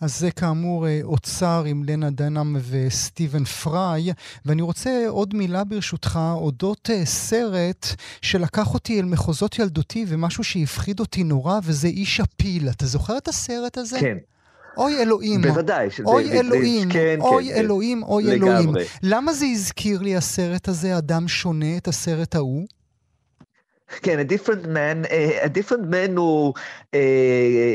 אז 0.00 0.18
זה 0.18 0.30
כאמור 0.30 0.86
אוצר 1.02 1.64
עם 1.66 1.84
לנה 1.84 2.10
דנאם 2.10 2.56
וסטיבן 2.70 3.44
פריי, 3.44 4.12
ואני 4.46 4.62
רוצה 4.62 5.04
עוד 5.08 5.34
מילה 5.34 5.64
ברשותך 5.64 6.18
אודות 6.34 6.90
uh, 6.90 7.04
סרט 7.04 7.86
שלקח 8.22 8.74
אותי 8.74 9.00
אל 9.00 9.04
מחוזות 9.04 9.58
ילדותי 9.58 10.04
ומשהו 10.08 10.44
שהפחיד 10.44 11.00
אותי 11.00 11.24
נורא, 11.24 11.58
וזה 11.64 11.88
איש 11.88 12.20
הפיל. 12.20 12.68
אתה 12.68 12.86
זוכר 12.86 13.18
את 13.18 13.28
הסרט 13.28 13.78
הזה? 13.78 14.00
כן. 14.00 14.16
אוי 14.76 15.02
אלוהים. 15.02 15.42
בוודאי, 15.42 15.88
אוי 16.04 16.32
אלוהים, 16.32 16.90
כן, 16.90 17.18
אוי 17.20 17.48
כן, 17.48 17.58
אלוהים, 17.58 18.00
כן. 18.00 18.06
אוי 18.06 18.24
לגמרי. 18.24 18.52
אלוהים. 18.52 18.74
למה 19.02 19.32
זה 19.32 19.46
הזכיר 19.46 20.02
לי 20.02 20.16
הסרט 20.16 20.68
הזה, 20.68 20.98
אדם 20.98 21.28
שונה, 21.28 21.76
את 21.76 21.88
הסרט 21.88 22.34
ההוא? 22.34 22.66
כן, 24.02 24.18
A 24.20 24.32
Different 24.32 24.66
Man, 24.66 25.10
A 25.42 25.48
Different 25.58 25.92
Man 25.92 26.16
הוא, 26.16 26.54
uh, 26.96 26.98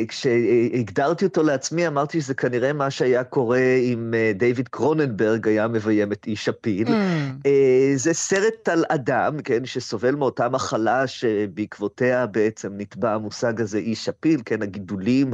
כשהגדרתי 0.08 1.26
אותו 1.26 1.44
לעצמי, 1.44 1.88
אמרתי 1.88 2.22
שזה 2.22 2.34
כנראה 2.34 2.74
מה 2.74 2.92
שהיה 2.92 3.24
קורה 3.24 3.76
אם 3.82 4.14
uh, 4.14 4.38
דיוויד 4.38 4.68
קרוננברג 4.68 5.48
היה 5.48 5.68
מביים 5.68 6.12
את 6.12 6.26
איש 6.28 6.50
הפיל. 6.50 6.88
Mm. 6.88 6.92
Uh, 6.92 7.50
זה 7.96 8.14
סרט 8.14 8.70
על 8.70 8.86
אדם, 8.90 9.42
כן, 9.42 9.66
שסובל 9.66 10.16
מאותה 10.16 10.50
מחלה 10.50 11.08
שבעקבותיה 11.08 12.26
בעצם 12.26 12.70
נתבע 12.78 13.14
המושג 13.14 13.62
הזה 13.62 13.78
איש 13.78 14.10
הפיל, 14.10 14.42
כן, 14.46 14.62
הגידולים 14.62 15.34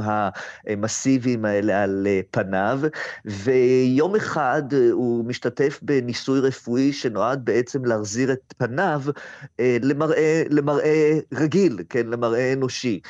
המסיביים 0.66 1.44
האלה 1.44 1.82
על 1.82 2.06
פניו, 2.30 2.80
ויום 3.24 4.16
אחד 4.16 4.62
הוא 4.92 5.24
משתתף 5.24 5.78
בניסוי 5.82 6.40
רפואי 6.40 6.92
שנועד 6.92 7.44
בעצם 7.44 7.84
להחזיר 7.84 8.32
את 8.32 8.54
פניו 8.58 9.02
uh, 9.06 9.62
למראה, 9.82 10.42
למראה 10.70 10.82
מראה 10.82 11.18
רגיל, 11.32 11.78
כן, 11.88 12.06
למראה 12.06 12.52
אנושי. 12.52 13.00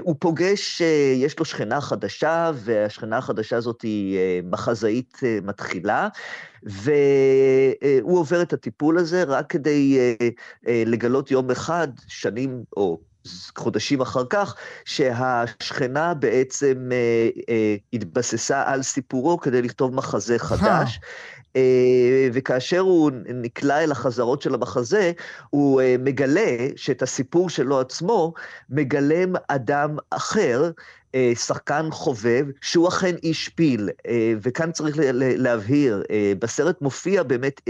הוא 0.00 0.16
פוגש, 0.18 0.82
יש 1.16 1.38
לו 1.38 1.44
שכנה 1.44 1.80
חדשה, 1.80 2.50
והשכנה 2.54 3.18
החדשה 3.18 3.56
הזאת 3.56 3.82
היא 3.82 4.18
מחזאית 4.44 5.20
מתחילה, 5.42 6.08
והוא 6.62 8.18
עובר 8.18 8.42
את 8.42 8.52
הטיפול 8.52 8.98
הזה 8.98 9.22
רק 9.22 9.50
כדי 9.50 9.98
לגלות 10.66 11.30
יום 11.30 11.50
אחד, 11.50 11.88
שנים 12.06 12.62
או 12.76 12.98
חודשים 13.58 14.00
אחר 14.00 14.24
כך, 14.30 14.54
שהשכנה 14.84 16.14
בעצם 16.14 16.88
אה, 16.92 17.28
אה, 17.48 17.76
התבססה 17.92 18.62
על 18.66 18.82
סיפורו 18.82 19.38
כדי 19.38 19.62
לכתוב 19.62 19.94
מחזה 19.94 20.38
חדש. 20.38 21.00
אה, 21.02 21.08
וכאשר 22.32 22.80
הוא 22.80 23.10
נקלע 23.34 23.84
אל 23.84 23.92
החזרות 23.92 24.42
של 24.42 24.54
המחזה, 24.54 25.12
הוא 25.50 25.80
אה, 25.80 25.96
מגלה 25.98 26.56
שאת 26.76 27.02
הסיפור 27.02 27.50
שלו 27.50 27.80
עצמו 27.80 28.32
מגלם 28.70 29.32
אדם 29.48 29.96
אחר, 30.10 30.70
אה, 31.14 31.32
שחקן 31.34 31.88
חובב, 31.90 32.46
שהוא 32.60 32.88
אכן 32.88 33.14
איש 33.22 33.48
פיל, 33.48 33.88
וכאן 34.42 34.72
צריך 34.72 34.96
להבהיר, 35.16 36.02
בסרט 36.38 36.82
מופיע 36.82 37.22
באמת 37.22 37.60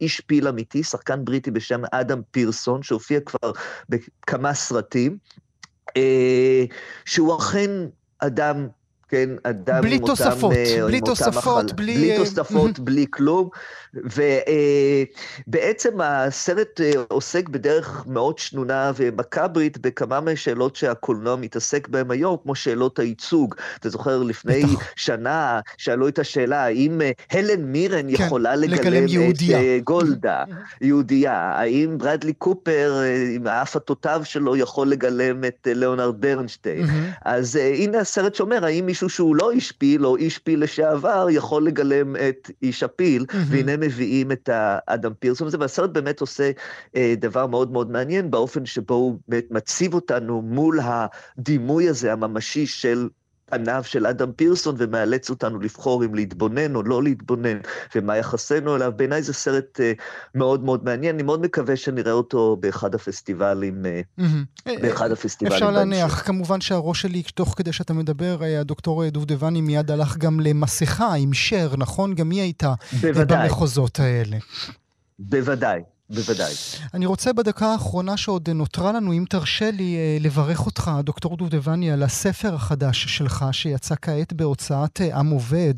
איש 0.00 0.20
פיל 0.20 0.48
אמיתי, 0.48 0.82
שחקן 0.82 1.24
בריטי 1.24 1.50
בשם 1.50 1.82
אדם 1.92 2.20
פירסון, 2.30 2.82
שהופיע 2.82 3.20
כבר 3.20 3.52
בכמה 3.88 4.54
סרטים, 4.54 5.18
שהוא 7.04 7.38
אכן 7.38 7.70
אדם 8.18 8.68
כן, 9.08 9.30
אדם 9.42 9.80
בלי 9.80 9.96
עם 9.96 10.06
תוספות, 10.06 10.52
אותם, 10.52 10.80
אה, 10.80 10.86
בלי 10.86 11.00
תוספות, 11.00 11.72
בלי... 11.72 11.94
בלי 11.94 12.12
אה, 12.12 12.16
תוספות, 12.16 12.78
בלי 12.78 13.06
כלום. 13.10 13.48
ובעצם 15.46 16.00
אה, 16.00 16.24
הסרט 16.24 16.80
עוסק 17.08 17.48
בדרך 17.48 18.04
מאוד 18.06 18.38
שנונה 18.38 18.92
ומכברית 18.96 19.78
בכמה 19.78 20.20
מהשאלות 20.20 20.76
שהקולנוע 20.76 21.36
מתעסק 21.36 21.88
בהן 21.88 22.10
היום, 22.10 22.36
כמו 22.42 22.54
שאלות 22.54 22.98
הייצוג. 22.98 23.54
אתה 23.80 23.88
זוכר, 23.88 24.22
לפני 24.22 24.62
שנה 24.96 25.60
שאלו 25.76 26.08
את 26.08 26.18
השאלה, 26.18 26.64
האם 26.64 27.00
הלן 27.30 27.62
מירן 27.62 28.16
כן, 28.16 28.24
יכולה 28.24 28.56
לגלם 28.56 29.04
את 29.04 29.82
גולדה, 29.84 30.44
יהודייה? 30.80 31.34
האם 31.34 31.98
ברדלי 31.98 32.32
קופר, 32.32 33.00
עם 33.34 33.46
האף 33.46 33.76
התותב 33.76 34.20
שלו, 34.24 34.56
יכול 34.56 34.88
לגלם 34.88 35.44
את 35.44 35.68
ליאונרד 35.70 36.20
ברנשטיין? 36.20 36.86
אז 37.24 37.56
הנה 37.56 37.98
הסרט 37.98 38.34
שאומר, 38.34 38.64
האם 38.64 38.88
מישהו 38.96 39.08
שהוא 39.08 39.36
לא 39.36 39.50
איש 39.50 39.72
פיל, 39.72 40.06
או 40.06 40.16
איש 40.16 40.38
פיל 40.38 40.62
לשעבר, 40.62 41.26
יכול 41.30 41.66
לגלם 41.66 42.16
את 42.16 42.50
איש 42.62 42.82
הפיל, 42.82 43.26
mm-hmm. 43.28 43.36
והנה 43.46 43.76
מביאים 43.76 44.32
את 44.32 44.48
האדם 44.52 45.14
פירסון 45.18 45.46
הזה, 45.46 45.56
והסרט 45.60 45.90
באמת 45.90 46.20
עושה 46.20 46.50
אה, 46.96 47.14
דבר 47.18 47.46
מאוד 47.46 47.72
מאוד 47.72 47.90
מעניין, 47.90 48.30
באופן 48.30 48.66
שבו 48.66 48.94
הוא 48.94 49.18
מציב 49.50 49.94
אותנו 49.94 50.42
מול 50.42 50.80
הדימוי 50.82 51.88
הזה 51.88 52.12
הממשי 52.12 52.66
של 52.66 53.08
פניו 53.50 53.82
של 53.84 54.06
אדם 54.06 54.32
פירסון 54.32 54.74
ומאלץ 54.78 55.30
אותנו 55.30 55.60
לבחור 55.60 56.04
אם 56.04 56.14
להתבונן 56.14 56.76
או 56.76 56.82
לא 56.82 57.02
להתבונן, 57.02 57.58
ומה 57.94 58.16
יחסנו 58.16 58.76
אליו. 58.76 58.92
בעיניי 58.96 59.22
זה 59.22 59.32
סרט 59.32 59.80
uh, 59.80 60.02
מאוד 60.34 60.64
מאוד 60.64 60.84
מעניין, 60.84 61.14
אני 61.14 61.22
מאוד 61.22 61.40
מקווה 61.40 61.76
שנראה 61.76 62.12
אותו 62.12 62.56
באחד 62.60 62.94
הפסטיבלים, 62.94 63.84
mm-hmm. 64.18 64.70
באחד 64.82 65.12
הפסטיבלים. 65.12 65.56
אפשר 65.56 65.70
להניח, 65.70 66.22
כמובן 66.26 66.60
שהראש 66.60 67.02
שלי, 67.02 67.22
תוך 67.22 67.54
כדי 67.56 67.72
שאתה 67.72 67.92
מדבר, 67.92 68.38
הדוקטור 68.60 69.08
דובדבני 69.08 69.60
מיד 69.60 69.90
הלך 69.90 70.16
גם 70.16 70.40
למסכה 70.40 71.14
עם 71.14 71.32
שר, 71.32 71.74
נכון? 71.78 72.14
גם 72.14 72.30
היא 72.30 72.40
הייתה 72.40 72.74
בוודאי. 73.00 73.48
במחוזות 73.48 74.00
האלה. 74.00 74.36
בוודאי. 75.18 75.80
בוודאי. 76.10 76.54
אני 76.94 77.06
רוצה 77.06 77.32
בדקה 77.32 77.66
האחרונה 77.66 78.16
שעוד 78.16 78.50
נותרה 78.50 78.92
לנו, 78.92 79.12
אם 79.12 79.24
תרשה 79.28 79.70
לי 79.70 79.96
אה, 79.96 80.16
לברך 80.20 80.66
אותך, 80.66 80.90
דוקטור 81.04 81.36
דובדבני, 81.36 81.90
על 81.90 82.02
הספר 82.02 82.54
החדש 82.54 83.04
שלך, 83.04 83.46
שיצא 83.52 83.94
כעת 84.02 84.32
בהוצאת 84.32 85.00
אה, 85.00 85.18
עם 85.18 85.30
עובד. 85.30 85.74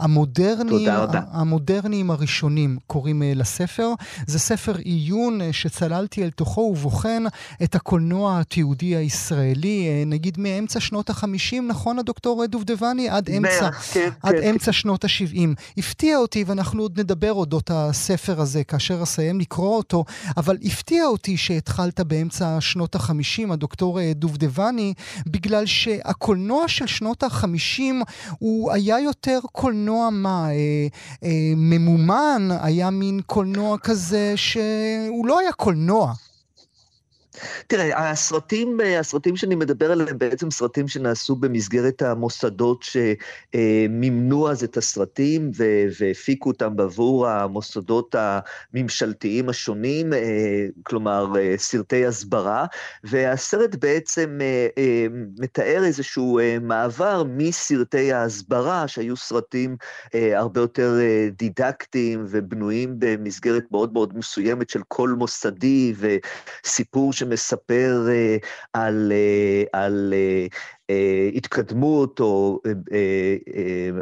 המודרניים, 0.00 0.90
המודרניים 1.30 2.10
הראשונים 2.10 2.78
קוראים 2.86 3.22
אה, 3.22 3.32
לספר. 3.34 3.92
זה 4.26 4.38
ספר 4.38 4.76
עיון 4.76 5.40
שצללתי 5.52 6.24
אל 6.24 6.30
תוכו 6.30 6.60
ובוחן 6.60 7.22
את 7.62 7.74
הקולנוע 7.74 8.40
התיעודי 8.40 8.96
הישראלי, 8.96 10.04
נגיד 10.06 10.36
מאמצע 10.38 10.80
שנות 10.80 11.10
החמישים, 11.10 11.68
נכון 11.68 11.98
הדוקטור 11.98 12.46
דובדבני? 12.46 13.08
עד 13.08 13.30
אמצע, 13.30 13.70
כן, 13.70 14.08
עד 14.22 14.34
כן, 14.34 14.48
אמצע 14.48 14.66
כן. 14.66 14.72
שנות 14.72 15.04
השבעים. 15.04 15.54
הפתיע 15.78 16.18
אותי, 16.18 16.44
ואנחנו 16.46 16.82
עוד 16.82 17.00
נדבר 17.00 17.32
אודות 17.32 17.70
הספר 17.74 18.40
הזה 18.40 18.64
כאשר 18.64 19.02
אסיים 19.02 19.40
לקרוא 19.40 19.71
אותו, 19.76 20.04
אבל 20.36 20.56
הפתיע 20.64 21.06
אותי 21.06 21.36
שהתחלת 21.36 22.00
באמצע 22.00 22.60
שנות 22.60 22.94
החמישים, 22.94 23.52
הדוקטור 23.52 24.00
אה, 24.00 24.12
דובדבני, 24.14 24.94
בגלל 25.26 25.66
שהקולנוע 25.66 26.68
של 26.68 26.86
שנות 26.86 27.22
החמישים 27.22 28.02
הוא 28.38 28.72
היה 28.72 29.00
יותר 29.00 29.38
קולנוע 29.52 30.10
מה? 30.10 30.50
אה, 30.50 30.86
אה, 31.24 31.30
ממומן, 31.56 32.48
היה 32.62 32.90
מין 32.90 33.20
קולנוע 33.26 33.78
כזה 33.78 34.32
שהוא 34.36 35.26
לא 35.26 35.38
היה 35.38 35.52
קולנוע. 35.52 36.12
תראה, 37.66 38.10
הסרטים, 38.10 38.78
הסרטים 39.00 39.36
שאני 39.36 39.54
מדבר 39.54 39.92
עליהם 39.92 40.18
בעצם 40.18 40.50
סרטים 40.50 40.88
שנעשו 40.88 41.36
במסגרת 41.36 42.02
המוסדות 42.02 42.82
שמימנו 42.82 44.50
אז 44.50 44.64
את 44.64 44.76
הסרטים 44.76 45.50
והפיקו 45.98 46.48
אותם 46.48 46.76
בעבור 46.76 47.28
המוסדות 47.28 48.14
הממשלתיים 48.18 49.48
השונים, 49.48 50.12
אה, 50.12 50.66
כלומר 50.82 51.26
אה, 51.38 51.54
סרטי 51.56 52.06
הסברה, 52.06 52.66
והסרט 53.04 53.74
בעצם 53.74 54.38
אה, 54.40 55.06
מתאר 55.38 55.84
איזשהו 55.84 56.40
מעבר 56.60 57.24
מסרטי 57.28 58.12
ההסברה, 58.12 58.88
שהיו 58.88 59.16
סרטים 59.16 59.76
הרבה 60.14 60.60
יותר 60.60 60.98
דידקטיים 61.38 62.24
ובנויים 62.28 62.94
במסגרת 62.98 63.64
מאוד 63.70 63.92
מאוד 63.92 64.18
מסוימת 64.18 64.70
של 64.70 64.82
קול 64.88 65.10
מוסדי 65.18 65.94
וסיפור 65.98 67.12
שמספר 67.12 67.31
אה, 68.10 68.36
על, 68.72 69.12
אה, 69.12 69.80
על 69.80 70.14
אה, 70.16 70.46
התקדמות 71.34 72.20
או 72.20 72.60
אה, 72.66 72.72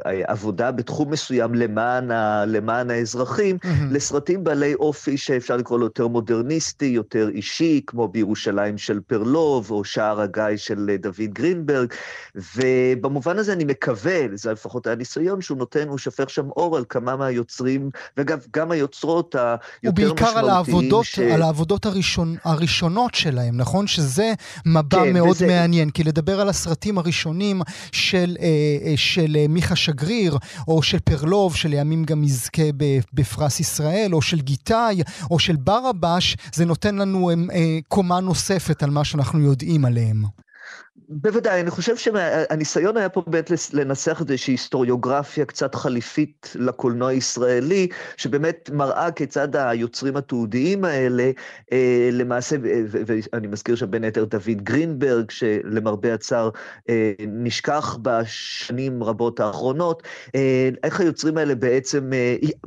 אה, 0.06 0.22
עבודה 0.26 0.70
בתחום 0.70 1.10
מסוים 1.10 1.54
למען, 1.54 2.10
ה, 2.10 2.44
למען 2.46 2.90
האזרחים, 2.90 3.58
mm-hmm. 3.62 3.66
לסרטים 3.90 4.44
בעלי 4.44 4.74
אופי 4.74 5.16
שאפשר 5.16 5.56
לקרוא 5.56 5.78
לו 5.78 5.84
יותר 5.84 6.08
מודרניסטי, 6.08 6.84
יותר 6.84 7.28
אישי, 7.28 7.80
כמו 7.86 8.08
בירושלים 8.08 8.78
של 8.78 9.00
פרלוב, 9.06 9.70
או 9.70 9.84
שער 9.84 10.20
הגיא 10.20 10.56
של 10.56 10.96
דוד 10.98 11.30
גרינברג, 11.32 11.92
ובמובן 12.56 13.38
הזה 13.38 13.52
אני 13.52 13.64
מקווה, 13.64 14.18
זה 14.34 14.52
לפחות 14.52 14.86
היה 14.86 14.96
ניסיון, 14.96 15.40
שהוא 15.40 15.58
נותן, 15.58 15.88
הוא 15.88 15.98
שופך 15.98 16.30
שם 16.30 16.48
אור 16.56 16.76
על 16.76 16.84
כמה 16.88 17.16
מהיוצרים, 17.16 17.90
ואגב, 18.16 18.46
גם 18.56 18.70
היוצרות 18.70 19.34
היותר 19.34 20.02
משמעותיים. 20.02 20.10
ובעיקר 20.10 20.38
על 20.38 20.48
העבודות, 20.48 21.04
ש... 21.04 21.18
על 21.18 21.42
העבודות 21.42 21.86
הראשון, 21.86 22.36
הראשונות 22.44 23.14
שלהם, 23.14 23.56
נכון? 23.56 23.86
שזה 23.86 24.32
מבע 24.66 25.04
כן, 25.04 25.12
מאוד 25.12 25.30
וזה... 25.30 25.46
מעניין, 25.46 25.90
כי 25.90 26.04
לדבר 26.04 26.40
על 26.40 26.48
הסרטים... 26.48 26.79
הסרטים 26.80 26.98
הראשונים 26.98 27.62
של, 27.92 28.36
אה, 28.40 28.46
אה, 28.84 28.96
של 28.96 29.36
אה, 29.36 29.46
מיכה 29.48 29.76
שגריר, 29.76 30.38
או 30.68 30.82
של 30.82 30.98
פרלוב, 30.98 31.56
שלימים 31.56 32.04
גם 32.04 32.24
יזכה 32.24 32.62
בפרס 33.14 33.60
ישראל, 33.60 34.14
או 34.14 34.22
של 34.22 34.40
גיטאי, 34.40 35.02
או 35.30 35.38
של 35.38 35.56
ברבש, 35.56 36.36
זה 36.54 36.64
נותן 36.64 36.94
לנו 36.94 37.30
קומה 37.88 38.20
נוספת 38.20 38.82
על 38.82 38.90
מה 38.90 39.04
שאנחנו 39.04 39.40
יודעים 39.40 39.84
עליהם. 39.84 40.24
בוודאי, 41.12 41.60
אני 41.60 41.70
חושב 41.70 41.96
שהניסיון 41.96 42.96
היה 42.96 43.08
פה 43.08 43.22
באמת 43.26 43.50
לנסח 43.72 44.20
איזושהי 44.20 44.52
היסטוריוגרפיה 44.52 45.44
קצת 45.44 45.74
חליפית 45.74 46.52
לקולנוע 46.54 47.08
הישראלי, 47.08 47.88
שבאמת 48.16 48.70
מראה 48.72 49.10
כיצד 49.10 49.56
היוצרים 49.56 50.16
התיעודיים 50.16 50.84
האלה, 50.84 51.30
אה, 51.72 52.08
למעשה, 52.12 52.56
ואני 52.90 53.46
מזכיר 53.46 53.74
שבין 53.74 54.04
היתר 54.04 54.24
דוד 54.24 54.62
גרינברג, 54.62 55.30
שלמרבה 55.30 56.14
הצער 56.14 56.50
אה, 56.88 57.12
נשכח 57.28 57.98
בשנים 58.02 59.04
רבות 59.04 59.40
האחרונות, 59.40 60.02
אה, 60.34 60.68
איך 60.82 61.00
היוצרים 61.00 61.38
האלה 61.38 61.54
בעצם 61.54 62.10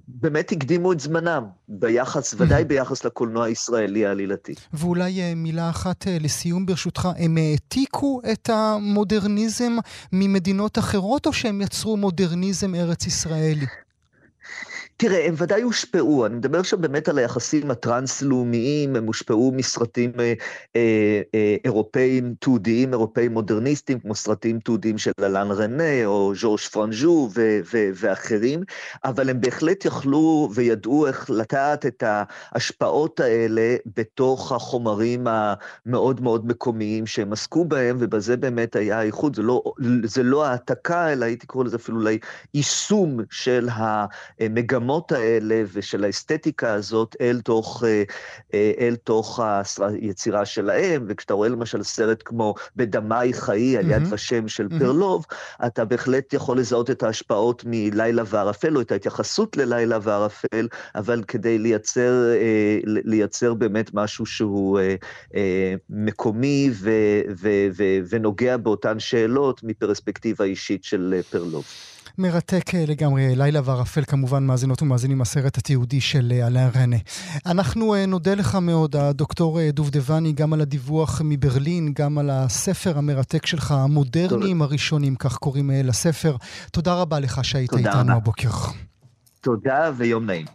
באמת 0.07 0.51
הקדימו 0.51 0.91
את 0.91 0.99
זמנם, 0.99 1.43
ביחס, 1.67 2.35
ודאי 2.37 2.63
ביחס 2.65 3.05
לקולנוע 3.05 3.45
הישראלי 3.45 4.05
העלילתי. 4.05 4.53
ואולי 4.73 5.33
מילה 5.35 5.69
אחת 5.69 6.05
לסיום 6.19 6.65
ברשותך, 6.65 7.09
הם 7.17 7.37
העתיקו 7.37 8.21
את 8.31 8.32
המודרניזם 8.49 9.77
ממדינות 10.13 10.77
אחרות, 10.79 11.25
או 11.25 11.33
שהם 11.33 11.61
יצרו 11.61 11.97
מודרניזם 11.97 12.75
ארץ 12.75 13.07
ישראלי? 13.07 13.65
תראה, 14.97 15.27
הם 15.27 15.33
ודאי 15.37 15.61
הושפעו, 15.61 16.25
אני 16.25 16.35
מדבר 16.35 16.59
עכשיו 16.59 16.79
באמת 16.79 17.09
על 17.09 17.17
היחסים 17.17 17.71
הטרנס-לאומיים, 17.71 18.95
הם 18.95 19.05
הושפעו 19.05 19.51
מסרטים 19.55 20.11
אה, 20.19 20.33
אה, 20.75 21.21
אה, 21.35 21.55
אירופאים, 21.65 22.35
תיעודיים 22.39 22.93
אירופאים 22.93 23.33
מודרניסטיים, 23.33 23.99
כמו 23.99 24.15
סרטים 24.15 24.59
תיעודיים 24.59 24.97
של 24.97 25.11
אלן 25.19 25.51
רנה 25.51 26.05
או 26.05 26.33
ז'ורש 26.35 26.67
פרנז'ו 26.67 27.29
ו- 27.35 27.59
ואחרים, 27.95 28.63
אבל 29.03 29.29
הם 29.29 29.41
בהחלט 29.41 29.85
יכלו 29.85 30.49
וידעו 30.53 31.07
איך 31.07 31.29
לטעת 31.29 31.85
את 31.85 32.03
ההשפעות 32.05 33.19
האלה 33.19 33.75
בתוך 33.95 34.51
החומרים 34.51 35.27
המאוד 35.27 36.21
מאוד 36.21 36.47
מקומיים 36.47 37.07
שהם 37.07 37.33
עסקו 37.33 37.65
בהם, 37.65 37.97
ובזה 37.99 38.37
באמת 38.37 38.75
היה 38.75 38.99
הייחוד, 38.99 39.35
זה 39.35 39.41
לא, 39.41 39.63
זה 40.03 40.23
לא 40.23 40.45
אלא 40.91 41.25
הייתי 41.25 41.47
קורא 41.47 41.63
לזה 41.63 41.75
אפילו 41.75 41.99
אולי 41.99 42.17
יישום 42.53 43.19
של 43.31 43.69
המגמות 44.83 45.11
האלה 45.11 45.63
ושל 45.73 46.03
האסתטיקה 46.03 46.73
הזאת 46.73 47.15
אל 47.21 47.41
תוך, 47.41 47.83
אה, 47.87 48.03
אה, 48.53 48.71
אל 48.79 48.95
תוך 48.95 49.39
היצירה 49.79 50.45
שלהם, 50.45 51.05
וכשאתה 51.09 51.33
רואה 51.33 51.49
למשל 51.49 51.83
סרט 51.83 52.21
כמו 52.25 52.53
בדמאי 52.75 53.33
חיי, 53.33 53.77
על 53.77 53.91
יד 53.91 54.03
ושם 54.09 54.47
של 54.47 54.67
פרלוב, 54.79 55.25
אתה 55.65 55.85
בהחלט 55.85 56.33
יכול 56.33 56.59
לזהות 56.59 56.89
את 56.89 57.03
ההשפעות 57.03 57.63
מלילה 57.65 58.23
וערפל, 58.25 58.75
או 58.75 58.81
את 58.81 58.91
ההתייחסות 58.91 59.57
ללילה 59.57 59.97
וערפל, 60.01 60.67
אבל 60.95 61.23
כדי 61.27 61.57
לייצר, 61.57 62.33
אה, 62.33 62.79
לייצר 62.85 63.53
באמת 63.53 63.89
משהו 63.93 64.25
שהוא 64.25 64.79
מקומי 65.89 66.69
ו, 66.73 66.91
ו, 67.41 67.49
ו, 67.77 67.83
ונוגע 68.09 68.57
באותן 68.57 68.99
שאלות 68.99 69.63
מפרספקטיבה 69.63 70.45
אישית 70.45 70.83
של 70.83 71.21
פרלוב. 71.29 71.65
מרתק 72.17 72.75
אה, 72.75 72.85
לגמרי. 72.87 73.35
לילה 73.35 73.59
וערפל 73.63 74.03
כמובן 74.03 74.43
מאזינות 74.43 74.81
ומאזינים 74.81 75.21
הסרט 75.21 75.57
התיעודי 75.57 76.01
של 76.01 76.33
אה, 76.35 76.47
אלן 76.47 76.69
רנה. 76.75 76.95
אנחנו 77.45 77.95
אה, 77.95 78.05
נודה 78.05 78.35
לך 78.35 78.55
מאוד, 78.55 78.95
הדוקטור 78.95 79.59
דובדבני, 79.73 80.33
גם 80.33 80.53
על 80.53 80.61
הדיווח 80.61 81.21
מברלין, 81.25 81.93
גם 81.93 82.17
על 82.17 82.29
הספר 82.29 82.97
המרתק 82.97 83.45
שלך, 83.45 83.71
המודרניים 83.71 84.61
הראשונים, 84.61 85.15
כך 85.15 85.37
קוראים 85.37 85.71
לספר. 85.73 86.35
תודה 86.71 86.93
רבה 86.93 87.19
לך 87.19 87.45
שהיית 87.45 87.73
איתנו. 87.73 88.13
הבוקר. 88.13 88.49
תודה 89.41 89.91
ויום 89.97 90.25
נעים. 90.25 90.45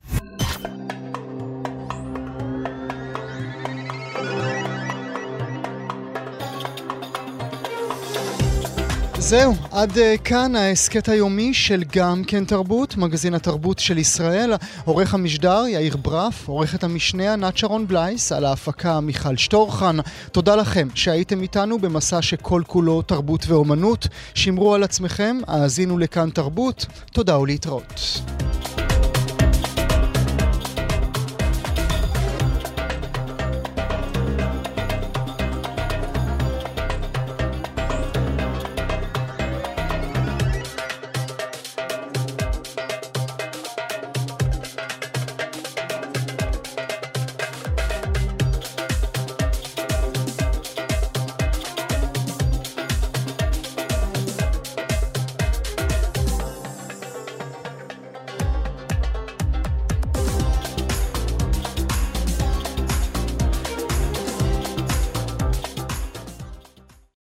זהו, 9.28 9.54
עד 9.72 9.90
uh, 9.90 10.00
כאן 10.24 10.56
ההסכת 10.56 11.08
היומי 11.08 11.54
של 11.54 11.82
גם 11.92 12.22
כן 12.26 12.44
תרבות, 12.44 12.96
מגזין 12.96 13.34
התרבות 13.34 13.78
של 13.78 13.98
ישראל. 13.98 14.52
עורך 14.84 15.14
המשדר 15.14 15.64
יאיר 15.68 15.96
ברף, 15.96 16.48
עורכת 16.48 16.84
המשנה 16.84 17.32
ענת 17.32 17.56
שרון 17.56 17.86
בלייס, 17.86 18.32
על 18.32 18.44
ההפקה 18.44 19.00
מיכל 19.00 19.36
שטורחן. 19.36 19.96
תודה 20.32 20.56
לכם 20.56 20.88
שהייתם 20.94 21.42
איתנו 21.42 21.78
במסע 21.78 22.22
שכל 22.22 22.62
כולו 22.66 23.02
תרבות 23.02 23.44
ואומנות. 23.48 24.06
שמרו 24.34 24.74
על 24.74 24.82
עצמכם, 24.82 25.36
האזינו 25.46 25.98
לכאן 25.98 26.30
תרבות. 26.30 26.86
תודה 27.12 27.38
ולהתראות. 27.38 28.20